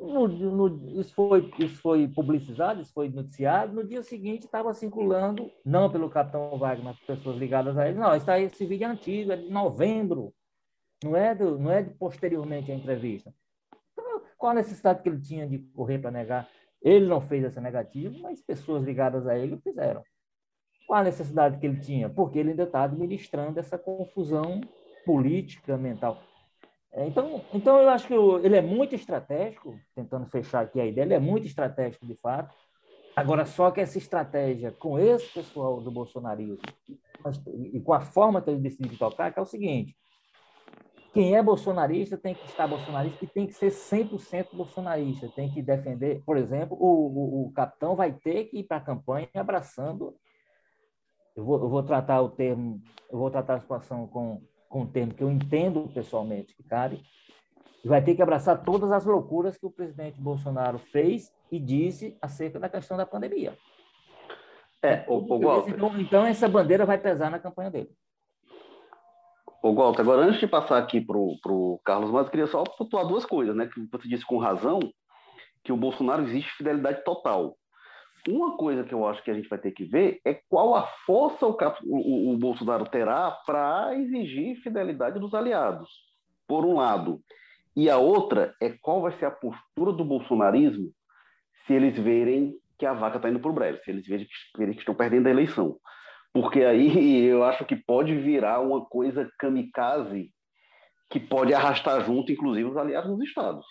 No, 0.00 0.26
no, 0.26 1.00
isso, 1.00 1.14
foi, 1.14 1.52
isso 1.58 1.80
foi 1.80 2.08
publicizado, 2.08 2.80
isso 2.80 2.92
foi 2.92 3.08
noticiado. 3.08 3.74
No 3.74 3.86
dia 3.86 4.02
seguinte 4.02 4.46
estava 4.46 4.72
circulando, 4.72 5.50
não 5.64 5.90
pelo 5.90 6.10
capitão 6.10 6.58
Wagner, 6.58 6.86
mas 6.86 6.98
pessoas 7.00 7.36
ligadas 7.36 7.76
a 7.76 7.88
ele. 7.88 7.98
Não, 7.98 8.14
está 8.14 8.40
esse 8.40 8.64
vídeo 8.64 8.86
é 8.86 8.88
antigo, 8.88 9.30
é 9.30 9.36
de 9.36 9.50
novembro, 9.50 10.34
não 11.04 11.14
é, 11.14 11.34
do, 11.34 11.58
não 11.58 11.70
é 11.70 11.82
de 11.82 11.90
posteriormente 11.90 12.72
à 12.72 12.74
entrevista. 12.74 13.32
Então, 13.92 14.22
qual 14.36 14.52
a 14.52 14.56
necessidade 14.56 15.02
que 15.02 15.08
ele 15.08 15.20
tinha 15.20 15.46
de 15.46 15.58
correr 15.58 15.98
para 15.98 16.10
negar? 16.10 16.48
Ele 16.80 17.06
não 17.06 17.20
fez 17.20 17.44
essa 17.44 17.60
negativa, 17.60 18.16
mas 18.22 18.40
pessoas 18.40 18.82
ligadas 18.82 19.26
a 19.26 19.38
ele 19.38 19.56
fizeram. 19.58 20.02
Qual 20.86 20.98
a 20.98 21.04
necessidade 21.04 21.58
que 21.58 21.66
ele 21.66 21.78
tinha? 21.78 22.08
Porque 22.08 22.38
ele 22.38 22.50
ainda 22.50 22.64
está 22.64 22.82
administrando 22.82 23.60
essa 23.60 23.78
confusão 23.78 24.60
política 25.04 25.76
mental. 25.76 26.22
É, 26.92 27.06
então, 27.06 27.42
então 27.54 27.80
eu 27.80 27.88
acho 27.88 28.06
que 28.06 28.14
ele 28.14 28.56
é 28.56 28.60
muito 28.60 28.94
estratégico, 28.94 29.78
tentando 29.94 30.26
fechar 30.26 30.60
aqui 30.60 30.78
a 30.78 30.86
ideia, 30.86 31.04
ele 31.04 31.14
é 31.14 31.18
muito 31.18 31.46
estratégico 31.46 32.06
de 32.06 32.14
fato. 32.16 32.54
Agora, 33.16 33.44
só 33.44 33.70
que 33.70 33.80
essa 33.80 33.98
estratégia 33.98 34.72
com 34.72 34.98
esse 34.98 35.32
pessoal 35.32 35.80
do 35.80 35.90
bolsonarismo 35.90 36.58
e 37.72 37.80
com 37.80 37.92
a 37.92 38.00
forma 38.00 38.40
que 38.40 38.50
ele 38.50 38.60
decide 38.60 38.96
tocar, 38.96 39.32
que 39.32 39.38
é 39.38 39.42
o 39.42 39.46
seguinte: 39.46 39.96
quem 41.12 41.36
é 41.36 41.42
bolsonarista 41.42 42.16
tem 42.16 42.34
que 42.34 42.44
estar 42.46 42.66
bolsonarista 42.66 43.24
e 43.24 43.28
tem 43.28 43.46
que 43.46 43.52
ser 43.52 43.70
100% 43.70 44.54
bolsonarista, 44.54 45.28
tem 45.28 45.50
que 45.50 45.62
defender. 45.62 46.22
Por 46.24 46.38
exemplo, 46.38 46.76
o, 46.80 46.86
o, 46.86 47.46
o 47.46 47.52
capitão 47.52 47.94
vai 47.94 48.12
ter 48.12 48.44
que 48.44 48.60
ir 48.60 48.64
para 48.64 48.78
a 48.78 48.84
campanha 48.84 49.28
abraçando. 49.34 50.16
Eu 51.36 51.44
vou, 51.44 51.60
eu 51.60 51.68
vou 51.68 51.82
tratar 51.82 52.20
o 52.22 52.30
termo, 52.30 52.82
eu 53.10 53.18
vou 53.18 53.30
tratar 53.30 53.54
a 53.54 53.60
situação 53.60 54.06
com 54.06 54.42
com 54.72 54.80
um 54.80 54.86
termo 54.86 55.12
que 55.12 55.22
eu 55.22 55.30
entendo 55.30 55.86
pessoalmente 55.92 56.54
que 56.56 56.62
cabe, 56.62 57.04
vai 57.84 58.02
ter 58.02 58.14
que 58.14 58.22
abraçar 58.22 58.64
todas 58.64 58.90
as 58.90 59.04
loucuras 59.04 59.58
que 59.58 59.66
o 59.66 59.70
presidente 59.70 60.18
Bolsonaro 60.18 60.78
fez 60.78 61.30
e 61.50 61.60
disse 61.60 62.16
acerca 62.22 62.58
da 62.58 62.70
questão 62.70 62.96
da 62.96 63.04
pandemia. 63.04 63.56
É, 64.82 65.04
o, 65.06 65.16
o 65.18 65.38
Walter. 65.38 65.74
Então, 65.74 66.00
então, 66.00 66.26
essa 66.26 66.48
bandeira 66.48 66.86
vai 66.86 66.96
pesar 66.96 67.30
na 67.30 67.38
campanha 67.38 67.70
dele. 67.70 67.90
O 69.62 69.74
Walter, 69.74 70.00
agora 70.00 70.22
antes 70.22 70.40
de 70.40 70.46
passar 70.46 70.78
aqui 70.78 71.02
para 71.02 71.18
o 71.18 71.78
Carlos 71.84 72.10
Mas, 72.10 72.24
eu 72.24 72.30
queria 72.30 72.46
só 72.46 72.64
pontuar 72.64 73.06
duas 73.06 73.26
coisas, 73.26 73.54
né? 73.54 73.68
Que 73.68 73.86
você 73.92 74.08
disse 74.08 74.24
com 74.24 74.38
razão 74.38 74.80
que 75.62 75.70
o 75.70 75.76
Bolsonaro 75.76 76.22
existe 76.22 76.50
fidelidade 76.56 77.04
total. 77.04 77.56
Uma 78.28 78.56
coisa 78.56 78.84
que 78.84 78.94
eu 78.94 79.06
acho 79.06 79.22
que 79.22 79.30
a 79.30 79.34
gente 79.34 79.48
vai 79.48 79.58
ter 79.58 79.72
que 79.72 79.84
ver 79.84 80.20
é 80.24 80.34
qual 80.48 80.74
a 80.76 80.86
força 81.04 81.46
o, 81.46 81.56
o, 81.84 82.32
o 82.32 82.38
Bolsonaro 82.38 82.84
terá 82.88 83.30
para 83.44 83.96
exigir 83.96 84.62
fidelidade 84.62 85.18
dos 85.18 85.34
aliados, 85.34 85.88
por 86.46 86.64
um 86.64 86.76
lado. 86.76 87.20
E 87.74 87.88
a 87.90 87.98
outra 87.98 88.54
é 88.60 88.70
qual 88.70 89.00
vai 89.00 89.12
ser 89.18 89.24
a 89.24 89.30
postura 89.30 89.92
do 89.92 90.04
bolsonarismo 90.04 90.92
se 91.66 91.72
eles 91.72 91.98
verem 91.98 92.54
que 92.78 92.86
a 92.86 92.92
vaca 92.92 93.16
está 93.16 93.30
indo 93.30 93.40
para 93.40 93.50
o 93.50 93.54
breve, 93.54 93.78
se 93.78 93.90
eles 93.90 94.06
verem 94.06 94.26
que, 94.74 94.80
estão 94.80 94.94
perdendo 94.94 95.26
a 95.26 95.30
eleição. 95.30 95.78
Porque 96.32 96.62
aí 96.62 97.22
eu 97.26 97.44
acho 97.44 97.64
que 97.64 97.76
pode 97.76 98.14
virar 98.14 98.60
uma 98.60 98.84
coisa 98.84 99.30
kamikaze 99.38 100.30
que 101.10 101.20
pode 101.20 101.52
arrastar 101.52 102.04
junto, 102.04 102.32
inclusive, 102.32 102.68
os 102.68 102.76
aliados 102.76 103.10
nos 103.10 103.22
estados. 103.22 103.66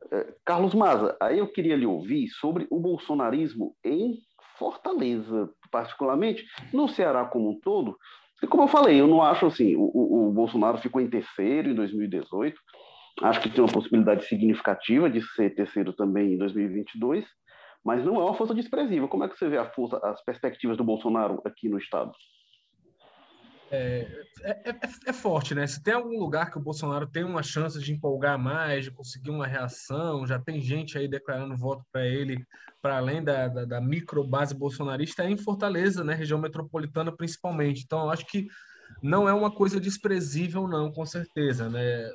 Carlos 0.45 0.73
Maza, 0.73 1.15
aí 1.21 1.39
eu 1.39 1.47
queria 1.47 1.75
lhe 1.75 1.85
ouvir 1.85 2.27
sobre 2.29 2.67
o 2.69 2.79
bolsonarismo 2.79 3.75
em 3.83 4.19
Fortaleza, 4.57 5.49
particularmente, 5.71 6.45
no 6.73 6.87
Ceará 6.87 7.25
como 7.25 7.49
um 7.49 7.59
todo. 7.59 7.97
E 8.43 8.47
como 8.47 8.63
eu 8.63 8.67
falei, 8.67 8.99
eu 8.99 9.07
não 9.07 9.21
acho 9.21 9.45
assim, 9.45 9.75
o, 9.75 10.27
o 10.27 10.31
Bolsonaro 10.31 10.77
ficou 10.77 11.01
em 11.01 11.09
terceiro 11.09 11.69
em 11.69 11.75
2018, 11.75 12.59
acho 13.21 13.41
que 13.41 13.49
tem 13.49 13.63
uma 13.63 13.71
possibilidade 13.71 14.25
significativa 14.25 15.09
de 15.09 15.21
ser 15.35 15.55
terceiro 15.55 15.93
também 15.93 16.33
em 16.33 16.37
2022, 16.37 17.25
mas 17.83 18.03
não 18.03 18.15
é 18.15 18.23
uma 18.23 18.33
força 18.33 18.53
desprezível. 18.53 19.07
Como 19.07 19.23
é 19.23 19.29
que 19.29 19.37
você 19.37 19.47
vê 19.47 19.63
força, 19.71 19.99
as 20.03 20.23
perspectivas 20.23 20.77
do 20.77 20.83
Bolsonaro 20.83 21.41
aqui 21.45 21.69
no 21.69 21.77
Estado? 21.77 22.11
É, 23.71 24.05
é, 24.41 24.69
é, 24.69 24.79
é, 25.07 25.13
forte, 25.13 25.55
né? 25.55 25.65
Se 25.65 25.81
tem 25.81 25.93
algum 25.93 26.19
lugar 26.19 26.51
que 26.51 26.57
o 26.57 26.61
Bolsonaro 26.61 27.07
tem 27.07 27.23
uma 27.23 27.41
chance 27.41 27.79
de 27.79 27.93
empolgar 27.93 28.37
mais, 28.37 28.83
de 28.83 28.91
conseguir 28.91 29.29
uma 29.29 29.47
reação, 29.47 30.27
já 30.27 30.37
tem 30.37 30.59
gente 30.59 30.97
aí 30.97 31.07
declarando 31.07 31.55
voto 31.55 31.85
para 31.89 32.05
ele, 32.05 32.45
para 32.81 32.97
além 32.97 33.23
da, 33.23 33.47
da, 33.47 33.63
da 33.63 33.79
micro 33.79 34.25
base 34.25 34.53
bolsonarista, 34.53 35.23
é 35.23 35.29
em 35.29 35.37
Fortaleza, 35.37 36.03
né? 36.03 36.13
Região 36.13 36.37
metropolitana 36.37 37.15
principalmente. 37.15 37.83
Então, 37.85 38.03
eu 38.03 38.09
acho 38.09 38.25
que 38.25 38.47
não 39.01 39.29
é 39.29 39.33
uma 39.33 39.49
coisa 39.49 39.79
desprezível, 39.79 40.67
não, 40.67 40.91
com 40.91 41.05
certeza, 41.05 41.69
né? 41.69 42.11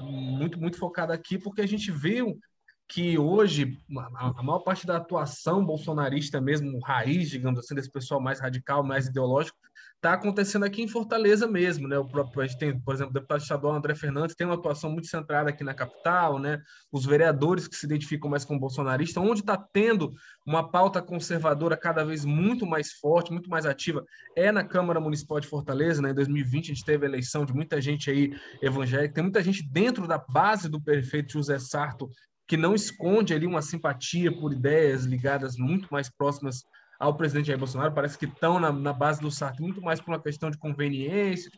Muito, 0.00 0.60
muito 0.60 0.78
focada 0.78 1.12
aqui, 1.12 1.38
porque 1.38 1.62
a 1.62 1.66
gente 1.66 1.90
viu 1.90 2.38
que 2.86 3.16
hoje 3.18 3.78
a, 4.16 4.42
maior 4.42 4.60
parte 4.60 4.86
da 4.86 4.96
atuação 4.96 5.64
bolsonarista 5.64 6.40
mesmo, 6.40 6.78
raiz, 6.80 7.30
digamos 7.30 7.58
assim, 7.58 7.74
desse 7.74 7.90
pessoal 7.90 8.20
mais 8.20 8.40
radical, 8.40 8.84
mais 8.84 9.06
ideológico, 9.06 9.56
está 10.00 10.14
acontecendo 10.14 10.64
aqui 10.64 10.82
em 10.82 10.88
Fortaleza 10.88 11.46
mesmo, 11.46 11.86
né? 11.86 11.98
O 11.98 12.06
próprio, 12.06 12.40
a 12.40 12.46
gente 12.46 12.58
tem, 12.58 12.80
por 12.80 12.94
exemplo, 12.94 13.10
o 13.10 13.14
deputado 13.14 13.42
estadual 13.42 13.74
André 13.74 13.94
Fernandes 13.94 14.34
tem 14.34 14.46
uma 14.46 14.54
atuação 14.54 14.90
muito 14.90 15.06
centrada 15.06 15.50
aqui 15.50 15.62
na 15.62 15.74
capital, 15.74 16.38
né? 16.38 16.62
Os 16.90 17.04
vereadores 17.04 17.68
que 17.68 17.76
se 17.76 17.84
identificam 17.84 18.30
mais 18.30 18.42
com 18.42 18.58
bolsonarista, 18.58 19.20
onde 19.20 19.40
está 19.40 19.58
tendo 19.58 20.14
uma 20.46 20.70
pauta 20.70 21.02
conservadora 21.02 21.76
cada 21.76 22.02
vez 22.02 22.24
muito 22.24 22.64
mais 22.66 22.92
forte, 22.92 23.30
muito 23.30 23.50
mais 23.50 23.66
ativa, 23.66 24.02
é 24.34 24.50
na 24.50 24.64
Câmara 24.64 24.98
Municipal 24.98 25.38
de 25.38 25.46
Fortaleza, 25.46 26.00
né? 26.00 26.12
Em 26.12 26.14
2020 26.14 26.64
a 26.72 26.74
gente 26.74 26.84
teve 26.84 27.04
a 27.04 27.08
eleição 27.08 27.44
de 27.44 27.52
muita 27.52 27.78
gente 27.78 28.10
aí 28.10 28.34
evangélica, 28.62 29.12
tem 29.12 29.24
muita 29.24 29.42
gente 29.42 29.62
dentro 29.70 30.08
da 30.08 30.16
base 30.16 30.66
do 30.66 30.80
prefeito 30.80 31.34
José 31.34 31.58
Sarto 31.58 32.08
que 32.48 32.56
não 32.56 32.74
esconde 32.74 33.34
ali 33.34 33.46
uma 33.46 33.60
simpatia 33.60 34.34
por 34.34 34.50
ideias 34.50 35.04
ligadas 35.04 35.56
muito 35.56 35.88
mais 35.92 36.08
próximas 36.08 36.64
ao 37.00 37.16
presidente 37.16 37.46
Jair 37.46 37.58
Bolsonaro, 37.58 37.94
parece 37.94 38.18
que 38.18 38.26
estão 38.26 38.60
na, 38.60 38.70
na 38.70 38.92
base 38.92 39.22
do 39.22 39.30
Sartre 39.30 39.62
muito 39.62 39.80
mais 39.80 40.00
por 40.00 40.10
uma 40.10 40.20
questão 40.20 40.50
de 40.50 40.58
conveniência, 40.58 41.50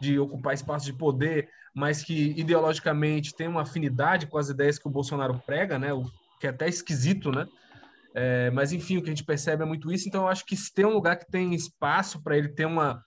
de 0.00 0.20
ocupar 0.20 0.54
espaço 0.54 0.86
de 0.86 0.92
poder, 0.92 1.48
mas 1.74 2.04
que 2.04 2.32
ideologicamente 2.38 3.34
tem 3.34 3.48
uma 3.48 3.62
afinidade 3.62 4.28
com 4.28 4.38
as 4.38 4.48
ideias 4.48 4.78
que 4.78 4.86
o 4.86 4.90
Bolsonaro 4.90 5.42
prega, 5.44 5.80
né? 5.80 5.92
O 5.92 6.04
que 6.40 6.46
é 6.46 6.50
até 6.50 6.68
esquisito, 6.68 7.32
né? 7.32 7.44
É, 8.14 8.52
mas 8.52 8.72
enfim, 8.72 8.96
o 8.96 9.02
que 9.02 9.08
a 9.08 9.10
gente 9.10 9.24
percebe 9.24 9.64
é 9.64 9.66
muito 9.66 9.92
isso. 9.92 10.08
Então, 10.08 10.22
eu 10.22 10.28
acho 10.28 10.46
que 10.46 10.56
se 10.56 10.72
tem 10.72 10.86
um 10.86 10.94
lugar 10.94 11.16
que 11.16 11.26
tem 11.26 11.52
espaço 11.52 12.22
para 12.22 12.38
ele 12.38 12.48
ter 12.48 12.64
uma, 12.64 13.02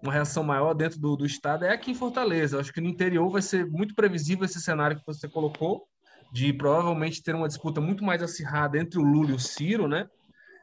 uma 0.00 0.12
reação 0.12 0.44
maior 0.44 0.74
dentro 0.74 1.00
do, 1.00 1.16
do 1.16 1.26
estado 1.26 1.64
é 1.64 1.72
aqui 1.72 1.90
em 1.90 1.96
Fortaleza. 1.96 2.54
Eu 2.54 2.60
acho 2.60 2.72
que 2.72 2.80
no 2.80 2.88
interior 2.88 3.28
vai 3.28 3.42
ser 3.42 3.66
muito 3.66 3.96
previsível 3.96 4.44
esse 4.44 4.60
cenário 4.60 4.96
que 4.96 5.04
você 5.04 5.28
colocou, 5.28 5.84
de 6.32 6.52
provavelmente 6.52 7.20
ter 7.20 7.34
uma 7.34 7.48
disputa 7.48 7.80
muito 7.80 8.04
mais 8.04 8.22
acirrada 8.22 8.78
entre 8.78 9.00
o 9.00 9.02
Lula 9.02 9.32
e 9.32 9.34
o 9.34 9.40
Ciro, 9.40 9.88
né? 9.88 10.06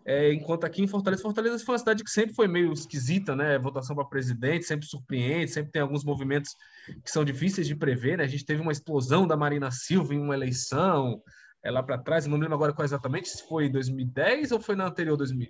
É, 0.05 0.33
enquanto 0.33 0.63
aqui 0.63 0.81
em 0.81 0.87
Fortaleza, 0.87 1.21
Fortaleza 1.21 1.63
foi 1.63 1.73
uma 1.73 1.79
cidade 1.79 2.03
que 2.03 2.09
sempre 2.09 2.33
foi 2.33 2.47
meio 2.47 2.71
esquisita, 2.73 3.35
né? 3.35 3.57
Votação 3.59 3.95
para 3.95 4.05
presidente 4.05 4.65
sempre 4.65 4.87
surpreende, 4.87 5.51
sempre 5.51 5.71
tem 5.71 5.81
alguns 5.81 6.03
movimentos 6.03 6.55
que 7.03 7.11
são 7.11 7.23
difíceis 7.23 7.67
de 7.67 7.75
prever, 7.75 8.17
né? 8.17 8.23
A 8.23 8.27
gente 8.27 8.45
teve 8.45 8.61
uma 8.61 8.71
explosão 8.71 9.27
da 9.27 9.37
Marina 9.37 9.69
Silva 9.71 10.13
em 10.13 10.19
uma 10.19 10.33
eleição 10.33 11.21
é, 11.63 11.69
lá 11.69 11.83
para 11.83 11.97
trás, 11.97 12.25
não 12.25 12.37
me 12.37 12.43
lembro 12.43 12.55
agora 12.55 12.73
qual 12.73 12.85
exatamente, 12.85 13.29
se 13.29 13.47
foi 13.47 13.69
2010 13.69 14.51
ou 14.51 14.59
foi 14.59 14.75
na 14.75 14.87
anterior 14.87 15.17
2000. 15.17 15.49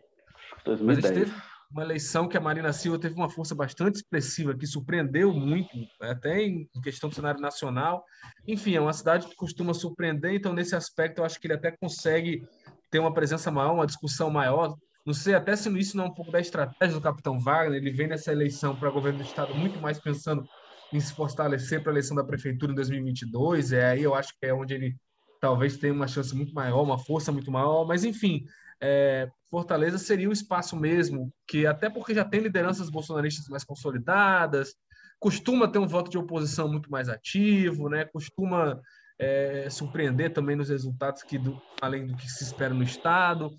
2010. 0.66 0.82
Mas 0.82 0.98
a 0.98 1.08
gente 1.08 1.26
teve 1.26 1.42
uma 1.72 1.84
eleição 1.84 2.28
que 2.28 2.36
a 2.36 2.42
Marina 2.42 2.74
Silva 2.74 2.98
teve 2.98 3.14
uma 3.14 3.30
força 3.30 3.54
bastante 3.54 3.98
expressiva, 3.98 4.58
que 4.58 4.66
surpreendeu 4.66 5.32
muito, 5.32 5.70
até 6.02 6.42
em 6.42 6.68
questão 6.82 7.10
do 7.10 7.16
cenário 7.16 7.40
nacional. 7.40 8.04
Enfim, 8.48 8.76
é 8.76 8.82
uma 8.82 8.94
cidade 8.94 9.28
que 9.28 9.36
costuma 9.36 9.74
surpreender, 9.74 10.34
então 10.34 10.52
nesse 10.52 10.76
aspecto 10.76 11.20
eu 11.20 11.26
acho 11.26 11.40
que 11.40 11.46
ele 11.46 11.54
até 11.54 11.72
consegue 11.72 12.44
ter 12.90 13.00
uma 13.00 13.14
presença 13.14 13.52
maior, 13.52 13.74
uma 13.74 13.86
discussão 13.86 14.30
maior. 14.30 14.76
Não 15.06 15.14
sei 15.14 15.34
até 15.34 15.56
se 15.56 15.70
isso 15.78 15.98
não 15.98 16.06
é 16.06 16.08
um 16.08 16.14
pouco 16.14 16.32
da 16.32 16.40
estratégia 16.40 16.96
do 16.96 17.02
capitão 17.02 17.40
Wagner, 17.40 17.78
ele 17.78 17.92
vem 17.92 18.08
nessa 18.08 18.32
eleição 18.32 18.76
para 18.76 18.92
governo 18.92 19.20
do 19.20 19.26
estado 19.26 19.56
muito 19.56 19.80
mais 19.82 20.00
pensando 20.00 20.46
em 20.94 21.00
se 21.00 21.14
fortalecer 21.14 21.82
para 21.82 21.92
a 21.92 21.94
eleição 21.94 22.16
da 22.16 22.24
prefeitura 22.24 22.72
em 22.72 22.76
2022, 22.76 23.74
é 23.74 23.92
aí 23.92 24.04
eu 24.04 24.16
acho 24.16 24.34
que 24.40 24.46
é 24.46 24.54
onde 24.54 24.74
ele 24.74 24.96
talvez 25.40 25.78
tenha 25.78 25.94
uma 25.94 26.08
chance 26.08 26.36
muito 26.36 26.54
maior, 26.54 26.82
uma 26.84 26.98
força 26.98 27.32
muito 27.32 27.52
maior, 27.52 27.86
mas 27.86 28.04
enfim, 28.04 28.44
é, 28.82 29.30
Fortaleza 29.50 29.98
seria 29.98 30.30
o 30.30 30.34
espaço 30.34 30.76
mesmo, 30.76 31.32
que 31.48 31.66
até 31.66 31.90
porque 31.90 32.14
já 32.14 32.26
tem 32.26 32.42
lideranças 32.42 32.90
bolsonaristas 32.90 33.48
mais 33.48 33.64
consolidadas, 33.64 34.76
costuma 35.20 35.68
ter 35.68 35.80
um 35.80 35.88
voto 35.88 36.10
de 36.10 36.18
oposição 36.18 36.68
muito 36.70 36.90
mais 36.90 37.10
ativo, 37.10 37.90
né? 37.90 38.06
costuma 38.06 38.80
é, 39.20 39.70
surpreender 39.70 40.32
também 40.32 40.56
nos 40.56 40.70
resultados 40.70 41.22
que 41.22 41.38
do, 41.38 41.62
além 41.82 42.08
do 42.08 42.16
que 42.16 42.30
se 42.30 42.44
espera 42.44 42.74
no 42.74 42.84
estado. 42.84 43.52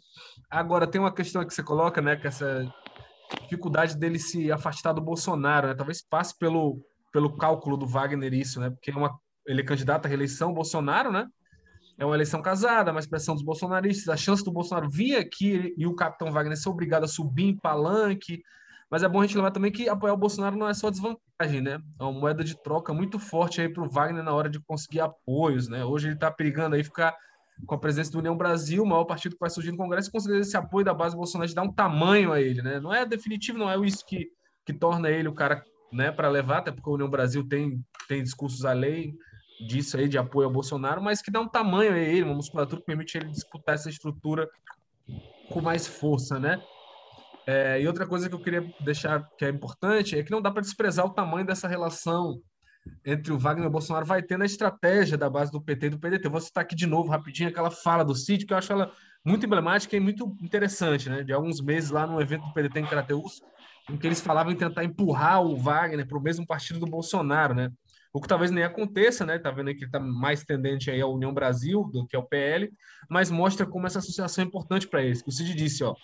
Agora 0.50 0.86
tem 0.86 1.00
uma 1.00 1.12
questão 1.12 1.44
que 1.44 1.52
você 1.52 1.62
coloca, 1.62 2.00
né, 2.00 2.16
que 2.16 2.26
essa 2.26 2.66
dificuldade 3.42 3.96
dele 3.96 4.18
se 4.18 4.50
afastar 4.50 4.92
do 4.92 5.00
Bolsonaro, 5.00 5.68
né? 5.68 5.74
Talvez 5.74 6.02
passe 6.02 6.36
pelo 6.36 6.82
pelo 7.12 7.36
cálculo 7.36 7.76
do 7.76 7.86
Wagner 7.86 8.32
isso, 8.32 8.60
né? 8.60 8.70
Porque 8.70 8.90
é 8.90 8.96
uma, 8.96 9.18
ele 9.46 9.60
é 9.62 9.64
candidato 9.64 10.06
à 10.06 10.08
reeleição 10.08 10.54
Bolsonaro, 10.54 11.10
né? 11.10 11.26
É 11.98 12.04
uma 12.04 12.14
eleição 12.14 12.40
casada, 12.40 12.92
mas 12.92 13.06
pressão 13.06 13.34
dos 13.34 13.44
bolsonaristas, 13.44 14.08
a 14.08 14.16
chance 14.16 14.42
do 14.42 14.52
Bolsonaro 14.52 14.88
vir 14.88 15.16
aqui 15.16 15.74
e 15.76 15.86
o 15.86 15.94
capitão 15.94 16.32
Wagner 16.32 16.56
ser 16.56 16.70
obrigado 16.70 17.04
a 17.04 17.08
subir 17.08 17.48
em 17.48 17.56
palanque, 17.56 18.42
mas 18.90 19.02
é 19.02 19.08
bom 19.08 19.20
a 19.20 19.26
gente 19.26 19.36
lembrar 19.36 19.52
também 19.52 19.70
que 19.70 19.88
apoiar 19.88 20.14
o 20.14 20.16
Bolsonaro 20.16 20.56
não 20.56 20.68
é 20.68 20.74
só 20.74 20.90
desvantagem, 20.90 21.60
né? 21.60 21.80
É 21.98 22.02
uma 22.02 22.12
moeda 22.12 22.42
de 22.42 22.60
troca 22.60 22.92
muito 22.92 23.18
forte 23.18 23.60
aí 23.60 23.68
para 23.68 23.84
o 23.84 23.88
Wagner 23.88 24.24
na 24.24 24.34
hora 24.34 24.50
de 24.50 24.58
conseguir 24.58 25.00
apoios, 25.00 25.68
né? 25.68 25.84
Hoje 25.84 26.08
ele 26.08 26.14
está 26.14 26.30
perigando 26.30 26.74
aí 26.74 26.82
ficar 26.82 27.16
com 27.66 27.74
a 27.74 27.78
presença 27.78 28.10
do 28.10 28.18
União 28.18 28.36
Brasil, 28.36 28.82
o 28.82 28.86
maior 28.86 29.04
partido 29.04 29.34
que 29.34 29.40
vai 29.40 29.50
surgir 29.50 29.70
no 29.70 29.76
Congresso, 29.76 30.08
e 30.08 30.12
conseguir 30.12 30.38
esse 30.38 30.56
apoio 30.56 30.84
da 30.84 30.94
base 30.94 31.14
bolsonarista 31.14 31.60
dar 31.60 31.66
um 31.66 31.72
tamanho 31.72 32.32
a 32.32 32.40
ele, 32.40 32.62
né? 32.62 32.80
Não 32.80 32.92
é 32.92 33.06
definitivo, 33.06 33.58
não 33.58 33.70
é 33.70 33.76
isso 33.86 34.04
que, 34.04 34.28
que 34.64 34.72
torna 34.72 35.08
ele 35.08 35.28
o 35.28 35.34
cara, 35.34 35.62
né, 35.92 36.10
para 36.10 36.28
levar, 36.28 36.58
até 36.58 36.72
porque 36.72 36.88
o 36.88 36.94
União 36.94 37.08
Brasil 37.08 37.46
tem, 37.46 37.84
tem 38.08 38.22
discursos 38.22 38.62
lei 38.62 39.14
disso 39.66 39.96
aí, 39.96 40.08
de 40.08 40.16
apoio 40.16 40.46
ao 40.46 40.52
Bolsonaro, 40.52 41.02
mas 41.02 41.20
que 41.20 41.30
dá 41.30 41.40
um 41.40 41.48
tamanho 41.48 41.92
a 41.92 41.98
ele, 41.98 42.22
uma 42.22 42.34
musculatura 42.34 42.80
que 42.80 42.86
permite 42.86 43.18
ele 43.18 43.28
disputar 43.28 43.74
essa 43.74 43.90
estrutura 43.90 44.48
com 45.50 45.60
mais 45.60 45.86
força, 45.86 46.38
né? 46.38 46.62
É, 47.46 47.80
e 47.80 47.86
outra 47.86 48.06
coisa 48.06 48.28
que 48.28 48.34
eu 48.34 48.40
queria 48.40 48.62
deixar 48.80 49.26
que 49.36 49.44
é 49.44 49.48
importante 49.48 50.18
é 50.18 50.22
que 50.22 50.30
não 50.30 50.42
dá 50.42 50.50
para 50.50 50.62
desprezar 50.62 51.06
o 51.06 51.10
tamanho 51.10 51.46
dessa 51.46 51.66
relação 51.66 52.40
entre 53.04 53.32
o 53.32 53.38
Wagner 53.38 53.64
e 53.64 53.68
o 53.68 53.72
Bolsonaro 53.72 54.06
vai 54.06 54.22
ter 54.22 54.38
na 54.38 54.44
estratégia 54.44 55.16
da 55.16 55.28
base 55.28 55.50
do 55.50 55.60
PT 55.60 55.86
e 55.86 55.90
do 55.90 55.98
PDT. 55.98 56.28
vou 56.28 56.40
citar 56.40 56.62
aqui 56.62 56.74
de 56.74 56.86
novo, 56.86 57.10
rapidinho, 57.10 57.48
aquela 57.48 57.70
fala 57.70 58.04
do 58.04 58.14
Cid, 58.14 58.46
que 58.46 58.52
eu 58.52 58.58
acho 58.58 58.72
ela 58.72 58.92
muito 59.24 59.44
emblemática 59.44 59.96
e 59.96 60.00
muito 60.00 60.34
interessante, 60.40 61.08
né? 61.08 61.22
De 61.22 61.32
alguns 61.32 61.60
meses 61.60 61.90
lá 61.90 62.06
no 62.06 62.20
evento 62.20 62.46
do 62.46 62.52
PDT 62.52 62.80
em 62.80 62.86
Crateus, 62.86 63.42
em 63.90 63.96
que 63.96 64.06
eles 64.06 64.20
falavam 64.20 64.52
em 64.52 64.56
tentar 64.56 64.84
empurrar 64.84 65.42
o 65.42 65.56
Wagner 65.56 66.06
para 66.06 66.18
o 66.18 66.22
mesmo 66.22 66.46
partido 66.46 66.80
do 66.80 66.86
Bolsonaro, 66.86 67.54
né? 67.54 67.70
O 68.12 68.20
que 68.20 68.26
talvez 68.26 68.50
nem 68.50 68.64
aconteça, 68.64 69.24
né? 69.24 69.38
Tá 69.38 69.50
vendo 69.50 69.72
que 69.72 69.80
ele 69.80 69.86
está 69.86 70.00
mais 70.00 70.42
tendente 70.44 70.90
aí 70.90 71.00
à 71.00 71.06
União 71.06 71.32
Brasil 71.32 71.88
do 71.92 72.06
que 72.06 72.16
ao 72.16 72.26
PL, 72.26 72.72
mas 73.08 73.30
mostra 73.30 73.66
como 73.66 73.86
essa 73.86 73.98
associação 73.98 74.42
é 74.42 74.46
importante 74.46 74.88
para 74.88 75.02
eles. 75.02 75.22
O 75.26 75.30
Cid 75.30 75.54
disse, 75.54 75.84
ó, 75.84 75.94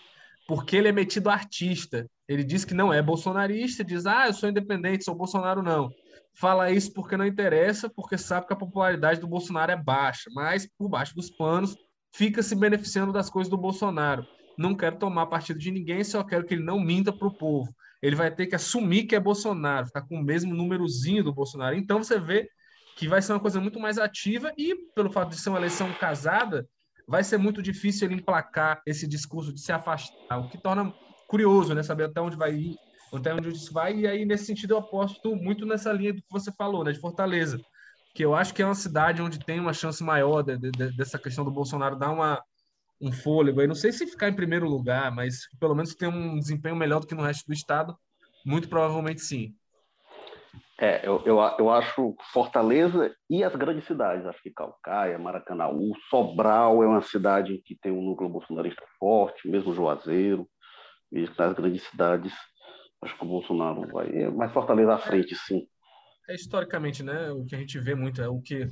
porque 0.46 0.76
ele 0.76 0.88
é 0.88 0.92
metido 0.92 1.28
artista. 1.28 2.08
Ele 2.28 2.44
diz 2.44 2.64
que 2.64 2.74
não 2.74 2.92
é 2.92 3.02
bolsonarista, 3.02 3.84
diz, 3.84 4.06
ah, 4.06 4.26
eu 4.26 4.32
sou 4.32 4.48
independente, 4.48 5.04
sou 5.04 5.14
Bolsonaro, 5.14 5.62
não. 5.62 5.90
Fala 6.34 6.70
isso 6.70 6.92
porque 6.92 7.16
não 7.16 7.26
interessa, 7.26 7.88
porque 7.88 8.18
sabe 8.18 8.46
que 8.46 8.52
a 8.52 8.56
popularidade 8.56 9.20
do 9.20 9.26
Bolsonaro 9.26 9.72
é 9.72 9.76
baixa, 9.76 10.30
mas 10.34 10.68
por 10.78 10.88
baixo 10.88 11.14
dos 11.14 11.30
panos 11.30 11.76
fica 12.14 12.42
se 12.42 12.54
beneficiando 12.54 13.12
das 13.12 13.30
coisas 13.30 13.50
do 13.50 13.56
Bolsonaro. 13.56 14.26
Não 14.58 14.74
quero 14.74 14.98
tomar 14.98 15.26
partido 15.26 15.58
de 15.58 15.70
ninguém, 15.70 16.02
só 16.04 16.22
quero 16.22 16.44
que 16.44 16.54
ele 16.54 16.64
não 16.64 16.80
minta 16.80 17.12
para 17.12 17.28
o 17.28 17.34
povo. 17.34 17.74
Ele 18.02 18.16
vai 18.16 18.30
ter 18.30 18.46
que 18.46 18.54
assumir 18.54 19.04
que 19.04 19.14
é 19.14 19.20
Bolsonaro, 19.20 19.86
ficar 19.86 20.02
com 20.02 20.16
o 20.16 20.22
mesmo 20.22 20.54
númerozinho 20.54 21.24
do 21.24 21.32
Bolsonaro. 21.32 21.76
Então 21.76 22.02
você 22.02 22.18
vê 22.18 22.48
que 22.96 23.08
vai 23.08 23.20
ser 23.20 23.32
uma 23.32 23.40
coisa 23.40 23.60
muito 23.60 23.78
mais 23.78 23.98
ativa 23.98 24.52
e, 24.56 24.74
pelo 24.94 25.10
fato 25.10 25.30
de 25.30 25.38
ser 25.38 25.50
uma 25.50 25.58
eleição 25.58 25.92
casada, 25.94 26.66
vai 27.06 27.22
ser 27.22 27.38
muito 27.38 27.62
difícil 27.62 28.06
ele 28.06 28.16
emplacar 28.16 28.82
esse 28.86 29.06
discurso 29.06 29.52
de 29.52 29.60
se 29.60 29.72
afastar, 29.72 30.38
o 30.38 30.48
que 30.48 30.58
torna 30.58 30.92
curioso, 31.26 31.74
né? 31.74 31.82
Saber 31.82 32.04
até 32.04 32.20
onde 32.20 32.36
vai 32.36 32.54
ir, 32.54 32.76
até 33.14 33.32
onde 33.34 33.48
isso 33.50 33.72
vai. 33.72 33.96
E 33.96 34.06
aí, 34.06 34.24
nesse 34.24 34.46
sentido, 34.46 34.74
eu 34.74 34.78
aposto 34.78 35.34
muito 35.36 35.64
nessa 35.66 35.92
linha 35.92 36.12
do 36.12 36.20
que 36.20 36.30
você 36.30 36.52
falou, 36.52 36.84
né? 36.84 36.92
De 36.92 37.00
Fortaleza, 37.00 37.60
que 38.14 38.24
eu 38.24 38.34
acho 38.34 38.54
que 38.54 38.62
é 38.62 38.66
uma 38.66 38.74
cidade 38.74 39.22
onde 39.22 39.38
tem 39.44 39.60
uma 39.60 39.72
chance 39.72 40.02
maior 40.02 40.42
de, 40.42 40.56
de, 40.58 40.70
de, 40.70 40.96
dessa 40.96 41.18
questão 41.18 41.44
do 41.44 41.50
Bolsonaro 41.50 41.96
dar 41.96 42.10
uma, 42.10 42.42
um 43.00 43.12
fôlego. 43.12 43.60
Eu 43.60 43.68
não 43.68 43.74
sei 43.74 43.92
se 43.92 44.06
ficar 44.06 44.28
em 44.28 44.34
primeiro 44.34 44.68
lugar, 44.68 45.12
mas 45.12 45.40
pelo 45.60 45.74
menos 45.74 45.94
ter 45.94 46.08
um 46.08 46.38
desempenho 46.38 46.76
melhor 46.76 47.00
do 47.00 47.06
que 47.06 47.14
no 47.14 47.22
resto 47.22 47.46
do 47.46 47.52
estado, 47.52 47.96
muito 48.44 48.68
provavelmente 48.68 49.20
sim. 49.20 49.54
É, 50.78 51.06
eu, 51.06 51.22
eu, 51.24 51.38
eu 51.58 51.70
acho 51.70 52.14
Fortaleza 52.32 53.14
e 53.30 53.42
as 53.42 53.54
grandes 53.56 53.86
cidades, 53.86 54.26
acho 54.26 54.42
que 54.42 54.50
Calcaia, 54.50 55.18
Maracanaú, 55.18 55.92
Sobral 56.10 56.82
é 56.82 56.86
uma 56.86 57.00
cidade 57.00 57.62
que 57.64 57.74
tem 57.74 57.90
um 57.90 58.02
núcleo 58.02 58.28
bolsonarista 58.28 58.84
forte, 58.98 59.48
mesmo 59.48 59.74
Juazeiro, 59.74 60.46
mesmo 61.10 61.34
nas 61.38 61.54
grandes 61.54 61.82
cidades, 61.84 62.32
acho 63.02 63.16
que 63.16 63.24
o 63.24 63.28
Bolsonaro 63.28 63.86
vai. 63.88 64.08
É 64.08 64.28
mais 64.28 64.52
Fortaleza 64.52 64.94
à 64.94 64.98
frente, 64.98 65.34
sim. 65.34 65.66
É 66.28 66.34
historicamente, 66.34 67.02
né? 67.02 67.30
O 67.30 67.44
que 67.44 67.54
a 67.54 67.58
gente 67.58 67.78
vê 67.78 67.94
muito 67.94 68.20
é 68.20 68.28
o 68.28 68.40
que 68.40 68.66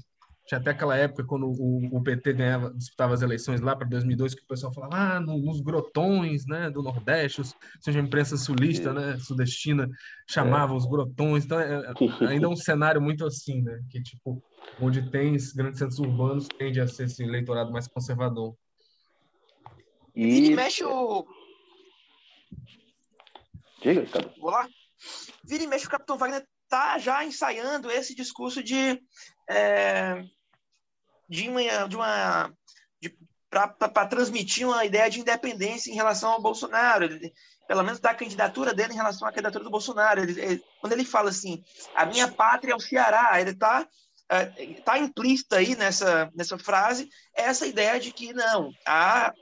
tinha 0.46 0.60
até 0.60 0.70
aquela 0.70 0.96
época, 0.96 1.24
quando 1.24 1.46
o, 1.46 1.96
o 1.96 2.02
PT 2.02 2.34
ganhava, 2.34 2.72
disputava 2.74 3.14
as 3.14 3.22
eleições 3.22 3.62
lá 3.62 3.74
para 3.74 3.88
2002, 3.88 4.34
que 4.34 4.42
o 4.42 4.46
pessoal 4.46 4.72
falava, 4.74 4.94
ah, 4.94 5.20
nos 5.20 5.60
grotões 5.60 6.44
né, 6.46 6.70
do 6.70 6.82
Nordeste, 6.82 7.42
seja 7.80 7.98
a 7.98 8.02
imprensa 8.02 8.36
sulista, 8.36 8.92
né, 8.92 9.16
sudestina, 9.18 9.88
chamava 10.28 10.74
é. 10.74 10.76
os 10.76 10.84
grotões. 10.84 11.44
Então, 11.44 11.58
é, 11.58 11.80
é, 11.80 11.94
ainda 12.28 12.46
é 12.46 12.48
um 12.48 12.56
cenário 12.56 13.00
muito 13.00 13.24
assim, 13.24 13.62
né? 13.62 13.80
Que, 13.88 14.02
tipo, 14.02 14.42
onde 14.80 15.10
tem 15.10 15.34
grandes 15.54 15.78
centros 15.78 15.98
urbanos, 15.98 16.46
tende 16.46 16.78
a 16.78 16.86
ser 16.86 17.04
esse 17.04 17.22
eleitorado 17.22 17.72
mais 17.72 17.88
conservador. 17.88 18.54
E, 20.14 20.26
Vira 20.26 20.46
e 20.46 20.56
mexe 20.56 20.84
o... 20.84 21.26
Diga, 23.82 24.06
cara. 24.06 24.34
Vou 24.38 24.50
lá. 24.50 24.68
Vira 25.42 25.64
e 25.64 25.66
mexe 25.66 25.86
o 25.86 25.90
Capitão 25.90 26.18
Wagner 26.18 26.46
tá 26.68 26.98
já 26.98 27.24
ensaiando 27.24 27.90
esse 27.90 28.14
discurso 28.14 28.62
de 28.62 29.00
é, 29.48 30.24
de 31.28 31.48
uma, 31.48 31.86
de 31.88 31.96
uma 31.96 32.52
para 33.50 34.06
transmitir 34.06 34.66
uma 34.66 34.84
ideia 34.84 35.08
de 35.08 35.20
independência 35.20 35.90
em 35.90 35.94
relação 35.94 36.30
ao 36.30 36.42
Bolsonaro, 36.42 37.04
ele, 37.04 37.32
pelo 37.68 37.84
menos 37.84 38.00
da 38.00 38.12
candidatura 38.12 38.74
dele 38.74 38.92
em 38.92 38.96
relação 38.96 39.28
à 39.28 39.30
candidatura 39.30 39.62
do 39.62 39.70
Bolsonaro. 39.70 40.20
Ele, 40.20 40.40
ele, 40.40 40.64
quando 40.80 40.92
ele 40.92 41.04
fala 41.04 41.30
assim, 41.30 41.62
a 41.94 42.04
minha 42.04 42.26
pátria 42.26 42.72
é 42.72 42.76
o 42.76 42.80
Ceará, 42.80 43.40
ele 43.40 43.50
está 43.50 43.86
é, 44.28 44.46
tá 44.84 44.98
implícita 44.98 45.56
aí 45.56 45.76
nessa, 45.76 46.30
nessa 46.34 46.58
frase 46.58 47.08
essa 47.34 47.66
ideia 47.66 48.00
de 48.00 48.10
que 48.10 48.32
não, 48.32 48.70
a, 48.86 49.32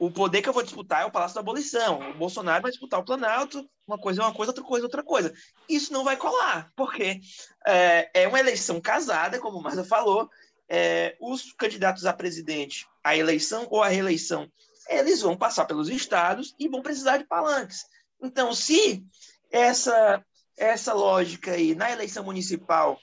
o 0.00 0.10
poder 0.10 0.42
que 0.42 0.48
eu 0.48 0.52
vou 0.52 0.62
disputar 0.62 1.02
é 1.02 1.04
o 1.04 1.12
Palácio 1.12 1.34
da 1.34 1.40
Abolição, 1.40 2.00
o 2.10 2.14
Bolsonaro 2.14 2.62
vai 2.62 2.70
disputar 2.70 2.98
o 2.98 3.04
Planalto, 3.04 3.64
uma 3.86 3.98
coisa 3.98 4.22
é 4.22 4.24
uma 4.24 4.34
coisa, 4.34 4.50
outra 4.50 4.64
coisa 4.64 4.84
é 4.84 4.86
outra 4.86 5.02
coisa. 5.04 5.32
Isso 5.68 5.92
não 5.92 6.02
vai 6.02 6.16
colar, 6.16 6.70
porque 6.74 7.20
é, 7.66 8.22
é 8.22 8.28
uma 8.28 8.40
eleição 8.40 8.80
casada, 8.80 9.38
como 9.38 9.58
o 9.58 9.62
Marta 9.62 9.84
falou, 9.84 10.28
é, 10.74 11.14
os 11.20 11.52
candidatos 11.52 12.06
a 12.06 12.14
presidente, 12.14 12.86
a 13.04 13.14
eleição 13.14 13.66
ou 13.70 13.82
a 13.82 13.88
reeleição, 13.88 14.50
eles 14.88 15.20
vão 15.20 15.36
passar 15.36 15.66
pelos 15.66 15.90
estados 15.90 16.54
e 16.58 16.66
vão 16.66 16.80
precisar 16.80 17.18
de 17.18 17.26
palanques. 17.26 17.84
Então, 18.22 18.54
se 18.54 19.04
essa 19.50 20.24
essa 20.56 20.94
lógica 20.94 21.52
aí 21.52 21.74
na 21.74 21.90
eleição 21.90 22.24
municipal 22.24 22.98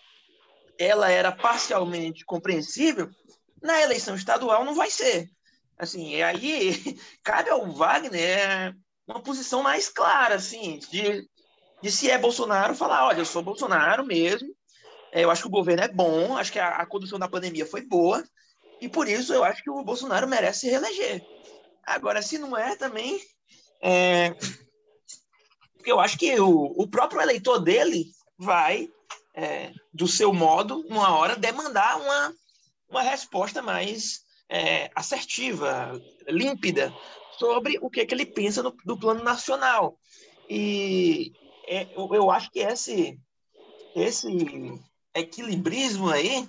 ela 0.80 1.12
era 1.12 1.32
parcialmente 1.32 2.26
compreensível, 2.26 3.10
na 3.62 3.82
eleição 3.82 4.16
estadual 4.16 4.66
não 4.66 4.74
vai 4.74 4.90
ser. 4.90 5.30
Assim, 5.78 6.20
aí 6.24 6.74
cabe 7.24 7.52
ao 7.52 7.72
Wagner 7.72 8.76
uma 9.08 9.22
posição 9.22 9.62
mais 9.62 9.90
clara, 9.90 10.36
assim, 10.36 10.80
de, 10.90 11.28
de 11.84 11.92
se 11.92 12.10
é 12.10 12.18
Bolsonaro, 12.18 12.74
falar, 12.74 13.06
olha, 13.06 13.20
eu 13.20 13.26
sou 13.26 13.44
Bolsonaro 13.44 14.04
mesmo, 14.04 14.56
eu 15.12 15.32
acho 15.32 15.44
que 15.44 15.48
o 15.48 15.52
governo 15.52 15.84
é 15.84 15.88
bom, 15.88 16.38
acho 16.38 16.52
que 16.52 16.60
a, 16.60 16.70
a 16.70 16.86
condução 16.86 17.18
da 17.20 17.28
pandemia 17.28 17.66
foi 17.66 17.82
boa, 17.82 18.24
e 18.82 18.88
por 18.88 19.08
isso 19.08 19.34
eu 19.34 19.44
acho 19.44 19.64
que 19.64 19.70
o 19.70 19.84
Bolsonaro 19.84 20.28
merece 20.28 20.62
se 20.62 20.70
reeleger. 20.70 21.26
Agora, 21.86 22.22
se 22.22 22.38
não 22.38 22.56
é 22.58 22.76
também, 22.76 23.20
é, 23.82 24.36
eu 25.86 26.00
acho 26.00 26.18
que 26.18 26.40
o, 26.40 26.74
o 26.78 26.88
próprio 26.88 27.22
eleitor 27.22 27.60
dele 27.60 28.06
vai, 28.38 28.90
é, 29.34 29.72
do 29.94 30.08
seu 30.08 30.32
modo, 30.34 30.86
uma 30.88 31.16
hora, 31.18 31.36
demandar 31.36 32.00
uma, 32.00 32.34
uma 32.90 33.02
resposta 33.02 33.62
mais 33.62 34.22
é, 34.50 34.90
assertiva, 34.96 36.00
límpida, 36.28 36.94
sobre 37.38 37.78
o 37.82 37.90
que, 37.90 38.02
é 38.02 38.06
que 38.06 38.14
ele 38.14 38.26
pensa 38.26 38.62
no, 38.62 38.76
do 38.86 38.98
plano 38.98 39.24
nacional. 39.24 39.98
E 40.50 41.32
é, 41.68 41.88
eu, 41.96 42.14
eu 42.14 42.32
acho 42.32 42.52
que 42.52 42.60
esse, 42.60 43.20
esse 43.96 44.28
equilibrismo 45.14 46.10
aí, 46.10 46.48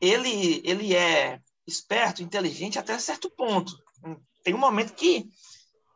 ele, 0.00 0.62
ele 0.64 0.94
é 0.94 1.40
esperto, 1.66 2.22
inteligente 2.22 2.78
até 2.78 2.98
certo 2.98 3.30
ponto. 3.30 3.76
Tem 4.42 4.54
um 4.54 4.58
momento 4.58 4.94
que 4.94 5.30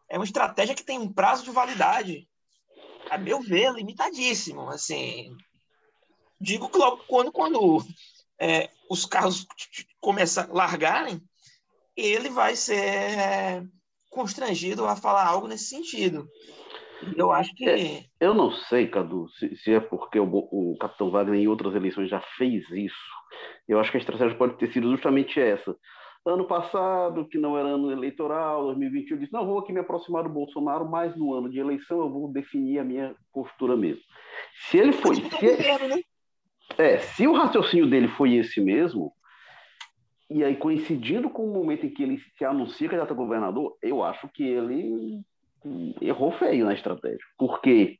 é 0.08 0.18
uma 0.18 0.24
estratégia 0.24 0.74
que 0.74 0.84
tem 0.84 0.98
um 0.98 1.12
prazo 1.12 1.44
de 1.44 1.50
validade, 1.50 2.28
a 3.10 3.18
meu 3.18 3.40
ver, 3.40 3.72
limitadíssimo. 3.72 4.68
Assim, 4.68 5.36
digo 6.40 6.68
que 6.68 6.78
logo 6.78 7.04
quando, 7.08 7.32
quando 7.32 7.84
é, 8.38 8.70
os 8.90 9.06
carros 9.06 9.46
começam 10.00 10.44
a 10.44 10.52
largarem, 10.52 11.20
ele 11.96 12.28
vai 12.28 12.56
ser 12.56 13.66
constrangido 14.10 14.86
a 14.86 14.94
falar 14.94 15.26
algo 15.26 15.48
nesse 15.48 15.66
sentido. 15.66 16.28
Eu 17.16 17.30
acho 17.30 17.54
que. 17.54 17.68
É, 17.68 18.04
eu 18.20 18.34
não 18.34 18.50
sei, 18.50 18.86
Cadu, 18.88 19.28
se, 19.30 19.56
se 19.56 19.72
é 19.72 19.80
porque 19.80 20.18
o, 20.18 20.24
o, 20.26 20.76
Capitão 20.78 21.10
Wagner 21.10 21.40
em 21.40 21.48
outras 21.48 21.74
eleições 21.74 22.08
já 22.08 22.20
fez 22.36 22.68
isso. 22.70 22.96
Eu 23.68 23.78
acho 23.78 23.90
que 23.90 23.96
a 23.96 24.00
estratégia 24.00 24.36
pode 24.36 24.56
ter 24.56 24.72
sido 24.72 24.90
justamente 24.90 25.40
essa. 25.40 25.76
Ano 26.26 26.46
passado, 26.46 27.28
que 27.28 27.36
não 27.36 27.56
era 27.58 27.68
ano 27.68 27.90
eleitoral, 27.90 28.64
2021, 28.66 29.16
eu 29.16 29.20
disse: 29.20 29.32
não, 29.32 29.46
vou 29.46 29.58
aqui 29.58 29.72
me 29.72 29.80
aproximar 29.80 30.22
do 30.22 30.30
Bolsonaro, 30.30 30.88
mas 30.88 31.14
no 31.16 31.34
ano 31.34 31.50
de 31.50 31.58
eleição 31.58 32.00
eu 32.00 32.10
vou 32.10 32.32
definir 32.32 32.78
a 32.78 32.84
minha 32.84 33.14
postura 33.32 33.76
mesmo. 33.76 34.02
Se 34.70 34.78
ele 34.78 34.92
foi. 34.92 35.16
Se, 35.16 35.46
é, 35.46 35.88
né? 35.88 36.02
é, 36.78 36.98
se 36.98 37.26
o 37.26 37.34
raciocínio 37.34 37.88
dele 37.88 38.08
foi 38.08 38.34
esse 38.34 38.60
mesmo, 38.60 39.12
e 40.30 40.42
aí, 40.42 40.56
coincidindo 40.56 41.28
com 41.28 41.44
o 41.44 41.52
momento 41.52 41.84
em 41.84 41.90
que 41.90 42.02
ele 42.02 42.18
se 42.38 42.44
anuncia 42.44 42.88
candidato 42.88 43.12
a 43.12 43.16
governador, 43.16 43.76
eu 43.82 44.02
acho 44.02 44.28
que 44.28 44.42
ele 44.42 45.20
errou 46.00 46.32
feio 46.32 46.64
na 46.64 46.74
estratégia. 46.74 47.24
Porque, 47.38 47.98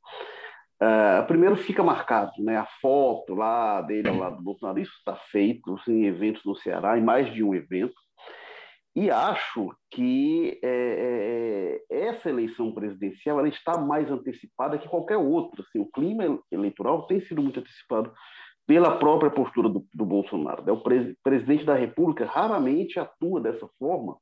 uh, 0.83 1.27
primeiro, 1.27 1.57
fica 1.57 1.83
marcado 1.83 2.33
né, 2.39 2.57
a 2.57 2.67
foto 2.81 3.35
lá 3.35 3.81
dele 3.83 4.09
ao 4.09 4.17
lado 4.17 4.37
do 4.37 4.43
Bolsonaro. 4.43 4.81
Isso 4.81 4.95
está 4.99 5.17
feito 5.31 5.77
em 5.89 6.05
eventos 6.07 6.43
no 6.45 6.57
Ceará, 6.57 6.99
em 6.99 7.03
mais 7.03 7.33
de 7.33 7.43
um 7.43 7.55
evento. 7.55 7.95
E 8.97 9.11
acho 9.11 9.75
que 9.91 10.61
é, 10.63 11.81
é, 11.91 12.07
essa 12.09 12.31
eleição 12.31 12.73
presidencial 12.73 13.41
ela 13.41 13.49
está 13.49 13.77
mais 13.77 14.09
antecipada 14.09 14.79
que 14.79 14.89
qualquer 14.89 15.17
outra. 15.17 15.63
Assim, 15.63 15.81
o 15.81 15.91
clima 15.91 16.41
eleitoral 16.53 17.05
tem 17.07 17.21
sido 17.23 17.43
muito 17.43 17.59
antecipado 17.59 18.13
pela 18.67 18.97
própria 18.97 19.31
postura 19.31 19.69
do, 19.69 19.85
do 19.93 20.05
Bolsonaro. 20.05 20.65
Né? 20.65 20.73
O 20.73 20.81
pre 20.81 21.17
presidente 21.25 21.65
da 21.65 21.75
República 21.75 22.25
raramente 22.25 23.01
atua 23.01 23.41
dessa 23.41 23.69
forma. 23.79 24.17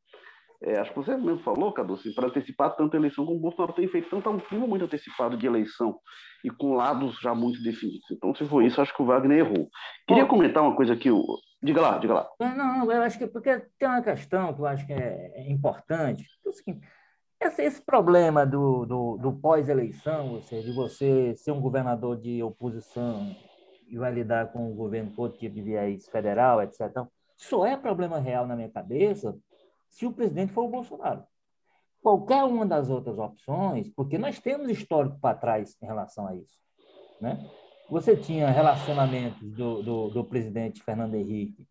É, 0.65 0.79
acho 0.79 0.91
que 0.91 0.97
você 0.97 1.17
mesmo 1.17 1.41
falou, 1.41 1.73
Cadu, 1.73 1.95
assim, 1.95 2.13
para 2.15 2.29
antecipar 2.29 2.77
tanto 2.77 2.95
a 2.95 2.99
eleição 2.99 3.27
como 3.27 3.37
o 3.37 3.41
Bolsonaro 3.41 3.73
tem 3.73 3.89
feito, 3.89 4.09
tanto 4.09 4.31
um 4.31 4.39
clima 4.39 4.65
muito 4.65 4.85
antecipado 4.85 5.37
de 5.37 5.45
eleição 5.45 5.99
e 6.45 6.51
com 6.51 6.75
lados 6.75 7.19
já 7.21 7.35
muito 7.35 7.61
definidos. 7.63 8.09
Então, 8.13 8.33
se 8.33 8.45
for 8.45 8.63
isso, 8.63 8.81
acho 8.81 8.95
que 8.95 9.03
o 9.03 9.07
Wagner 9.07 9.39
errou. 9.39 9.69
Queria 10.07 10.25
comentar 10.25 10.63
uma 10.63 10.77
coisa 10.77 10.93
aqui. 10.93 11.09
Diga 11.61 11.81
lá, 11.81 11.99
diga 11.99 12.15
lá. 12.15 12.29
Não, 12.39 12.57
não, 12.57 12.93
eu 12.93 13.03
acho 13.03 13.19
que 13.19 13.27
porque 13.27 13.59
tem 13.77 13.89
uma 13.89 14.03
questão 14.03 14.55
que 14.55 14.61
eu 14.61 14.67
acho 14.67 14.87
que 14.87 14.93
é, 14.93 15.33
é 15.35 15.51
importante. 15.51 16.25
É 16.47 16.49
o 16.49 16.53
seguinte, 16.53 16.87
esse, 17.41 17.63
esse 17.63 17.83
problema 17.83 18.47
do, 18.47 18.87
do, 18.87 19.17
do 19.17 19.33
pós-eleição, 19.33 20.35
ou 20.35 20.43
seja, 20.43 20.69
de 20.69 20.73
você 20.73 21.35
ser 21.35 21.51
um 21.51 21.61
governador 21.61 22.17
de 22.17 22.41
oposição 22.41 23.35
e 23.89 23.99
vai 23.99 24.13
lidar 24.13 24.53
com 24.53 24.71
o 24.71 24.75
governo 24.75 25.13
outro 25.17 25.39
tipo 25.39 25.57
de 25.57 25.63
viés 25.63 26.09
federal, 26.09 26.63
etc. 26.63 26.83
Então, 26.83 27.09
só 27.37 27.67
é 27.67 27.77
problema 27.77 28.21
real 28.21 28.47
na 28.47 28.55
minha 28.55 28.71
cabeça 28.71 29.37
se 29.93 30.07
o 30.07 30.13
presidente 30.13 30.53
for 30.53 30.65
o 30.65 30.69
Bolsonaro. 30.69 31.23
Qualquer 32.03 32.43
uma 32.45 32.67
das 32.67 32.91
outras 32.91 33.19
opções, 33.19 33.89
porque 33.91 34.19
nós 34.19 34.41
temos 34.41 34.69
histórico 34.69 35.21
para 35.21 35.37
trás 35.37 35.77
em 35.81 35.87
relação 35.87 36.27
a 36.27 36.35
isso. 36.35 36.59
Né? 37.21 37.49
Você 37.89 38.17
tinha 38.17 38.51
relacionamentos 38.51 39.49
do, 39.53 39.83
do, 39.83 40.09
do 40.09 40.25
presidente 40.25 40.83
Fernando 40.83 41.15
Henrique 41.15 41.69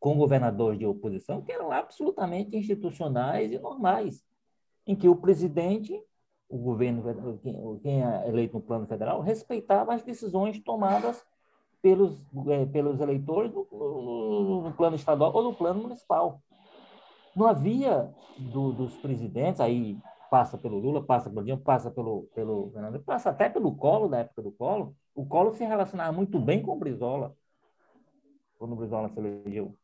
com 0.00 0.16
governadores 0.16 0.78
de 0.78 0.86
oposição 0.86 1.42
que 1.42 1.52
eram 1.52 1.70
absolutamente 1.70 2.56
institucionais 2.56 3.52
e 3.52 3.58
normais, 3.58 4.24
em 4.84 4.96
que 4.96 5.08
o 5.08 5.14
presidente, 5.14 5.96
o 6.48 6.58
governo, 6.58 7.38
quem 7.82 8.02
é 8.02 8.28
eleito 8.28 8.54
no 8.54 8.62
plano 8.62 8.86
federal, 8.86 9.20
respeitava 9.20 9.94
as 9.94 10.02
decisões 10.02 10.58
tomadas 10.58 11.24
pelos, 11.80 12.24
é, 12.48 12.64
pelos 12.66 12.98
eleitores 13.00 13.52
no, 13.52 14.62
no, 14.62 14.72
plano 14.72 14.96
estadual 14.96 15.32
ou 15.34 15.42
no 15.42 15.54
plano 15.54 15.82
municipal. 15.82 16.42
Não 17.34 17.46
havia 17.46 18.10
do, 18.38 18.72
dos 18.72 18.96
presidentes, 18.98 19.60
aí 19.60 19.98
passa 20.30 20.56
pelo 20.56 20.78
Lula, 20.78 21.04
passa 21.04 21.28
pelo 21.28 21.44
Dilma, 21.44 21.62
passa 21.62 21.90
pelo, 21.90 22.22
pelo 22.34 22.70
Fernando, 22.72 22.98
passa 23.00 23.30
até 23.30 23.50
pelo 23.50 23.76
Colo, 23.76 24.08
da 24.08 24.20
época 24.20 24.40
do 24.42 24.50
Colo. 24.50 24.96
O 25.14 25.26
Colo 25.26 25.52
se 25.52 25.62
relacionava 25.64 26.10
muito 26.12 26.38
bem 26.38 26.62
com 26.62 26.72
o 26.72 26.78
Brizola, 26.78 27.34
quando 28.58 28.72
o 28.72 28.76
Brizola 28.76 29.10
se 29.10 29.18
elegeu. 29.18 29.76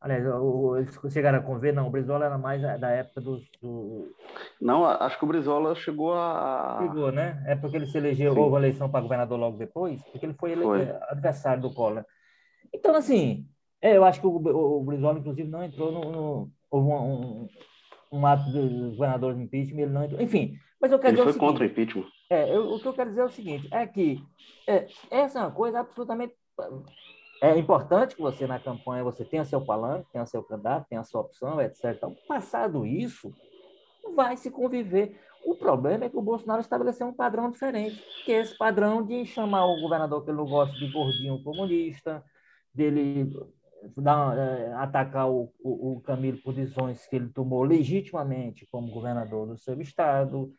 Aliás, 0.00 0.24
eles 0.24 1.12
chegaram 1.12 1.40
a 1.40 1.42
conver, 1.42 1.74
não, 1.74 1.88
o 1.88 1.90
Brizola 1.90 2.24
era 2.24 2.38
mais 2.38 2.62
da 2.62 2.88
época 2.90 3.20
do, 3.20 3.42
do... 3.60 4.14
Não, 4.60 4.86
acho 4.86 5.18
que 5.18 5.24
o 5.24 5.28
Brizola 5.28 5.74
chegou 5.74 6.14
a... 6.14 6.78
Chegou, 6.80 7.12
né? 7.12 7.42
É 7.46 7.54
porque 7.54 7.76
ele 7.76 7.86
se 7.86 7.98
elegeu, 7.98 8.34
houve 8.34 8.56
a 8.56 8.58
eleição 8.60 8.88
para 8.88 9.02
governador 9.02 9.38
logo 9.38 9.58
depois, 9.58 10.02
porque 10.04 10.24
ele 10.24 10.34
foi, 10.34 10.56
foi. 10.56 10.90
adversário 11.10 11.60
do 11.60 11.74
Collor. 11.74 12.04
Então, 12.72 12.94
assim, 12.94 13.46
é, 13.82 13.96
eu 13.96 14.04
acho 14.04 14.20
que 14.20 14.26
o, 14.26 14.36
o, 14.36 14.84
Brizola, 14.84 15.18
inclusive, 15.18 15.48
não 15.48 15.64
entrou 15.64 15.92
no... 15.92 16.12
no 16.12 16.50
houve 16.70 16.88
um, 16.88 16.94
um, 16.94 17.48
um, 18.12 18.26
ato 18.26 18.44
do 18.52 18.90
governador 18.90 19.34
de 19.34 19.42
impeachment, 19.42 19.82
ele 19.82 19.92
não 19.92 20.04
entrou... 20.04 20.20
Enfim, 20.20 20.54
mas 20.80 20.92
eu 20.92 20.98
quero 20.98 21.14
ele 21.14 21.22
dizer 21.22 21.38
foi 21.38 21.48
contra 21.48 21.64
o 21.64 21.66
impeachment. 21.66 22.06
É, 22.30 22.54
eu, 22.54 22.72
o 22.72 22.80
que 22.80 22.86
eu 22.86 22.92
quero 22.92 23.10
dizer 23.10 23.22
é 23.22 23.24
o 23.24 23.30
seguinte, 23.30 23.68
é 23.72 23.86
que 23.86 24.22
é, 24.68 24.86
essa 25.10 25.40
é 25.40 25.42
uma 25.42 25.50
coisa 25.50 25.80
absolutamente 25.80 26.34
é 27.42 27.58
importante 27.58 28.14
que 28.14 28.20
você, 28.20 28.46
na 28.46 28.60
campanha, 28.60 29.02
você 29.02 29.24
tenha 29.24 29.44
seu 29.46 29.62
palanque, 29.62 30.12
tenha 30.12 30.26
seu 30.26 30.42
candidato, 30.42 30.86
tenha 30.88 31.02
sua 31.02 31.22
opção, 31.22 31.60
etc. 31.60 31.84
Então, 31.96 32.14
passado 32.28 32.84
isso, 32.84 33.32
vai 34.14 34.36
se 34.36 34.50
conviver. 34.50 35.18
O 35.44 35.54
problema 35.54 36.04
é 36.04 36.10
que 36.10 36.18
o 36.18 36.22
Bolsonaro 36.22 36.60
estabeleceu 36.60 37.06
um 37.06 37.14
padrão 37.14 37.50
diferente, 37.50 38.04
que 38.26 38.32
é 38.32 38.40
esse 38.40 38.56
padrão 38.58 39.02
de 39.02 39.24
chamar 39.24 39.64
o 39.64 39.80
governador 39.80 40.22
que 40.22 40.30
ele 40.30 40.36
não 40.36 40.44
gosta 40.44 40.76
de 40.76 40.92
gordinho 40.92 41.42
comunista, 41.42 42.22
dele 42.74 43.32
dar, 43.96 44.36
é, 44.36 44.72
atacar 44.74 45.30
o, 45.30 45.52
o, 45.62 45.92
o 45.92 46.00
Camilo 46.00 46.38
por 46.38 46.54
decisões 46.54 47.06
que 47.06 47.16
ele 47.16 47.28
tomou 47.28 47.62
legitimamente 47.62 48.66
como 48.70 48.92
governador 48.92 49.46
do 49.46 49.58
seu 49.58 49.80
estado. 49.80 50.52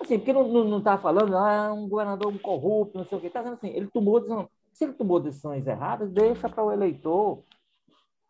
Assim, 0.00 0.18
porque 0.18 0.32
não 0.32 0.78
está 0.78 0.96
falando, 0.96 1.36
ah, 1.36 1.72
um 1.72 1.88
governador 1.88 2.36
corrupto, 2.40 2.98
não 2.98 3.04
sei 3.04 3.18
o 3.18 3.20
quê. 3.20 3.26
Está 3.26 3.40
dizendo 3.40 3.56
assim, 3.56 3.70
ele 3.70 3.88
tomou 3.88 4.20
decisão 4.20 4.48
se 4.78 4.84
ele 4.84 4.92
tomou 4.92 5.18
decisões 5.18 5.66
erradas, 5.66 6.08
deixa 6.12 6.48
para 6.48 6.62
o 6.62 6.70
eleitor 6.70 7.42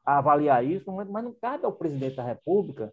avaliar 0.02 0.64
isso, 0.64 0.90
mas 0.90 1.22
não 1.22 1.34
cabe 1.34 1.66
ao 1.66 1.72
presidente 1.74 2.16
da 2.16 2.24
República 2.24 2.90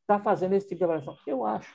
estar 0.00 0.18
tá 0.18 0.18
fazendo 0.18 0.54
esse 0.54 0.66
tipo 0.66 0.78
de 0.78 0.84
avaliação. 0.84 1.16
Eu 1.24 1.46
acho. 1.46 1.72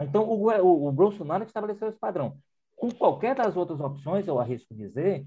Então, 0.00 0.22
o, 0.22 0.48
o, 0.48 0.88
o 0.88 0.92
Bolsonaro 0.92 1.42
estabeleceu 1.42 1.88
esse 1.88 1.98
padrão. 1.98 2.38
Com 2.76 2.88
qualquer 2.88 3.34
das 3.34 3.56
outras 3.56 3.80
opções, 3.80 4.28
eu 4.28 4.38
arrisco 4.38 4.72
dizer, 4.72 5.26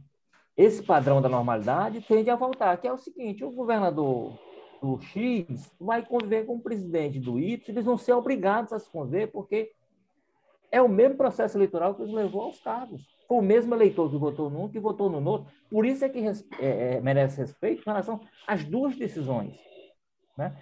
esse 0.57 0.83
padrão 0.83 1.21
da 1.21 1.29
normalidade 1.29 2.01
tende 2.01 2.29
a 2.29 2.35
voltar, 2.35 2.77
que 2.77 2.87
é 2.87 2.93
o 2.93 2.97
seguinte, 2.97 3.43
o 3.43 3.51
governador 3.51 4.37
do 4.81 4.99
X 4.99 5.71
vai 5.79 6.05
conviver 6.05 6.45
com 6.45 6.55
o 6.55 6.61
presidente 6.61 7.19
do 7.19 7.39
Y, 7.39 7.61
eles 7.67 7.85
vão 7.85 7.97
ser 7.97 8.13
obrigados 8.13 8.73
a 8.73 8.79
se 8.79 8.89
conviver, 8.89 9.27
porque 9.27 9.71
é 10.71 10.81
o 10.81 10.89
mesmo 10.89 11.17
processo 11.17 11.57
eleitoral 11.57 11.93
que 11.93 12.01
os 12.01 12.11
levou 12.11 12.41
aos 12.43 12.59
cargos. 12.59 13.05
Foi 13.27 13.37
o 13.37 13.41
mesmo 13.41 13.75
eleitor 13.75 14.09
que 14.09 14.17
votou 14.17 14.49
num 14.49 14.69
que 14.69 14.79
votou 14.79 15.09
no 15.09 15.29
outro. 15.29 15.51
Por 15.69 15.85
isso 15.85 16.03
é 16.03 16.09
que 16.09 16.19
é, 16.19 16.95
é, 16.95 17.01
merece 17.01 17.39
respeito 17.39 17.81
em 17.81 17.85
relação 17.85 18.19
às 18.47 18.63
duas 18.63 18.95
decisões. 18.95 19.57
Né? 20.37 20.55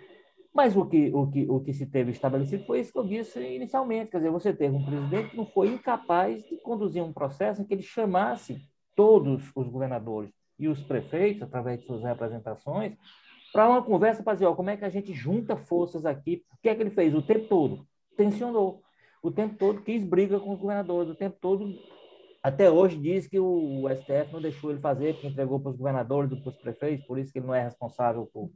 Mas 0.54 0.76
o 0.76 0.86
que, 0.86 1.12
o, 1.14 1.28
que, 1.28 1.46
o 1.50 1.60
que 1.60 1.74
se 1.74 1.86
teve 1.86 2.12
estabelecido 2.12 2.66
foi 2.66 2.80
isso 2.80 2.92
que 2.92 3.00
eu 3.00 3.08
disse 3.08 3.40
inicialmente. 3.40 4.12
Quer 4.12 4.18
dizer, 4.18 4.32
você 4.32 4.52
teve 4.52 4.76
um 4.76 4.84
presidente 4.84 5.30
que 5.30 5.38
não 5.38 5.46
foi 5.46 5.70
incapaz 5.70 6.44
de 6.44 6.58
conduzir 6.58 7.04
um 7.04 7.14
processo 7.14 7.62
em 7.62 7.66
que 7.66 7.74
ele 7.74 7.84
chamasse 7.84 8.60
todos 9.00 9.50
os 9.56 9.66
governadores 9.70 10.30
e 10.60 10.68
os 10.68 10.84
prefeitos, 10.84 11.42
através 11.42 11.80
de 11.80 11.86
suas 11.86 12.04
representações, 12.04 12.98
para 13.54 13.70
uma 13.70 13.82
conversa 13.82 14.22
para 14.22 14.34
dizer, 14.34 14.46
ó, 14.46 14.54
como 14.54 14.72
é 14.72 14.76
que 14.76 14.84
a 14.84 14.90
gente 14.90 15.14
junta 15.14 15.56
forças 15.56 16.06
aqui. 16.06 16.44
O 16.52 16.62
que 16.62 16.68
é 16.68 16.76
que 16.76 16.82
ele 16.82 16.90
fez 16.90 17.16
o 17.16 17.22
tempo 17.22 17.48
todo? 17.48 17.88
Tensionou. 18.18 18.82
O 19.24 19.32
tempo 19.32 19.56
todo 19.58 19.82
quis 19.84 20.04
briga 20.04 20.38
com 20.38 20.52
os 20.52 20.60
governadores, 20.60 21.10
o 21.10 21.16
tempo 21.16 21.38
todo, 21.40 21.74
até 22.44 22.70
hoje, 22.70 22.98
diz 22.98 23.26
que 23.26 23.40
o 23.40 23.86
STF 23.88 24.34
não 24.34 24.42
deixou 24.42 24.70
ele 24.70 24.82
fazer, 24.82 25.14
porque 25.14 25.28
entregou 25.28 25.62
para 25.62 25.72
os 25.72 25.78
governadores, 25.78 26.38
para 26.38 26.50
os 26.50 26.58
prefeitos, 26.58 27.08
por 27.08 27.18
isso 27.18 27.32
que 27.32 27.40
ele 27.40 27.48
não 27.48 27.56
é 27.56 27.64
responsável 27.64 28.30
por 28.34 28.52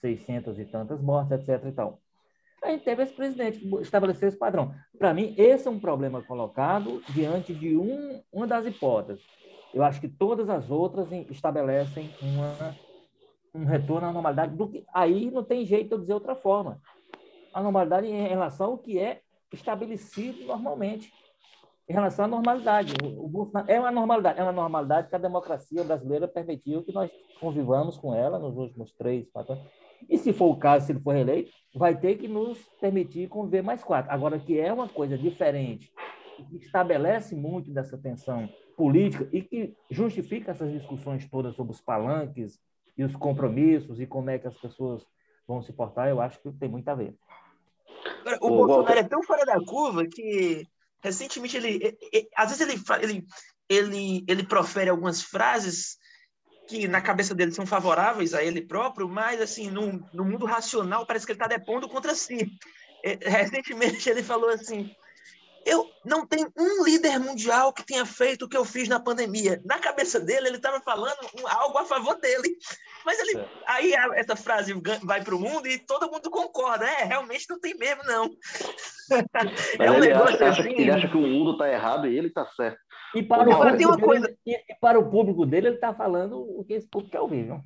600 0.00 0.58
e 0.58 0.64
tantas 0.64 1.02
mortes, 1.02 1.32
etc. 1.32 1.66
E 1.66 1.72
tal. 1.72 2.00
A 2.64 2.70
gente 2.70 2.84
teve 2.84 3.02
esse 3.02 3.12
presidente 3.12 3.58
que 3.58 3.74
estabeleceu 3.82 4.26
esse 4.26 4.38
padrão. 4.38 4.74
Para 4.98 5.12
mim, 5.12 5.34
esse 5.36 5.68
é 5.68 5.70
um 5.70 5.78
problema 5.78 6.22
colocado 6.22 7.02
diante 7.10 7.52
de 7.52 7.76
um, 7.76 8.22
uma 8.32 8.46
das 8.46 8.64
hipóteses. 8.64 9.22
Eu 9.72 9.82
acho 9.82 10.00
que 10.00 10.08
todas 10.08 10.48
as 10.48 10.70
outras 10.70 11.10
estabelecem 11.30 12.10
uma, 12.20 12.76
um 13.54 13.64
retorno 13.64 14.08
à 14.08 14.12
normalidade. 14.12 14.56
Que, 14.70 14.84
aí 14.92 15.30
não 15.30 15.42
tem 15.42 15.64
jeito 15.64 15.88
de 15.88 15.94
eu 15.94 15.98
dizer 15.98 16.14
outra 16.14 16.34
forma. 16.34 16.80
A 17.52 17.62
normalidade 17.62 18.06
em 18.06 18.28
relação 18.28 18.72
ao 18.72 18.78
que 18.78 18.98
é 18.98 19.20
estabelecido 19.52 20.44
normalmente. 20.46 21.12
Em 21.88 21.92
relação 21.92 22.26
à 22.26 22.28
normalidade. 22.28 22.94
O, 23.02 23.26
o 23.26 23.52
é 23.66 23.80
uma 23.80 23.90
normalidade. 23.90 24.38
É 24.38 24.42
uma 24.42 24.52
normalidade 24.52 25.08
que 25.08 25.14
a 25.14 25.18
democracia 25.18 25.82
brasileira 25.84 26.28
permitiu 26.28 26.82
que 26.82 26.92
nós 26.92 27.10
convivamos 27.40 27.96
com 27.96 28.14
ela 28.14 28.38
nos 28.38 28.56
últimos 28.56 28.92
três, 28.92 29.28
quatro 29.30 29.54
anos 29.54 29.66
e 30.08 30.18
se 30.18 30.32
for 30.32 30.50
o 30.50 30.56
caso, 30.56 30.86
se 30.86 30.92
ele 30.92 31.00
for 31.00 31.14
reeleito, 31.14 31.52
vai 31.74 31.98
ter 31.98 32.16
que 32.16 32.28
nos 32.28 32.58
permitir 32.80 33.28
conviver 33.28 33.62
mais 33.62 33.82
quatro. 33.82 34.10
Agora, 34.10 34.38
que 34.38 34.58
é 34.58 34.72
uma 34.72 34.88
coisa 34.88 35.16
diferente, 35.16 35.92
que 36.48 36.56
estabelece 36.56 37.34
muito 37.34 37.72
dessa 37.72 37.96
tensão 37.96 38.48
política 38.76 39.28
e 39.32 39.42
que 39.42 39.76
justifica 39.90 40.50
essas 40.50 40.72
discussões 40.72 41.28
todas 41.28 41.54
sobre 41.54 41.72
os 41.72 41.80
palanques 41.80 42.60
e 42.96 43.04
os 43.04 43.14
compromissos 43.16 44.00
e 44.00 44.06
como 44.06 44.30
é 44.30 44.38
que 44.38 44.46
as 44.46 44.56
pessoas 44.56 45.06
vão 45.46 45.62
se 45.62 45.72
portar, 45.72 46.08
eu 46.08 46.20
acho 46.20 46.40
que 46.40 46.52
tem 46.52 46.68
muito 46.68 46.88
a 46.88 46.94
ver. 46.94 47.14
O 48.40 48.48
Bolsonaro 48.48 48.98
é 48.98 49.02
tão 49.02 49.22
fora 49.22 49.44
da 49.44 49.60
curva 49.64 50.06
que 50.06 50.66
recentemente 51.02 51.56
ele, 51.56 51.74
ele, 51.82 51.98
ele 52.12 52.28
às 52.36 52.50
vezes 52.50 52.68
ele, 52.68 52.82
ele, 53.02 53.26
ele, 53.68 54.24
ele 54.28 54.46
profere 54.46 54.90
algumas 54.90 55.22
frases 55.22 55.98
que 56.68 56.86
na 56.86 57.00
cabeça 57.00 57.34
dele 57.34 57.52
são 57.52 57.66
favoráveis 57.66 58.34
a 58.34 58.42
ele 58.42 58.62
próprio, 58.66 59.08
mas 59.08 59.40
assim, 59.40 59.70
no, 59.70 60.08
no 60.12 60.24
mundo 60.24 60.46
racional 60.46 61.04
parece 61.06 61.26
que 61.26 61.32
ele 61.32 61.42
está 61.42 61.48
depondo 61.48 61.88
contra 61.88 62.14
si. 62.14 62.48
É, 63.04 63.18
recentemente 63.28 64.08
ele 64.08 64.22
falou 64.22 64.48
assim: 64.48 64.94
eu 65.64 65.88
não 66.04 66.26
tenho 66.26 66.52
um 66.58 66.84
líder 66.84 67.18
mundial 67.18 67.72
que 67.72 67.84
tenha 67.84 68.04
feito 68.04 68.44
o 68.44 68.48
que 68.48 68.56
eu 68.56 68.64
fiz 68.64 68.88
na 68.88 69.00
pandemia. 69.00 69.60
Na 69.64 69.78
cabeça 69.78 70.18
dele, 70.18 70.48
ele 70.48 70.56
estava 70.56 70.80
falando 70.80 71.16
algo 71.46 71.78
a 71.78 71.84
favor 71.84 72.18
dele. 72.20 72.56
Mas 73.04 73.18
ele, 73.18 73.38
é. 73.38 73.48
aí 73.66 73.92
essa 74.14 74.36
frase 74.36 74.74
vai 75.02 75.22
para 75.22 75.34
o 75.34 75.40
mundo 75.40 75.66
e 75.66 75.78
todo 75.78 76.10
mundo 76.10 76.30
concorda. 76.30 76.84
É, 76.86 77.04
realmente 77.04 77.46
não 77.48 77.60
tem 77.60 77.76
mesmo, 77.76 78.02
não. 78.04 78.30
é 79.78 79.90
um 79.90 79.96
ele, 79.96 80.12
acha, 80.12 80.48
assim, 80.48 80.70
ele 80.70 80.90
acha 80.90 81.08
que 81.08 81.16
o 81.16 81.20
mundo 81.20 81.52
está 81.52 81.68
errado 81.70 82.06
e 82.06 82.16
ele 82.16 82.28
está 82.28 82.46
certo. 82.46 82.78
E 83.14 83.22
para, 83.22 83.42
o 83.42 83.56
público, 83.56 83.76
tem 83.76 83.86
uma 83.86 83.98
coisa... 83.98 84.36
e 84.46 84.56
para 84.80 84.98
o 84.98 85.10
público 85.10 85.44
dele, 85.44 85.68
ele 85.68 85.74
está 85.76 85.94
falando 85.94 86.40
o 86.40 86.64
que 86.64 86.74
esse 86.74 86.88
público 86.88 87.12
quer 87.12 87.20
ouvir, 87.20 87.44
não? 87.44 87.62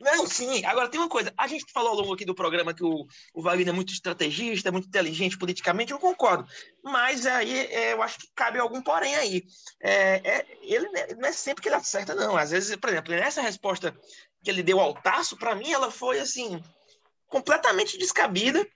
Não, 0.00 0.26
sim. 0.26 0.64
Agora 0.64 0.88
tem 0.88 1.00
uma 1.00 1.08
coisa. 1.08 1.32
A 1.36 1.46
gente 1.46 1.64
falou 1.72 1.90
ao 1.90 1.96
longo 1.96 2.14
aqui 2.14 2.24
do 2.24 2.34
programa 2.34 2.74
que 2.74 2.84
o, 2.84 3.06
o 3.32 3.42
Wagner 3.42 3.68
é 3.68 3.72
muito 3.72 3.92
estrategista, 3.92 4.72
muito 4.72 4.88
inteligente 4.88 5.38
politicamente, 5.38 5.92
eu 5.92 5.98
concordo. 5.98 6.46
Mas 6.82 7.26
aí 7.26 7.66
é, 7.66 7.92
eu 7.92 8.02
acho 8.02 8.18
que 8.18 8.28
cabe 8.34 8.58
algum 8.58 8.82
porém 8.82 9.14
aí. 9.14 9.44
É, 9.80 10.20
é, 10.24 10.46
ele 10.62 10.88
não 11.16 11.28
é 11.28 11.32
sempre 11.32 11.62
que 11.62 11.68
ele 11.68 11.76
acerta, 11.76 12.14
não. 12.14 12.36
Às 12.36 12.50
vezes, 12.50 12.74
por 12.76 12.90
exemplo, 12.90 13.14
nessa 13.14 13.40
resposta 13.40 13.96
que 14.42 14.50
ele 14.50 14.62
deu 14.62 14.80
ao 14.80 14.94
Tasso, 14.94 15.36
para 15.36 15.54
mim 15.54 15.72
ela 15.72 15.90
foi 15.90 16.18
assim 16.18 16.62
completamente 17.28 17.96
descabida. 17.96 18.66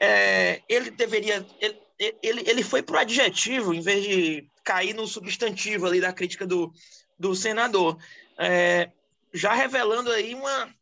É, 0.00 0.62
ele 0.68 0.90
deveria. 0.90 1.46
Ele, 1.60 1.78
ele, 2.22 2.42
ele 2.46 2.62
foi 2.62 2.82
pro 2.82 2.98
adjetivo 2.98 3.72
em 3.72 3.80
vez 3.80 4.02
de 4.02 4.48
cair 4.64 4.94
no 4.94 5.06
substantivo 5.06 5.86
ali 5.86 6.00
da 6.00 6.12
crítica 6.12 6.46
do, 6.46 6.72
do 7.18 7.34
senador. 7.34 7.96
É, 8.38 8.90
já 9.34 9.52
revelando 9.52 10.10
aí 10.10 10.34
uma. 10.34 10.72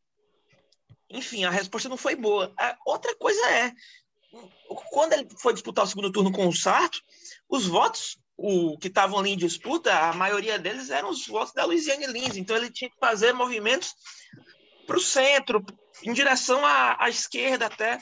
Enfim, 1.09 1.44
a 1.44 1.50
resposta 1.50 1.88
não 1.88 1.96
foi 1.96 2.14
boa. 2.14 2.53
A 2.59 2.76
outra 2.86 3.14
coisa 3.16 3.40
é, 3.50 3.72
quando 4.90 5.14
ele 5.14 5.28
foi 5.38 5.53
disputar 5.53 5.84
o 5.84 5.88
segundo 5.88 6.12
turno 6.12 6.30
com 6.30 6.46
o 6.46 6.55
Sarto, 6.55 7.03
os 7.48 7.66
votos 7.66 8.18
o, 8.36 8.76
que 8.78 8.88
estavam 8.88 9.18
ali 9.18 9.30
em 9.30 9.36
disputa, 9.36 9.92
a 9.92 10.12
maioria 10.12 10.59
deles 10.59 10.90
eram 10.90 11.11
os 11.11 11.26
votos 11.26 11.53
da 11.53 11.64
Luiziane 11.64 12.07
Lins. 12.07 12.36
Então 12.36 12.57
ele 12.57 12.70
tinha 12.70 12.90
que 12.90 12.98
fazer 12.98 13.32
movimentos 13.32 13.94
para 14.86 14.96
o 14.96 15.00
centro, 15.00 15.64
em 16.03 16.12
direção 16.12 16.64
à, 16.64 16.96
à 17.03 17.09
esquerda 17.09 17.66
até, 17.66 17.98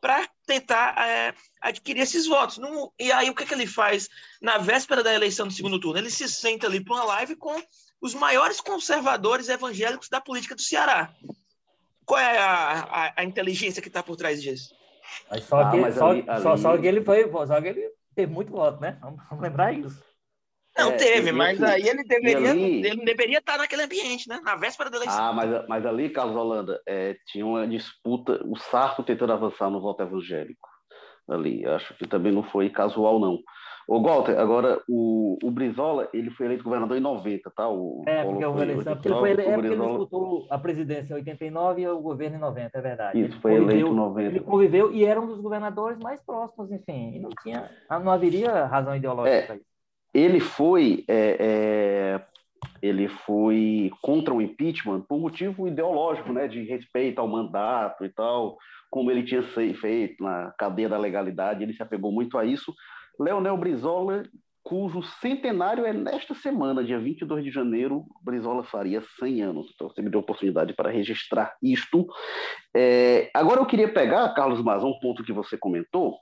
para 0.00 0.28
tentar 0.46 0.94
é, 0.98 1.34
adquirir 1.60 2.00
esses 2.00 2.26
votos. 2.26 2.58
Não, 2.58 2.92
e 2.98 3.12
aí 3.12 3.30
o 3.30 3.34
que, 3.34 3.46
que 3.46 3.54
ele 3.54 3.66
faz 3.66 4.08
na 4.40 4.58
véspera 4.58 5.02
da 5.02 5.14
eleição 5.14 5.46
do 5.46 5.52
segundo 5.52 5.78
turno? 5.78 5.98
Ele 5.98 6.10
se 6.10 6.28
senta 6.28 6.66
ali 6.66 6.82
para 6.82 6.94
uma 6.94 7.04
live 7.04 7.36
com 7.36 7.60
os 8.02 8.14
maiores 8.14 8.60
conservadores 8.60 9.48
evangélicos 9.48 10.08
da 10.08 10.20
política 10.20 10.56
do 10.56 10.60
Ceará. 10.60 11.10
Qual 12.04 12.18
é 12.18 12.38
a, 12.38 12.80
a, 12.80 13.12
a 13.18 13.24
inteligência 13.24 13.80
que 13.80 13.88
está 13.88 14.02
por 14.02 14.16
trás 14.16 14.42
disso? 14.42 14.74
Só, 15.42 15.70
que, 15.70 15.78
ah, 15.78 15.92
só, 15.92 16.10
ali, 16.10 16.24
só, 16.42 16.56
só, 16.56 16.78
que 16.78 16.86
ele 16.86 17.04
foi, 17.04 17.30
só 17.46 17.60
que 17.60 17.68
ele 17.68 17.90
teve 18.14 18.32
muito 18.32 18.50
voto, 18.50 18.80
né? 18.80 18.98
Vamos, 19.00 19.22
vamos 19.28 19.42
lembrar 19.42 19.72
isso. 19.72 20.02
Não 20.76 20.92
é, 20.92 20.96
teve, 20.96 21.32
mas 21.32 21.62
aí 21.62 21.86
ele 21.86 22.02
deveria, 22.02 22.50
ali... 22.50 22.86
ele 22.86 23.04
deveria 23.04 23.38
estar 23.38 23.58
naquele 23.58 23.82
ambiente, 23.82 24.28
né? 24.28 24.40
Na 24.42 24.56
véspera 24.56 24.90
da 24.90 24.96
eleição. 24.96 25.22
Ah, 25.22 25.32
mas, 25.32 25.68
mas 25.68 25.86
ali, 25.86 26.08
Carlos 26.08 26.34
Holanda, 26.34 26.80
é, 26.88 27.14
tinha 27.26 27.44
uma 27.44 27.68
disputa, 27.68 28.40
o 28.44 28.56
Sarto 28.56 29.02
tentando 29.02 29.34
avançar 29.34 29.70
no 29.70 29.80
voto 29.80 30.02
evangélico. 30.02 30.68
Ali, 31.28 31.64
acho 31.66 31.94
que 31.94 32.08
também 32.08 32.32
não 32.32 32.42
foi 32.42 32.70
casual, 32.70 33.20
não. 33.20 33.38
Ô, 33.86 34.00
Walter, 34.00 34.38
agora 34.38 34.80
o, 34.88 35.38
o 35.42 35.50
Brizola, 35.50 36.08
ele 36.12 36.30
foi 36.30 36.46
eleito 36.46 36.64
governador 36.64 36.96
em 36.96 37.00
90, 37.00 37.50
tá? 37.50 37.68
O, 37.68 38.02
é, 38.06 38.24
porque, 38.24 38.44
foi, 38.44 38.62
eleição, 38.62 38.94
porque, 38.94 39.08
ele, 39.08 39.18
foi, 39.18 39.30
é 39.30 39.54
porque 39.54 39.66
ele 39.66 39.76
disputou 39.76 40.46
a 40.48 40.58
presidência 40.58 41.12
em 41.12 41.16
89 41.16 41.82
e 41.82 41.88
o 41.88 42.00
governo 42.00 42.36
em 42.36 42.40
90, 42.40 42.78
é 42.78 42.80
verdade. 42.80 43.20
Isso, 43.20 43.32
ele 43.32 43.40
foi 43.40 43.54
eleito 43.54 43.88
em 43.88 43.94
90. 43.94 44.28
Ele 44.28 44.40
conviveu 44.40 44.92
e 44.92 45.04
era 45.04 45.20
um 45.20 45.26
dos 45.26 45.40
governadores 45.40 45.98
mais 45.98 46.20
próximos, 46.22 46.70
enfim, 46.70 47.16
e 47.16 47.18
não 47.18 47.30
tinha, 47.42 47.70
não 47.90 48.10
haveria 48.10 48.66
razão 48.66 48.94
ideológica 48.94 49.36
é, 49.36 49.42
para 49.42 49.56
isso. 49.56 49.66
Ele 50.14 50.40
foi, 50.40 51.04
é, 51.08 51.36
é, 51.40 52.20
ele 52.80 53.08
foi 53.08 53.90
contra 54.00 54.32
o 54.32 54.42
impeachment 54.42 55.00
por 55.02 55.18
motivo 55.18 55.66
ideológico, 55.66 56.32
né, 56.32 56.46
de 56.46 56.62
respeito 56.64 57.20
ao 57.20 57.28
mandato 57.28 58.04
e 58.04 58.08
tal, 58.08 58.58
como 58.90 59.10
ele 59.10 59.22
tinha 59.22 59.42
feito 59.42 60.22
na 60.22 60.52
cadeia 60.58 60.88
da 60.88 60.98
legalidade, 60.98 61.62
ele 61.62 61.72
se 61.72 61.82
apegou 61.82 62.12
muito 62.12 62.36
a 62.36 62.44
isso, 62.44 62.74
Leonel 63.22 63.56
Brizola, 63.56 64.24
cujo 64.62 65.02
centenário 65.20 65.84
é 65.84 65.92
nesta 65.92 66.34
semana, 66.34 66.84
dia 66.84 66.98
22 66.98 67.44
de 67.44 67.50
janeiro, 67.50 68.04
Brizola 68.22 68.62
faria 68.64 69.02
100 69.18 69.42
anos. 69.42 69.70
Então 69.74 69.88
você 69.88 70.02
me 70.02 70.10
deu 70.10 70.20
a 70.20 70.22
oportunidade 70.22 70.72
para 70.72 70.90
registrar 70.90 71.54
isto. 71.62 72.06
É, 72.74 73.30
agora 73.34 73.60
eu 73.60 73.66
queria 73.66 73.92
pegar, 73.92 74.28
Carlos 74.34 74.62
Mazão, 74.62 74.90
um 74.90 74.98
ponto 75.00 75.24
que 75.24 75.32
você 75.32 75.56
comentou, 75.56 76.18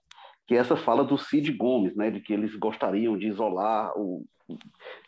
que 0.46 0.54
é 0.54 0.58
essa 0.58 0.76
fala 0.76 1.04
do 1.04 1.18
Cid 1.18 1.52
Gomes, 1.52 1.94
né, 1.94 2.10
de 2.10 2.20
que 2.20 2.32
eles 2.32 2.54
gostariam 2.56 3.16
de 3.16 3.28
isolar, 3.28 3.92
o, 3.96 4.24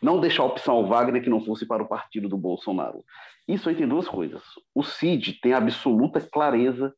não 0.01 0.19
deixar 0.19 0.43
a 0.43 0.47
opção 0.47 0.75
ao 0.75 0.85
Wagner 0.87 1.21
que 1.21 1.29
não 1.29 1.43
fosse 1.43 1.65
para 1.65 1.83
o 1.83 1.87
partido 1.87 2.29
do 2.29 2.37
Bolsonaro. 2.37 3.03
Isso 3.47 3.67
aí 3.67 3.75
tem 3.75 3.87
duas 3.87 4.07
coisas. 4.07 4.41
O 4.73 4.83
Cid 4.83 5.39
tem 5.41 5.53
absoluta 5.53 6.21
clareza 6.21 6.93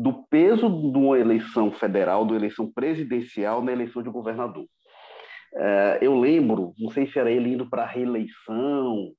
do 0.00 0.24
peso 0.30 0.66
de 0.90 0.98
uma 0.98 1.18
eleição 1.18 1.70
federal, 1.70 2.24
de 2.24 2.32
uma 2.32 2.38
eleição 2.38 2.72
presidencial 2.72 3.62
na 3.62 3.70
eleição 3.70 4.02
de 4.02 4.08
governador. 4.08 4.66
É, 5.54 5.98
eu 6.00 6.18
lembro, 6.18 6.72
não 6.78 6.90
sei 6.90 7.06
se 7.06 7.18
era 7.18 7.30
ele 7.30 7.52
indo 7.52 7.68
para 7.68 7.82
a 7.82 7.86
reeleição, 7.86 9.12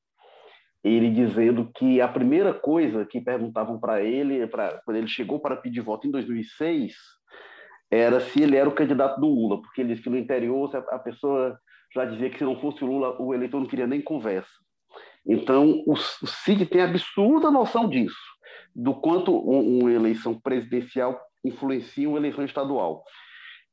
ele 0.83 1.11
dizendo 1.11 1.69
que 1.75 2.01
a 2.01 2.07
primeira 2.07 2.51
coisa 2.51 3.05
que 3.05 3.21
perguntavam 3.21 3.79
para 3.79 4.01
ele, 4.01 4.47
pra, 4.47 4.81
quando 4.83 4.97
ele 4.97 5.07
chegou 5.07 5.39
para 5.39 5.55
pedir 5.55 5.81
voto 5.81 6.07
em 6.07 6.11
2006, 6.11 6.95
era 7.91 8.19
se 8.19 8.41
ele 8.41 8.55
era 8.57 8.67
o 8.67 8.73
candidato 8.73 9.21
do 9.21 9.27
Lula, 9.27 9.61
porque 9.61 9.81
ele 9.81 9.89
disse 9.89 10.01
que 10.01 10.09
no 10.09 10.17
interior 10.17 10.75
a 10.89 10.97
pessoa 10.97 11.59
já 11.93 12.05
dizia 12.05 12.29
que 12.31 12.39
se 12.39 12.43
não 12.43 12.59
fosse 12.59 12.83
o 12.83 12.87
Lula, 12.87 13.21
o 13.21 13.35
eleitor 13.35 13.59
não 13.59 13.67
queria 13.67 13.85
nem 13.85 14.01
conversa. 14.01 14.49
Então, 15.27 15.83
o 15.85 15.95
Cid 15.95 16.65
tem 16.65 16.81
absurda 16.81 17.51
noção 17.51 17.87
disso 17.87 18.30
do 18.75 18.93
quanto 18.93 19.35
uma 19.37 19.91
eleição 19.91 20.39
presidencial 20.39 21.19
influencia 21.43 22.07
uma 22.07 22.17
eleição 22.17 22.45
estadual. 22.45 23.03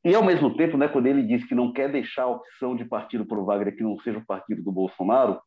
E, 0.05 0.15
ao 0.15 0.25
mesmo 0.25 0.57
tempo, 0.57 0.77
né, 0.77 0.89
quando 0.89 1.07
ele 1.07 1.23
diz 1.23 1.45
que 1.45 1.55
não 1.55 1.73
quer 1.73 1.91
deixar 1.91 2.23
a 2.23 2.29
opção 2.29 2.77
de 2.77 2.85
partido 2.85 3.27
para 3.27 3.39
o 3.39 3.45
Wagner 3.45 3.77
que 3.77 3.83
não 3.83 3.99
seja 4.01 4.19
o 4.19 4.27
partido 4.27 4.63
do 4.63 4.73
Bolsonaro, 4.73 5.41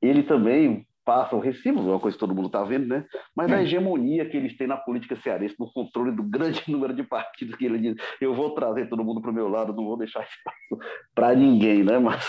ele 0.00 0.22
também 0.22 0.86
passa 1.04 1.34
o 1.34 1.40
recibo, 1.40 1.80
é 1.80 1.92
uma 1.92 2.00
coisa 2.00 2.16
que 2.16 2.20
todo 2.20 2.34
mundo 2.34 2.46
está 2.46 2.62
vendo, 2.62 2.86
né? 2.86 3.04
Mas 3.34 3.50
a 3.50 3.62
hegemonia 3.62 4.28
que 4.28 4.36
eles 4.36 4.56
têm 4.56 4.66
na 4.66 4.76
política 4.76 5.16
cearense, 5.16 5.56
no 5.58 5.72
controle 5.72 6.12
do 6.12 6.22
grande 6.22 6.62
número 6.70 6.94
de 6.94 7.02
partidos 7.02 7.56
que 7.56 7.64
ele 7.64 7.78
diz, 7.78 7.96
eu 8.20 8.34
vou 8.34 8.54
trazer 8.54 8.88
todo 8.88 9.04
mundo 9.04 9.20
para 9.20 9.30
o 9.30 9.34
meu 9.34 9.48
lado, 9.48 9.72
não 9.72 9.84
vou 9.84 9.96
deixar 9.96 10.22
espaço 10.22 10.92
para 11.14 11.34
ninguém, 11.34 11.82
né? 11.82 11.98
Mas 11.98 12.24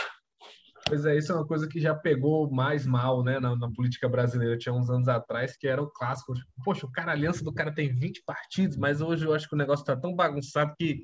Pois 0.85 1.05
é, 1.05 1.17
isso 1.17 1.31
é 1.31 1.35
uma 1.35 1.47
coisa 1.47 1.67
que 1.67 1.79
já 1.79 1.95
pegou 1.95 2.51
mais 2.51 2.85
mal, 2.85 3.23
né, 3.23 3.39
na, 3.39 3.55
na, 3.55 3.71
política 3.71 4.09
brasileira. 4.09 4.57
Tinha 4.57 4.73
uns 4.73 4.89
anos 4.89 5.07
atrás 5.07 5.55
que 5.55 5.67
era 5.67 5.81
o 5.81 5.89
clássico. 5.89 6.33
Poxa, 6.63 6.85
o 6.85 6.91
cara, 6.91 7.11
a 7.11 7.13
aliança 7.15 7.43
do 7.43 7.53
cara 7.53 7.73
tem 7.73 7.93
20 7.93 8.23
partidos, 8.25 8.77
mas 8.77 9.01
hoje 9.01 9.25
eu 9.25 9.33
acho 9.33 9.47
que 9.47 9.55
o 9.55 9.57
negócio 9.57 9.83
está 9.83 9.95
tão 9.95 10.13
bagunçado 10.13 10.73
que 10.77 11.03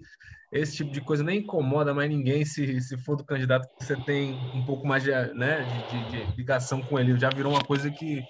esse 0.51 0.77
tipo 0.77 0.91
de 0.91 0.99
coisa 0.99 1.23
nem 1.23 1.39
incomoda 1.39 1.93
mais 1.93 2.09
ninguém 2.09 2.43
se, 2.43 2.81
se 2.81 2.97
for 2.97 3.15
do 3.15 3.23
candidato 3.23 3.67
que 3.77 3.85
você 3.85 3.95
tem 3.95 4.33
um 4.53 4.65
pouco 4.65 4.85
mais 4.85 5.03
de, 5.03 5.11
né, 5.33 5.63
de, 5.89 6.11
de, 6.11 6.25
de 6.25 6.37
ligação 6.37 6.81
com 6.81 6.99
ele. 6.99 7.17
Já 7.17 7.29
virou 7.29 7.53
uma 7.53 7.63
coisa 7.63 7.89
que 7.89 8.23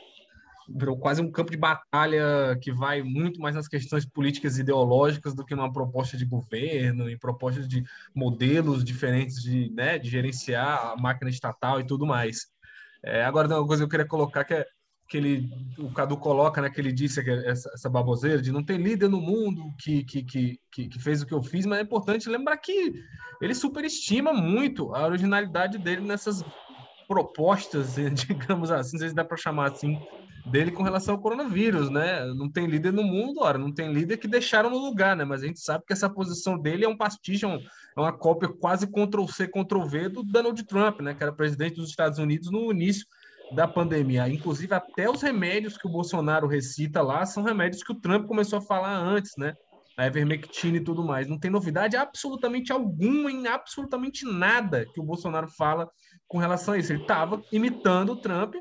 virou 0.75 0.97
quase 0.97 1.21
um 1.21 1.31
campo 1.31 1.51
de 1.51 1.57
batalha 1.57 2.57
que 2.61 2.71
vai 2.71 3.01
muito 3.01 3.39
mais 3.39 3.55
nas 3.55 3.67
questões 3.67 4.05
políticas 4.05 4.57
e 4.57 4.61
ideológicas 4.61 5.33
do 5.33 5.45
que 5.45 5.55
numa 5.55 5.71
proposta 5.71 6.17
de 6.17 6.25
governo 6.25 7.09
e 7.09 7.17
propostas 7.17 7.67
de 7.67 7.83
modelos 8.13 8.83
diferentes 8.83 9.41
de, 9.41 9.71
né, 9.71 9.97
de 9.97 10.09
gerenciar 10.09 10.91
a 10.91 10.95
máquina 10.95 11.29
estatal 11.29 11.79
e 11.79 11.85
tudo 11.85 12.05
mais. 12.05 12.47
É, 13.03 13.23
agora, 13.23 13.47
uma 13.47 13.65
coisa 13.65 13.81
que 13.81 13.85
eu 13.85 13.89
queria 13.89 14.07
colocar 14.07 14.43
que 14.43 14.53
é 14.53 14.65
que 15.09 15.17
ele, 15.17 15.49
o 15.79 15.91
Cadu 15.91 16.15
coloca, 16.17 16.61
né, 16.61 16.69
que 16.69 16.79
ele 16.79 16.91
disse 16.91 17.23
que 17.23 17.31
essa, 17.31 17.71
essa 17.73 17.89
baboseira 17.89 18.39
de 18.39 18.51
não 18.51 18.63
ter 18.63 18.77
líder 18.77 19.09
no 19.09 19.19
mundo 19.19 19.73
que, 19.79 20.03
que, 20.03 20.23
que, 20.23 20.59
que, 20.71 20.99
fez 20.99 21.23
o 21.23 21.25
que 21.25 21.33
eu 21.33 21.41
fiz, 21.41 21.65
mas 21.65 21.79
é 21.79 21.81
importante 21.81 22.29
lembrar 22.29 22.55
que 22.57 22.93
ele 23.41 23.55
superestima 23.55 24.31
muito 24.31 24.93
a 24.93 25.07
originalidade 25.07 25.79
dele 25.79 26.01
nessas 26.01 26.43
propostas, 27.07 27.95
digamos 28.13 28.69
assim, 28.69 28.93
não 28.93 28.99
sei 28.99 29.09
se 29.09 29.15
dá 29.15 29.25
para 29.25 29.35
chamar 29.35 29.71
assim, 29.71 29.99
dele 30.45 30.71
com 30.71 30.83
relação 30.83 31.15
ao 31.15 31.21
coronavírus, 31.21 31.89
né? 31.89 32.25
Não 32.33 32.49
tem 32.49 32.67
líder 32.67 32.93
no 32.93 33.03
mundo, 33.03 33.41
ora, 33.41 33.57
não 33.57 33.71
tem 33.71 33.91
líder 33.91 34.17
que 34.17 34.27
deixaram 34.27 34.69
no 34.69 34.77
lugar, 34.77 35.15
né? 35.15 35.23
Mas 35.25 35.43
a 35.43 35.47
gente 35.47 35.59
sabe 35.59 35.83
que 35.85 35.93
essa 35.93 36.09
posição 36.09 36.57
dele 36.57 36.85
é 36.85 36.89
um 36.89 36.97
pastiche, 36.97 37.45
é, 37.45 37.49
é 37.49 37.99
uma 37.99 38.11
cópia 38.11 38.49
quase 38.49 38.87
Ctrl-C, 38.87 39.47
Ctrl-V 39.47 40.09
do 40.09 40.23
Donald 40.23 40.61
Trump, 40.65 41.01
né? 41.01 41.13
Que 41.13 41.23
era 41.23 41.31
presidente 41.31 41.75
dos 41.75 41.89
Estados 41.89 42.19
Unidos 42.19 42.51
no 42.51 42.71
início 42.71 43.05
da 43.51 43.67
pandemia. 43.67 44.27
Inclusive, 44.29 44.73
até 44.73 45.09
os 45.09 45.21
remédios 45.21 45.77
que 45.77 45.87
o 45.87 45.91
Bolsonaro 45.91 46.47
recita 46.47 47.01
lá 47.01 47.25
são 47.25 47.43
remédios 47.43 47.83
que 47.83 47.91
o 47.91 47.99
Trump 47.99 48.27
começou 48.27 48.59
a 48.59 48.61
falar 48.61 48.95
antes, 48.95 49.33
né? 49.37 49.53
A 49.97 50.07
Ivermectina 50.07 50.77
e 50.77 50.83
tudo 50.83 51.03
mais. 51.03 51.27
Não 51.27 51.37
tem 51.37 51.51
novidade 51.51 51.97
absolutamente 51.97 52.71
alguma 52.71 53.31
em 53.31 53.47
absolutamente 53.47 54.25
nada 54.25 54.85
que 54.93 54.99
o 54.99 55.03
Bolsonaro 55.03 55.49
fala 55.49 55.89
com 56.27 56.37
relação 56.37 56.73
a 56.73 56.77
isso. 56.77 56.93
Ele 56.93 57.01
estava 57.01 57.41
imitando 57.51 58.13
o 58.13 58.15
Trump, 58.15 58.55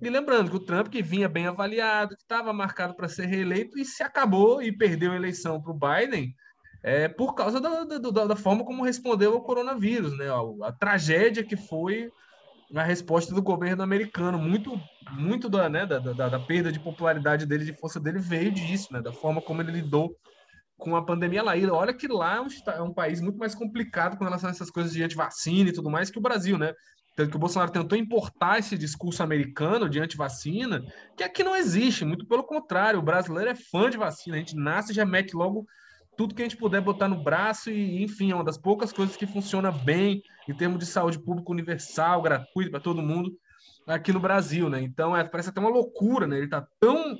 e 0.00 0.08
lembrando 0.08 0.50
que 0.50 0.56
o 0.56 0.60
Trump, 0.60 0.88
que 0.88 1.02
vinha 1.02 1.28
bem 1.28 1.46
avaliado, 1.46 2.16
que 2.16 2.22
estava 2.22 2.52
marcado 2.52 2.94
para 2.94 3.08
ser 3.08 3.26
reeleito 3.26 3.78
e 3.78 3.84
se 3.84 4.02
acabou 4.02 4.62
e 4.62 4.70
perdeu 4.70 5.12
a 5.12 5.16
eleição 5.16 5.60
para 5.60 5.72
o 5.72 5.78
Biden 5.78 6.34
é, 6.82 7.08
por 7.08 7.34
causa 7.34 7.60
da, 7.60 7.84
da, 7.84 8.26
da, 8.26 8.36
forma 8.36 8.64
como 8.64 8.84
respondeu 8.84 9.32
ao 9.32 9.42
coronavírus, 9.42 10.16
né? 10.16 10.26
A, 10.28 10.68
a, 10.68 10.72
tragédia 10.72 11.42
que 11.42 11.56
foi 11.56 12.10
a 12.74 12.82
resposta 12.82 13.34
do 13.34 13.42
governo 13.42 13.82
americano. 13.82 14.38
Muito, 14.38 14.80
muito 15.12 15.48
da, 15.48 15.68
né, 15.68 15.84
da, 15.84 15.98
da, 15.98 16.28
da 16.28 16.38
perda 16.38 16.70
de 16.70 16.78
popularidade 16.78 17.46
dele, 17.46 17.64
de 17.64 17.72
força 17.72 17.98
dele, 17.98 18.20
veio 18.20 18.52
disso, 18.52 18.92
né? 18.92 19.02
Da 19.02 19.12
forma 19.12 19.42
como 19.42 19.60
ele 19.60 19.72
lidou 19.72 20.14
com 20.76 20.94
a 20.94 21.04
pandemia 21.04 21.42
lá. 21.42 21.56
E 21.56 21.66
olha 21.66 21.92
que 21.92 22.06
lá 22.06 22.36
é 22.36 22.40
um, 22.40 22.46
é 22.74 22.82
um 22.82 22.94
país 22.94 23.20
muito 23.20 23.38
mais 23.38 23.54
complicado 23.54 24.16
com 24.16 24.24
relação 24.24 24.48
a 24.48 24.52
essas 24.52 24.70
coisas 24.70 24.92
de 24.92 25.02
antivacina 25.02 25.70
e 25.70 25.72
tudo 25.72 25.90
mais 25.90 26.10
que 26.10 26.18
o 26.18 26.22
Brasil, 26.22 26.56
né? 26.56 26.72
Tanto 27.18 27.30
que 27.30 27.36
o 27.36 27.40
Bolsonaro 27.40 27.72
tentou 27.72 27.98
importar 27.98 28.60
esse 28.60 28.78
discurso 28.78 29.24
americano 29.24 29.88
de 29.88 29.98
antivacina, 29.98 30.84
que 31.16 31.24
aqui 31.24 31.42
não 31.42 31.56
existe, 31.56 32.04
muito 32.04 32.24
pelo 32.24 32.44
contrário, 32.44 33.00
o 33.00 33.02
brasileiro 33.02 33.50
é 33.50 33.56
fã 33.56 33.90
de 33.90 33.96
vacina, 33.96 34.36
a 34.36 34.38
gente 34.38 34.54
nasce 34.54 34.92
e 34.92 34.94
já 34.94 35.04
mete 35.04 35.34
logo 35.34 35.66
tudo 36.16 36.32
que 36.32 36.42
a 36.42 36.44
gente 36.44 36.56
puder 36.56 36.80
botar 36.80 37.08
no 37.08 37.20
braço 37.20 37.72
e, 37.72 38.04
enfim, 38.04 38.30
é 38.30 38.36
uma 38.36 38.44
das 38.44 38.56
poucas 38.56 38.92
coisas 38.92 39.16
que 39.16 39.26
funciona 39.26 39.72
bem 39.72 40.22
em 40.48 40.54
termos 40.54 40.78
de 40.78 40.86
saúde 40.86 41.18
pública 41.18 41.50
universal, 41.50 42.22
gratuita 42.22 42.70
para 42.70 42.78
todo 42.78 43.02
mundo 43.02 43.32
aqui 43.84 44.12
no 44.12 44.20
Brasil, 44.20 44.70
né? 44.70 44.80
Então, 44.80 45.16
é, 45.16 45.24
parece 45.24 45.48
até 45.48 45.58
uma 45.58 45.70
loucura, 45.70 46.24
né? 46.24 46.36
Ele 46.36 46.44
está 46.44 46.68
tão 46.78 47.18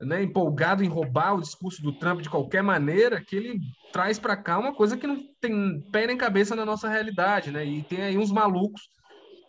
né, 0.00 0.22
empolgado 0.22 0.84
em 0.84 0.88
roubar 0.88 1.34
o 1.34 1.40
discurso 1.40 1.82
do 1.82 1.92
Trump 1.92 2.20
de 2.20 2.30
qualquer 2.30 2.62
maneira 2.62 3.20
que 3.20 3.34
ele 3.34 3.60
traz 3.92 4.20
para 4.20 4.36
cá 4.36 4.56
uma 4.56 4.72
coisa 4.72 4.96
que 4.96 5.06
não 5.06 5.18
tem 5.40 5.80
pé 5.90 6.06
nem 6.06 6.16
cabeça 6.16 6.54
na 6.54 6.64
nossa 6.64 6.88
realidade, 6.88 7.50
né? 7.50 7.64
E 7.64 7.82
tem 7.82 8.02
aí 8.02 8.16
uns 8.16 8.30
malucos 8.30 8.82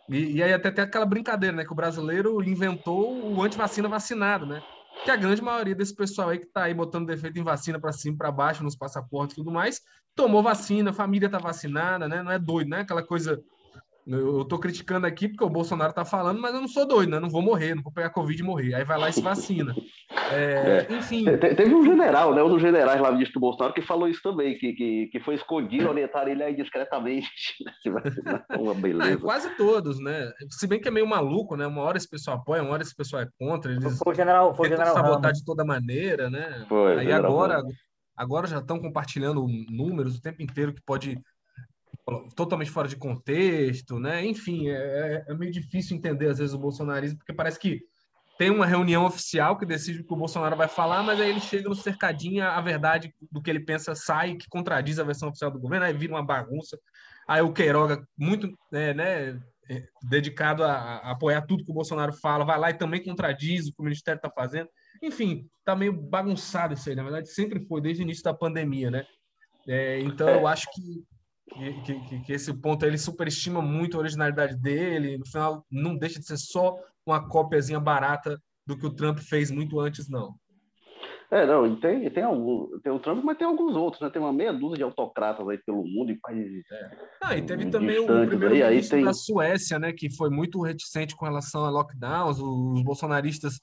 e, 0.08 0.36
e, 0.36 0.42
aí 0.42 0.52
até 0.52 0.70
tem 0.70 0.84
aquela 0.84 1.06
brincadeira, 1.06 1.56
né? 1.56 1.64
Que 1.64 1.72
o 1.72 1.76
brasileiro 1.76 2.42
inventou 2.42 3.34
o 3.34 3.42
antivacina 3.42 3.88
vacinado, 3.88 4.44
né? 4.44 4.60
Que 5.04 5.10
a 5.10 5.16
grande 5.16 5.42
maioria 5.42 5.74
desse 5.74 5.94
pessoal 5.94 6.28
aí 6.30 6.38
que 6.38 6.46
tá 6.46 6.64
aí 6.64 6.74
botando 6.74 7.06
defeito 7.06 7.38
em 7.38 7.42
vacina 7.42 7.80
para 7.80 7.92
cima, 7.92 8.16
para 8.16 8.30
baixo, 8.30 8.62
nos 8.62 8.76
passaportes 8.76 9.34
e 9.34 9.36
tudo 9.36 9.50
mais, 9.50 9.80
tomou 10.14 10.42
vacina, 10.42 10.90
a 10.90 10.94
família 10.94 11.28
tá 11.28 11.38
vacinada, 11.38 12.06
né? 12.06 12.22
Não 12.22 12.30
é 12.30 12.38
doido, 12.38 12.68
né? 12.68 12.80
Aquela 12.80 13.04
coisa 13.04 13.42
eu 14.06 14.42
estou 14.42 14.58
criticando 14.58 15.06
aqui 15.06 15.28
porque 15.28 15.44
o 15.44 15.48
Bolsonaro 15.48 15.90
está 15.90 16.04
falando, 16.04 16.40
mas 16.40 16.54
eu 16.54 16.60
não 16.60 16.68
sou 16.68 16.86
doido, 16.86 17.10
né? 17.10 17.18
Não 17.18 17.30
vou 17.30 17.40
morrer, 17.40 17.74
não 17.74 17.82
vou 17.82 17.92
pegar 17.92 18.10
Covid 18.10 18.38
e 18.38 18.44
morrer. 18.44 18.74
Aí 18.74 18.84
vai 18.84 18.98
lá 18.98 19.08
e 19.08 19.12
se 19.12 19.22
vacina. 19.22 19.74
É, 20.30 20.86
é. 20.90 20.94
Enfim. 20.94 21.24
Teve 21.38 21.74
um 21.74 21.84
general, 21.84 22.34
né? 22.34 22.42
Um 22.42 22.50
dos 22.50 22.60
generais 22.60 23.00
lá 23.00 23.10
do 23.10 23.40
Bolsonaro 23.40 23.72
que 23.72 23.80
falou 23.80 24.06
isso 24.06 24.20
também, 24.22 24.58
que, 24.58 24.74
que, 24.74 25.06
que 25.06 25.20
foi 25.20 25.36
escondido, 25.36 25.88
orientar 25.88 26.28
ele 26.28 26.42
aí 26.42 26.54
discretamente. 26.54 27.26
uma 28.58 28.74
beleza. 28.76 29.10
Ah, 29.10 29.12
é 29.12 29.16
quase 29.16 29.56
todos, 29.56 29.98
né? 29.98 30.30
Se 30.50 30.66
bem 30.66 30.80
que 30.80 30.88
é 30.88 30.90
meio 30.90 31.06
maluco, 31.06 31.56
né? 31.56 31.66
Uma 31.66 31.82
hora 31.82 31.96
esse 31.96 32.08
pessoal 32.08 32.36
apoia, 32.36 32.62
uma 32.62 32.72
hora 32.72 32.82
esse 32.82 32.94
pessoal 32.94 33.22
é 33.22 33.28
contra. 33.38 33.72
Eles 33.72 33.98
foi 33.98 34.12
o 34.12 34.16
general, 34.16 34.54
foi 34.54 34.66
o 34.66 34.70
general 34.70 34.94
sabotar 34.94 35.22
Ramos. 35.22 35.38
de 35.38 35.44
toda 35.44 35.64
maneira, 35.64 36.28
né? 36.28 36.66
Foi, 36.68 36.98
aí 36.98 37.12
agora, 37.12 37.62
agora 38.14 38.46
já 38.46 38.58
estão 38.58 38.78
compartilhando 38.78 39.46
números 39.70 40.18
o 40.18 40.20
tempo 40.20 40.42
inteiro 40.42 40.74
que 40.74 40.82
pode 40.84 41.18
totalmente 42.36 42.70
fora 42.70 42.86
de 42.86 42.96
contexto, 42.96 43.98
né? 43.98 44.24
Enfim, 44.24 44.68
é, 44.68 44.74
é, 44.74 45.24
é, 45.28 45.34
meio 45.34 45.50
difícil 45.50 45.96
entender 45.96 46.28
às 46.28 46.38
vezes 46.38 46.54
o 46.54 46.58
bolsonarismo, 46.58 47.18
porque 47.18 47.32
parece 47.32 47.58
que 47.58 47.80
tem 48.36 48.50
uma 48.50 48.66
reunião 48.66 49.06
oficial 49.06 49.56
que 49.56 49.64
decide 49.64 50.00
o 50.00 50.04
que 50.04 50.12
o 50.12 50.16
Bolsonaro 50.16 50.56
vai 50.56 50.68
falar, 50.68 51.02
mas 51.02 51.20
aí 51.20 51.30
ele 51.30 51.40
chega 51.40 51.68
no 51.68 51.74
cercadinho, 51.74 52.44
a 52.44 52.60
verdade 52.60 53.14
do 53.30 53.40
que 53.40 53.48
ele 53.48 53.60
pensa 53.60 53.94
sai, 53.94 54.34
que 54.34 54.48
contradiz 54.48 54.98
a 54.98 55.04
versão 55.04 55.28
oficial 55.28 55.50
do 55.50 55.60
governo, 55.60 55.86
aí 55.86 55.92
vira 55.92 56.12
uma 56.12 56.24
bagunça. 56.24 56.78
Aí 57.28 57.40
o 57.40 57.52
Queiroga, 57.52 58.06
muito 58.18 58.52
é, 58.72 58.92
né, 58.92 59.40
é, 59.70 59.84
dedicado 60.02 60.64
a, 60.64 60.72
a, 60.72 61.12
apoiar 61.12 61.42
tudo 61.42 61.64
que 61.64 61.70
o 61.70 61.74
Bolsonaro 61.74 62.12
fala, 62.12 62.44
vai 62.44 62.58
lá 62.58 62.70
e 62.70 62.74
também 62.74 63.02
contradiz 63.02 63.68
o 63.68 63.72
que 63.72 63.80
o 63.80 63.84
Ministério 63.84 64.18
está 64.18 64.28
fazendo. 64.28 64.68
Enfim, 65.00 65.48
tá 65.64 65.74
meio 65.76 65.92
bagunçado 65.92 66.74
isso 66.74 66.90
aí, 66.90 66.96
na 66.96 67.02
verdade 67.02 67.28
sempre 67.30 67.64
foi, 67.66 67.80
desde 67.80 68.02
o 68.02 68.04
início 68.04 68.24
da 68.24 68.34
pandemia, 68.34 68.90
né? 68.90 69.06
É, 69.66 70.00
então 70.00 70.28
eu 70.28 70.46
acho 70.46 70.66
que 70.74 71.04
que, 71.50 72.00
que, 72.00 72.20
que, 72.22 72.32
esse 72.32 72.52
ponto 72.54 72.84
ele 72.84 72.98
superestima 72.98 73.60
muito 73.60 73.96
a 73.96 74.00
originalidade 74.00 74.56
dele, 74.56 75.18
no 75.18 75.26
final 75.26 75.64
não 75.70 75.96
deixa 75.96 76.18
de 76.18 76.26
ser 76.26 76.38
só 76.38 76.74
uma 77.06 77.28
cópiazinha 77.28 77.78
barata 77.78 78.40
do 78.66 78.76
que 78.76 78.86
o 78.86 78.94
Trump 78.94 79.18
fez 79.18 79.50
muito 79.50 79.78
antes, 79.78 80.08
não. 80.08 80.34
É, 81.30 81.44
não, 81.46 81.74
tem, 81.80 82.08
tem, 82.10 82.22
algum, 82.22 82.78
tem 82.80 82.92
o 82.92 82.98
Trump, 83.00 83.24
mas 83.24 83.36
tem 83.36 83.46
alguns 83.46 83.74
outros, 83.74 84.00
né? 84.00 84.08
Tem 84.08 84.22
uma 84.22 84.32
meia 84.32 84.52
dúzia 84.52 84.76
de 84.76 84.82
autocratas 84.84 85.46
aí 85.48 85.58
pelo 85.66 85.82
mundo 85.84 86.12
e 86.12 86.18
países. 86.20 86.62
É. 86.70 86.90
Ah, 87.20 87.36
e 87.36 87.42
teve 87.42 87.68
também 87.70 87.98
o 87.98 88.06
primeiro-ministro 88.06 88.98
tem... 88.98 89.04
da 89.04 89.12
Suécia, 89.12 89.78
né? 89.78 89.92
Que 89.92 90.14
foi 90.14 90.30
muito 90.30 90.62
reticente 90.62 91.16
com 91.16 91.24
relação 91.24 91.64
a 91.64 91.70
lockdowns, 91.70 92.38
os 92.38 92.82
bolsonaristas 92.84 93.54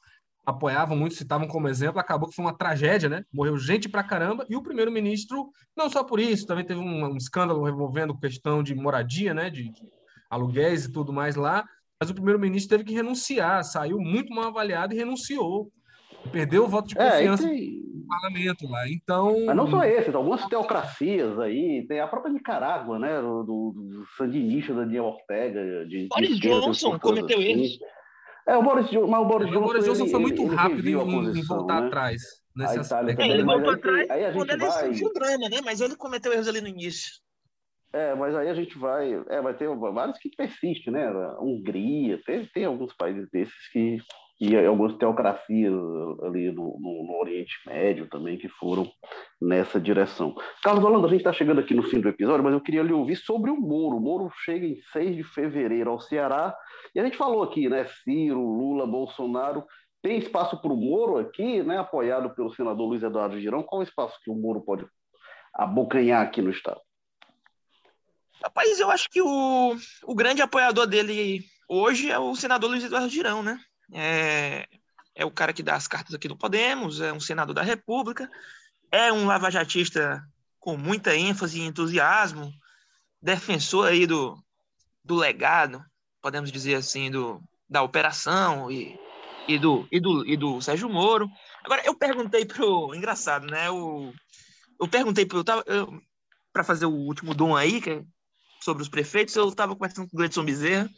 apoiavam 0.46 0.98
muito, 0.98 1.16
citavam 1.16 1.48
como 1.48 1.68
exemplo, 1.68 2.00
acabou 2.00 2.28
que 2.28 2.36
foi 2.36 2.46
uma 2.46 2.58
tragédia, 2.58 3.08
né? 3.08 3.24
Morreu 3.32 3.58
gente 3.58 3.88
pra 3.88 4.04
caramba, 4.04 4.46
e 4.50 4.56
o 4.56 4.64
primeiro-ministro, 4.64 5.50
não 5.76 5.90
só 5.90 6.04
por 6.04 6.20
isso, 6.20 6.48
também 6.48 6.66
teve 6.66 6.80
um, 6.80 7.06
um 7.06 7.18
escândalo 7.18 7.68
envolvendo 7.68 8.18
questão 8.18 8.64
de 8.64 8.74
moradia, 8.74 9.34
né? 9.34 9.50
De, 9.50 9.70
de 9.70 9.82
aluguéis 10.30 10.86
e 10.86 10.92
tudo 10.92 11.14
mais 11.14 11.36
lá, 11.36 11.66
mas 12.00 12.10
o 12.10 12.16
primeiro-ministro 12.16 12.70
teve 12.78 12.84
que 12.84 12.96
renunciar, 12.96 13.64
saiu 13.64 14.00
muito 14.00 14.34
mal 14.34 14.46
avaliado 14.46 14.94
e 14.94 14.98
renunciou. 14.98 15.72
Perdeu 16.32 16.66
o 16.66 16.68
voto 16.68 16.90
de 16.90 17.00
é, 17.00 17.10
confiança 17.10 17.46
é, 17.46 17.50
tem... 17.50 17.84
no 17.94 18.08
parlamento 18.08 18.68
lá. 18.68 18.90
Então. 18.90 19.46
Mas 19.46 19.56
não 19.56 19.70
só 19.70 19.84
esses, 19.84 20.14
algumas 20.14 20.46
teocracias 20.46 21.40
aí, 21.40 21.86
tem 21.88 22.00
a 22.00 22.08
própria 22.08 22.32
Nicarágua, 22.32 23.00
né? 23.00 23.20
Do, 23.22 23.44
do, 23.44 23.74
do 23.76 24.06
sandinista 24.18 24.74
Daniel 24.74 25.06
Ortega. 25.06 25.86
De, 25.86 26.08
Boris 26.10 26.40
de 26.40 26.50
Johnson 26.50 27.00
cometeu 27.00 27.40
assim. 27.40 27.50
erros. 27.50 27.80
É, 28.48 28.58
o 28.58 28.64
Boris, 28.64 28.92
mas 28.92 29.22
o 29.22 29.26
Boris 29.26 29.48
Johnson, 29.48 29.60
o 29.60 29.68
Boris 29.68 29.86
Johnson 29.86 30.04
ele, 30.04 30.12
foi 30.12 30.20
muito 30.20 30.42
ele, 30.42 30.56
rápido 30.56 30.80
ele 30.80 30.98
em, 30.98 31.40
em, 31.40 31.44
voltar 31.44 31.82
né? 31.82 31.88
atrás. 31.88 32.22
Nesse 32.56 32.80
aspecto. 32.80 33.22
É, 33.22 33.28
ele 33.30 33.44
voltou 33.44 33.72
atrás 33.72 34.10
aí, 34.10 34.26
aí 34.26 34.34
quando 34.34 34.50
ele 34.50 34.60
vai... 34.60 34.72
surgiu 34.72 35.08
o 35.08 35.14
drama, 35.14 35.50
né? 35.50 35.60
Mas 35.64 35.80
ele 35.80 35.96
cometeu 35.96 36.34
erros 36.34 36.48
ali 36.48 36.62
no 36.62 36.68
início. 36.68 37.12
É, 37.94 38.16
mas 38.16 38.36
aí 38.36 38.50
a 38.50 38.54
gente 38.54 38.78
vai. 38.78 39.14
É, 39.30 39.42
vai 39.42 39.54
ter 39.54 39.68
vários 39.76 40.18
que 40.18 40.30
persistem, 40.36 40.94
né? 40.94 41.06
A 41.08 41.42
Hungria, 41.42 42.22
tem, 42.26 42.46
tem 42.54 42.66
alguns 42.66 42.94
países 42.94 43.30
desses 43.32 43.68
que, 43.72 43.98
e 44.42 44.58
algumas 44.58 44.98
teocracias 44.98 45.72
ali 46.24 46.52
no, 46.52 46.76
no, 46.80 47.04
no, 47.06 47.20
Oriente 47.20 47.54
Médio 47.64 48.10
também 48.10 48.40
que 48.40 48.50
foram 48.50 48.92
nessa 49.40 49.80
direção. 49.80 50.34
Carlos 50.64 50.84
Holanda, 50.84 51.06
a 51.06 51.10
gente 51.12 51.20
está 51.20 51.32
chegando 51.32 51.60
aqui 51.60 51.76
no 51.76 51.84
fim 51.84 52.02
do 52.02 52.10
episódio, 52.10 52.44
mas 52.44 52.52
eu 52.52 52.60
queria 52.60 52.82
lhe 52.82 52.92
ouvir 52.92 53.18
sobre 53.18 53.52
o 53.52 53.56
Moro. 53.56 53.98
O 53.98 54.00
Moro 54.02 54.32
chega 54.44 54.66
em 54.66 54.82
6 54.92 55.16
de 55.16 55.24
fevereiro 55.24 55.92
ao 55.92 56.00
Ceará, 56.00 56.58
e 56.96 57.00
a 57.00 57.04
gente 57.04 57.18
falou 57.18 57.44
aqui, 57.44 57.70
né? 57.70 57.86
Ciro, 58.04 58.42
Lula, 58.42 58.88
Bolsonaro. 58.88 59.64
Tem 60.02 60.18
espaço 60.18 60.60
para 60.60 60.74
o 60.74 60.76
Moro 60.76 61.20
aqui, 61.20 61.62
né? 61.62 61.78
Apoiado 61.78 62.34
pelo 62.34 62.52
senador 62.52 62.88
Luiz 62.88 63.04
Eduardo 63.04 63.40
Girão. 63.40 63.62
Qual 63.62 63.84
é 63.84 63.86
o 63.86 63.88
espaço 63.88 64.20
que 64.24 64.32
o 64.32 64.36
Moro 64.36 64.62
pode 64.62 64.88
abocanhar 65.54 66.24
aqui 66.24 66.42
no 66.42 66.50
Estado? 66.50 66.82
Rapaz, 68.44 68.80
eu 68.80 68.90
acho 68.90 69.08
que 69.08 69.22
o, 69.22 69.76
o 70.04 70.16
grande 70.16 70.42
apoiador 70.42 70.88
dele 70.88 71.42
hoje 71.70 72.10
é 72.10 72.18
o 72.18 72.36
senador 72.36 72.72
Luiz 72.72 72.84
Eduardo 72.84 73.08
Girão, 73.08 73.44
né? 73.44 73.60
É, 73.94 74.68
é 75.16 75.26
o 75.26 75.32
cara 75.32 75.54
que 75.54 75.64
dá 75.64 75.76
as 75.76 75.88
cartas 75.88 76.14
aqui 76.14 76.28
do 76.28 76.38
Podemos, 76.38 77.02
é 77.02 77.12
um 77.12 77.20
senador 77.20 77.54
da 77.54 77.62
República, 77.62 78.30
é 78.92 79.12
um 79.12 79.26
lavajatista 79.26 80.24
com 80.60 80.78
muita 80.78 81.16
ênfase 81.16 81.60
e 81.60 81.66
entusiasmo, 81.66 82.54
defensor 83.22 83.88
aí 83.88 84.06
do, 84.06 84.38
do 85.04 85.16
legado, 85.16 85.84
podemos 86.22 86.52
dizer 86.52 86.76
assim, 86.76 87.10
do, 87.10 87.42
da 87.70 87.82
operação 87.82 88.72
e, 88.72 88.98
e, 89.48 89.58
do, 89.58 89.88
e, 89.92 90.00
do, 90.00 90.26
e 90.28 90.38
do 90.38 90.62
Sérgio 90.62 90.90
Moro. 90.90 91.30
Agora, 91.64 91.82
eu 91.86 91.96
perguntei 91.96 92.46
pro. 92.46 92.94
Engraçado, 92.94 93.48
né? 93.48 93.70
O, 93.72 94.14
eu 94.80 94.88
perguntei 94.88 95.26
pro. 95.26 95.44
Para 96.54 96.64
fazer 96.64 96.86
o 96.86 96.92
último 96.92 97.34
dom 97.34 97.56
aí, 97.56 97.80
que 97.80 97.90
é 97.90 98.04
sobre 98.62 98.84
os 98.84 98.90
prefeitos, 98.90 99.36
eu 99.36 99.48
estava 99.48 99.76
conversando 99.76 100.08
com 100.10 100.16
o 100.16 100.18
Gleidson 100.18 100.44
Bezerra, 100.44 100.90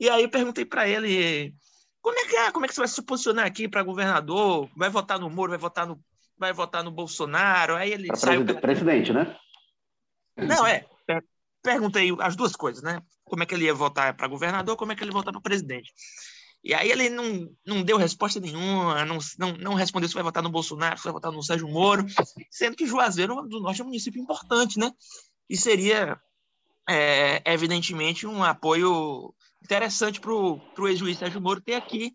e 0.00 0.08
aí 0.08 0.22
eu 0.22 0.30
perguntei 0.30 0.64
para 0.64 0.88
ele 0.88 1.54
como 2.00 2.18
é 2.18 2.24
que 2.26 2.36
é? 2.36 2.50
Como 2.50 2.64
é 2.64 2.68
que 2.68 2.74
você 2.74 2.80
vai 2.80 2.88
se 2.88 3.02
posicionar 3.02 3.46
aqui 3.46 3.68
para 3.68 3.82
governador? 3.82 4.68
Vai 4.76 4.90
votar 4.90 5.18
no 5.18 5.28
Moro, 5.28 5.50
vai 5.50 5.58
votar 5.58 5.86
no, 5.86 6.00
vai 6.36 6.52
votar 6.52 6.82
no 6.82 6.90
Bolsonaro? 6.90 7.74
Aí 7.74 7.92
ele 7.92 8.08
saiu 8.16 8.44
presidente, 8.44 8.60
presidente, 8.60 9.12
né? 9.12 9.36
Não, 10.36 10.66
é. 10.66 10.86
Perguntei 11.62 12.10
as 12.20 12.36
duas 12.36 12.54
coisas, 12.54 12.82
né? 12.82 13.02
Como 13.24 13.42
é 13.42 13.46
que 13.46 13.54
ele 13.54 13.64
ia 13.64 13.74
votar 13.74 14.16
para 14.16 14.28
governador, 14.28 14.76
como 14.76 14.92
é 14.92 14.94
que 14.94 15.02
ele 15.02 15.10
ia 15.10 15.14
votar 15.14 15.32
para 15.32 15.42
presidente. 15.42 15.92
E 16.62 16.74
aí 16.74 16.90
ele 16.90 17.08
não, 17.08 17.48
não 17.64 17.82
deu 17.82 17.96
resposta 17.96 18.40
nenhuma, 18.40 19.04
não, 19.04 19.18
não, 19.38 19.52
não 19.52 19.74
respondeu 19.74 20.08
se 20.08 20.14
vai 20.14 20.24
votar 20.24 20.42
no 20.42 20.50
Bolsonaro, 20.50 20.98
se 20.98 21.04
vai 21.04 21.12
votar 21.12 21.30
no 21.30 21.42
Sérgio 21.42 21.68
Moro, 21.68 22.04
sendo 22.50 22.76
que 22.76 22.86
Juazeiro 22.86 23.42
do 23.48 23.60
Norte 23.60 23.80
é 23.80 23.84
um 23.84 23.88
município 23.88 24.20
importante, 24.20 24.78
né? 24.78 24.90
E 25.48 25.56
seria, 25.56 26.20
é, 26.88 27.42
evidentemente, 27.52 28.26
um 28.26 28.42
apoio 28.42 29.34
interessante 29.62 30.20
para 30.20 30.32
o 30.32 30.88
ex-juiz 30.88 31.18
Sérgio 31.18 31.40
Moro 31.40 31.60
ter 31.60 31.74
aqui, 31.74 32.12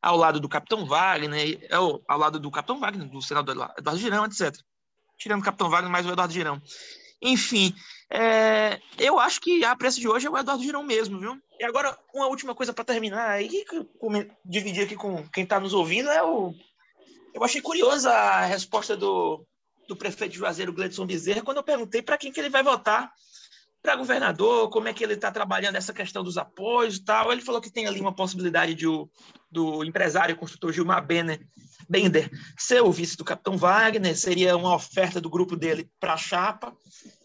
ao 0.00 0.16
lado 0.16 0.38
do 0.38 0.48
Capitão 0.48 0.86
Wagner, 0.86 1.66
ao, 1.70 2.02
ao 2.08 2.18
lado 2.18 2.38
do 2.38 2.50
Capitão 2.50 2.78
Wagner, 2.78 3.08
do 3.08 3.20
senador 3.20 3.72
Eduardo 3.78 4.00
Girão, 4.00 4.24
etc. 4.24 4.54
Tirando 5.18 5.40
o 5.40 5.44
Capitão 5.44 5.70
Wagner, 5.70 5.90
mais 5.90 6.06
o 6.06 6.12
Eduardo 6.12 6.32
Girão. 6.32 6.60
Enfim, 7.20 7.74
é, 8.10 8.80
eu 8.98 9.18
acho 9.18 9.40
que 9.40 9.64
a 9.64 9.74
pressa 9.74 9.98
de 9.98 10.08
hoje 10.08 10.26
é 10.26 10.30
o 10.30 10.36
Eduardo 10.36 10.62
Girão 10.62 10.82
mesmo, 10.82 11.18
viu? 11.18 11.36
E 11.58 11.64
agora, 11.64 11.98
uma 12.14 12.26
última 12.26 12.54
coisa 12.54 12.72
para 12.72 12.84
terminar 12.84 13.42
que 13.42 13.86
dividir 14.44 14.84
aqui 14.84 14.94
com 14.94 15.26
quem 15.30 15.44
está 15.44 15.58
nos 15.58 15.72
ouvindo, 15.72 16.08
é 16.10 16.22
o. 16.22 16.54
Eu 17.34 17.42
achei 17.42 17.60
curiosa 17.60 18.10
a 18.10 18.44
resposta 18.44 18.96
do, 18.96 19.44
do 19.88 19.96
prefeito 19.96 20.32
de 20.32 20.38
Juazeiro, 20.38 20.72
Gledson 20.72 21.06
Bezerra, 21.06 21.42
quando 21.42 21.58
eu 21.58 21.62
perguntei 21.62 22.02
para 22.02 22.18
quem 22.18 22.32
que 22.32 22.40
ele 22.40 22.50
vai 22.50 22.62
votar 22.62 23.10
para 23.86 23.94
governador, 23.94 24.68
como 24.68 24.88
é 24.88 24.92
que 24.92 25.04
ele 25.04 25.12
está 25.12 25.30
trabalhando 25.30 25.76
essa 25.76 25.92
questão 25.92 26.24
dos 26.24 26.36
apoios 26.36 26.96
e 26.96 27.04
tal. 27.04 27.30
Ele 27.30 27.40
falou 27.40 27.60
que 27.60 27.70
tem 27.70 27.86
ali 27.86 28.00
uma 28.00 28.12
possibilidade 28.12 28.74
de 28.74 28.84
o, 28.84 29.08
do 29.48 29.84
empresário 29.84 30.36
construtor 30.36 30.72
Gilmar 30.72 31.06
Bender, 31.06 31.40
Bender 31.88 32.28
ser 32.58 32.82
o 32.82 32.90
vice 32.90 33.16
do 33.16 33.24
Capitão 33.24 33.56
Wagner, 33.56 34.16
seria 34.18 34.56
uma 34.56 34.74
oferta 34.74 35.20
do 35.20 35.30
grupo 35.30 35.54
dele 35.54 35.88
para 36.00 36.14
a 36.14 36.16
chapa. 36.16 36.76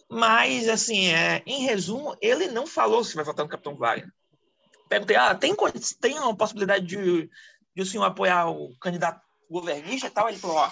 Mas, 0.07 0.69
assim, 0.69 1.07
é, 1.07 1.41
em 1.47 1.63
resumo, 1.63 2.15
ele 2.21 2.47
não 2.49 2.67
falou 2.67 3.03
se 3.03 3.15
vai 3.15 3.25
votar 3.25 3.43
no 3.43 3.49
Capitão 3.49 3.75
Wagner. 3.75 4.13
Perguntei, 4.87 5.15
ah, 5.15 5.33
tem, 5.33 5.55
tem 5.99 6.19
uma 6.19 6.35
possibilidade 6.35 6.85
de, 6.85 7.27
de 7.75 7.81
o 7.81 7.85
senhor 7.87 8.03
apoiar 8.03 8.51
o 8.51 8.71
candidato 8.79 9.19
governista 9.49 10.05
e 10.05 10.11
tal? 10.11 10.29
Ele 10.29 10.37
falou, 10.37 10.57
ó, 10.57 10.69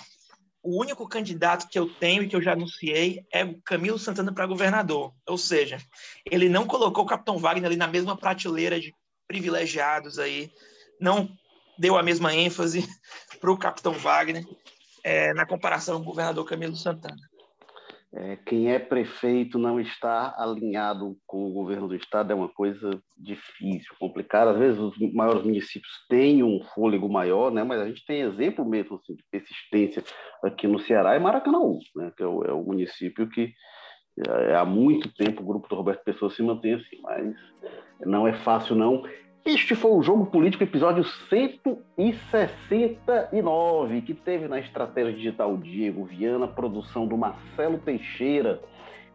o 0.62 0.80
único 0.80 1.08
candidato 1.08 1.68
que 1.70 1.80
eu 1.80 1.90
tenho 1.96 2.24
e 2.24 2.28
que 2.28 2.36
eu 2.36 2.42
já 2.42 2.54
anunciei 2.54 3.26
é 3.32 3.44
o 3.44 3.62
Camilo 3.62 3.98
Santana 3.98 4.34
para 4.34 4.46
governador. 4.46 5.14
Ou 5.28 5.38
seja, 5.38 5.78
ele 6.26 6.50
não 6.50 6.68
colocou 6.68 7.04
o 7.04 7.08
Capitão 7.08 7.38
Wagner 7.38 7.66
ali 7.66 7.78
na 7.78 7.88
mesma 7.88 8.18
prateleira 8.18 8.80
de 8.80 8.94
privilegiados 9.28 10.18
aí, 10.18 10.52
não 11.00 11.30
deu 11.78 11.98
a 11.98 12.04
mesma 12.04 12.34
ênfase 12.34 12.88
para 13.40 13.52
o 13.52 13.58
Capitão 13.58 13.94
Wagner 13.94 14.44
é, 15.04 15.34
na 15.34 15.46
comparação 15.46 15.98
com 15.98 16.04
o 16.04 16.10
governador 16.10 16.46
Camilo 16.46 16.76
Santana 16.76 17.29
é, 18.12 18.38
quem 18.38 18.72
é 18.72 18.80
prefeito 18.80 19.60
não 19.60 19.80
está 19.80 20.34
alinhado 20.36 21.16
com 21.28 21.46
o 21.46 21.54
governo 21.54 21.88
do 21.88 21.96
estado 21.96 22.32
é 22.32 22.36
uma 22.36 22.50
coisa 22.50 22.90
difícil, 23.16 23.96
complicada. 24.00 24.52
Às 24.52 24.58
vezes 24.58 24.80
os 24.80 24.98
maiores 25.14 25.44
municípios 25.44 25.92
têm 26.10 26.42
um 26.42 26.60
fôlego 26.74 27.08
maior, 27.08 27.52
né? 27.52 27.64
Mas 27.64 27.80
a 27.80 27.88
gente 27.88 28.04
tem 28.06 28.22
exemplo 28.22 28.66
mesmo 28.66 28.96
assim, 28.96 29.16
de 29.16 29.24
persistência 29.30 30.04
aqui 30.44 30.68
no 30.68 30.80
Ceará 30.80 31.14
é 31.14 31.20
Maracanãú, 31.20 31.78
né? 31.96 32.12
Que 32.18 32.24
é 32.24 32.28
o, 32.28 32.44
é 32.44 32.52
o 32.52 32.64
município 32.64 33.30
que 33.30 33.54
é, 34.28 34.56
há 34.56 34.66
muito 34.66 35.14
tempo 35.14 35.44
o 35.44 35.46
grupo 35.46 35.70
do 35.70 35.76
Roberto 35.76 36.04
Pessoa 36.04 36.32
se 36.32 36.42
mantém 36.42 36.74
assim, 36.74 37.00
mas 37.04 37.36
não 38.06 38.28
é 38.28 38.34
fácil 38.34 38.76
não. 38.76 39.04
Este 39.46 39.74
foi 39.74 39.92
o 39.92 40.04
Jogo 40.04 40.26
Político, 40.26 40.64
episódio 40.64 41.06
169, 41.30 44.02
que 44.02 44.14
teve 44.14 44.50
na 44.50 44.60
Estratégia 44.60 45.14
Digital 45.14 45.56
Diego 45.58 46.04
Viana, 46.04 46.46
produção 46.48 47.08
do 47.08 47.18
Marcelo 47.18 47.78
Teixeira, 47.78 48.60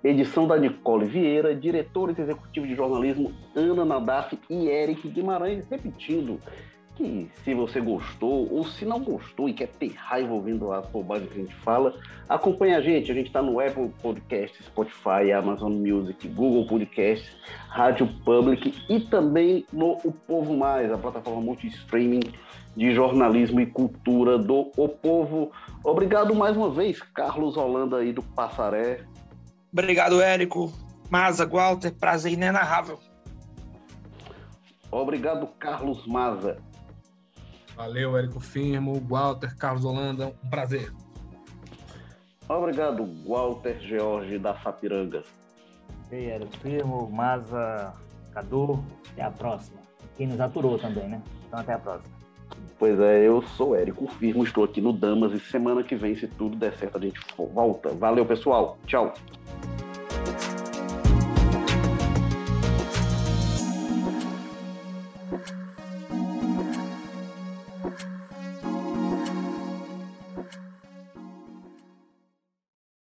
edição 0.02 0.48
da 0.48 0.56
Nicole 0.56 1.04
Vieira, 1.04 1.54
diretores 1.54 2.18
executivos 2.18 2.66
de 2.68 2.74
jornalismo 2.74 3.32
Ana 3.54 3.84
Nadaf 3.84 4.38
e 4.48 4.66
Eric 4.66 5.06
Guimarães, 5.08 5.68
repetindo 5.68 6.40
que 6.96 7.30
se 7.42 7.54
você 7.54 7.80
gostou 7.80 8.52
ou 8.52 8.64
se 8.64 8.84
não 8.84 9.00
gostou 9.00 9.48
e 9.48 9.52
quer 9.52 9.68
ter 9.68 9.92
raiva 9.94 10.32
ouvindo 10.32 10.72
as 10.72 10.86
bobagens 10.86 11.30
que 11.30 11.40
a 11.40 11.42
gente 11.42 11.54
fala, 11.56 11.94
acompanhe 12.28 12.74
a 12.74 12.80
gente. 12.80 13.10
A 13.10 13.14
gente 13.14 13.26
está 13.26 13.42
no 13.42 13.60
Apple 13.60 13.92
Podcasts, 14.00 14.64
Spotify, 14.66 15.32
Amazon 15.32 15.72
Music, 15.72 16.26
Google 16.28 16.66
Podcasts, 16.66 17.30
Rádio 17.68 18.08
Public 18.24 18.74
e 18.88 19.00
também 19.00 19.66
no 19.72 19.98
O 20.04 20.12
Povo 20.12 20.56
Mais, 20.56 20.90
a 20.92 20.98
plataforma 20.98 21.40
multi-streaming 21.40 22.22
de 22.76 22.94
jornalismo 22.94 23.60
e 23.60 23.66
cultura 23.66 24.38
do 24.38 24.70
O 24.76 24.88
Povo. 24.88 25.50
Obrigado 25.82 26.34
mais 26.34 26.56
uma 26.56 26.70
vez, 26.70 27.00
Carlos 27.00 27.56
Holanda 27.56 27.98
aí 27.98 28.12
do 28.12 28.22
Passaré. 28.22 29.00
Obrigado, 29.72 30.20
Érico. 30.20 30.72
Maza, 31.10 31.46
Walter, 31.46 31.92
prazer 31.92 32.32
inenarrável. 32.32 32.98
Obrigado, 34.90 35.48
Carlos 35.58 36.06
Maza. 36.06 36.58
Valeu, 37.76 38.16
Érico 38.16 38.40
Firmo, 38.40 39.00
Walter, 39.08 39.56
Carlos 39.56 39.84
Holanda, 39.84 40.32
um 40.44 40.48
prazer. 40.48 40.92
Obrigado, 42.48 43.08
Walter 43.26 43.78
George 43.80 44.38
da 44.38 44.54
Sapiranga. 44.54 45.22
Ei, 46.10 46.30
Érico 46.30 46.56
Firmo, 46.58 47.10
Maza, 47.10 47.92
Cadu, 48.32 48.84
até 49.10 49.22
a 49.22 49.30
próxima. 49.30 49.78
Quem 50.16 50.28
nos 50.28 50.40
aturou 50.40 50.78
também, 50.78 51.08
né? 51.08 51.22
Então 51.46 51.58
até 51.58 51.72
a 51.72 51.78
próxima. 51.78 52.14
Pois 52.78 52.98
é, 53.00 53.26
eu 53.26 53.42
sou 53.42 53.74
Érico 53.74 54.06
Firmo, 54.06 54.44
estou 54.44 54.64
aqui 54.64 54.80
no 54.80 54.92
Damas 54.92 55.32
e 55.32 55.40
semana 55.40 55.82
que 55.82 55.96
vem, 55.96 56.14
se 56.14 56.28
tudo 56.28 56.56
der 56.56 56.76
certo, 56.76 56.98
a 56.98 57.00
gente 57.00 57.18
volta. 57.36 57.90
Valeu, 57.90 58.26
pessoal. 58.26 58.78
Tchau. 58.86 59.14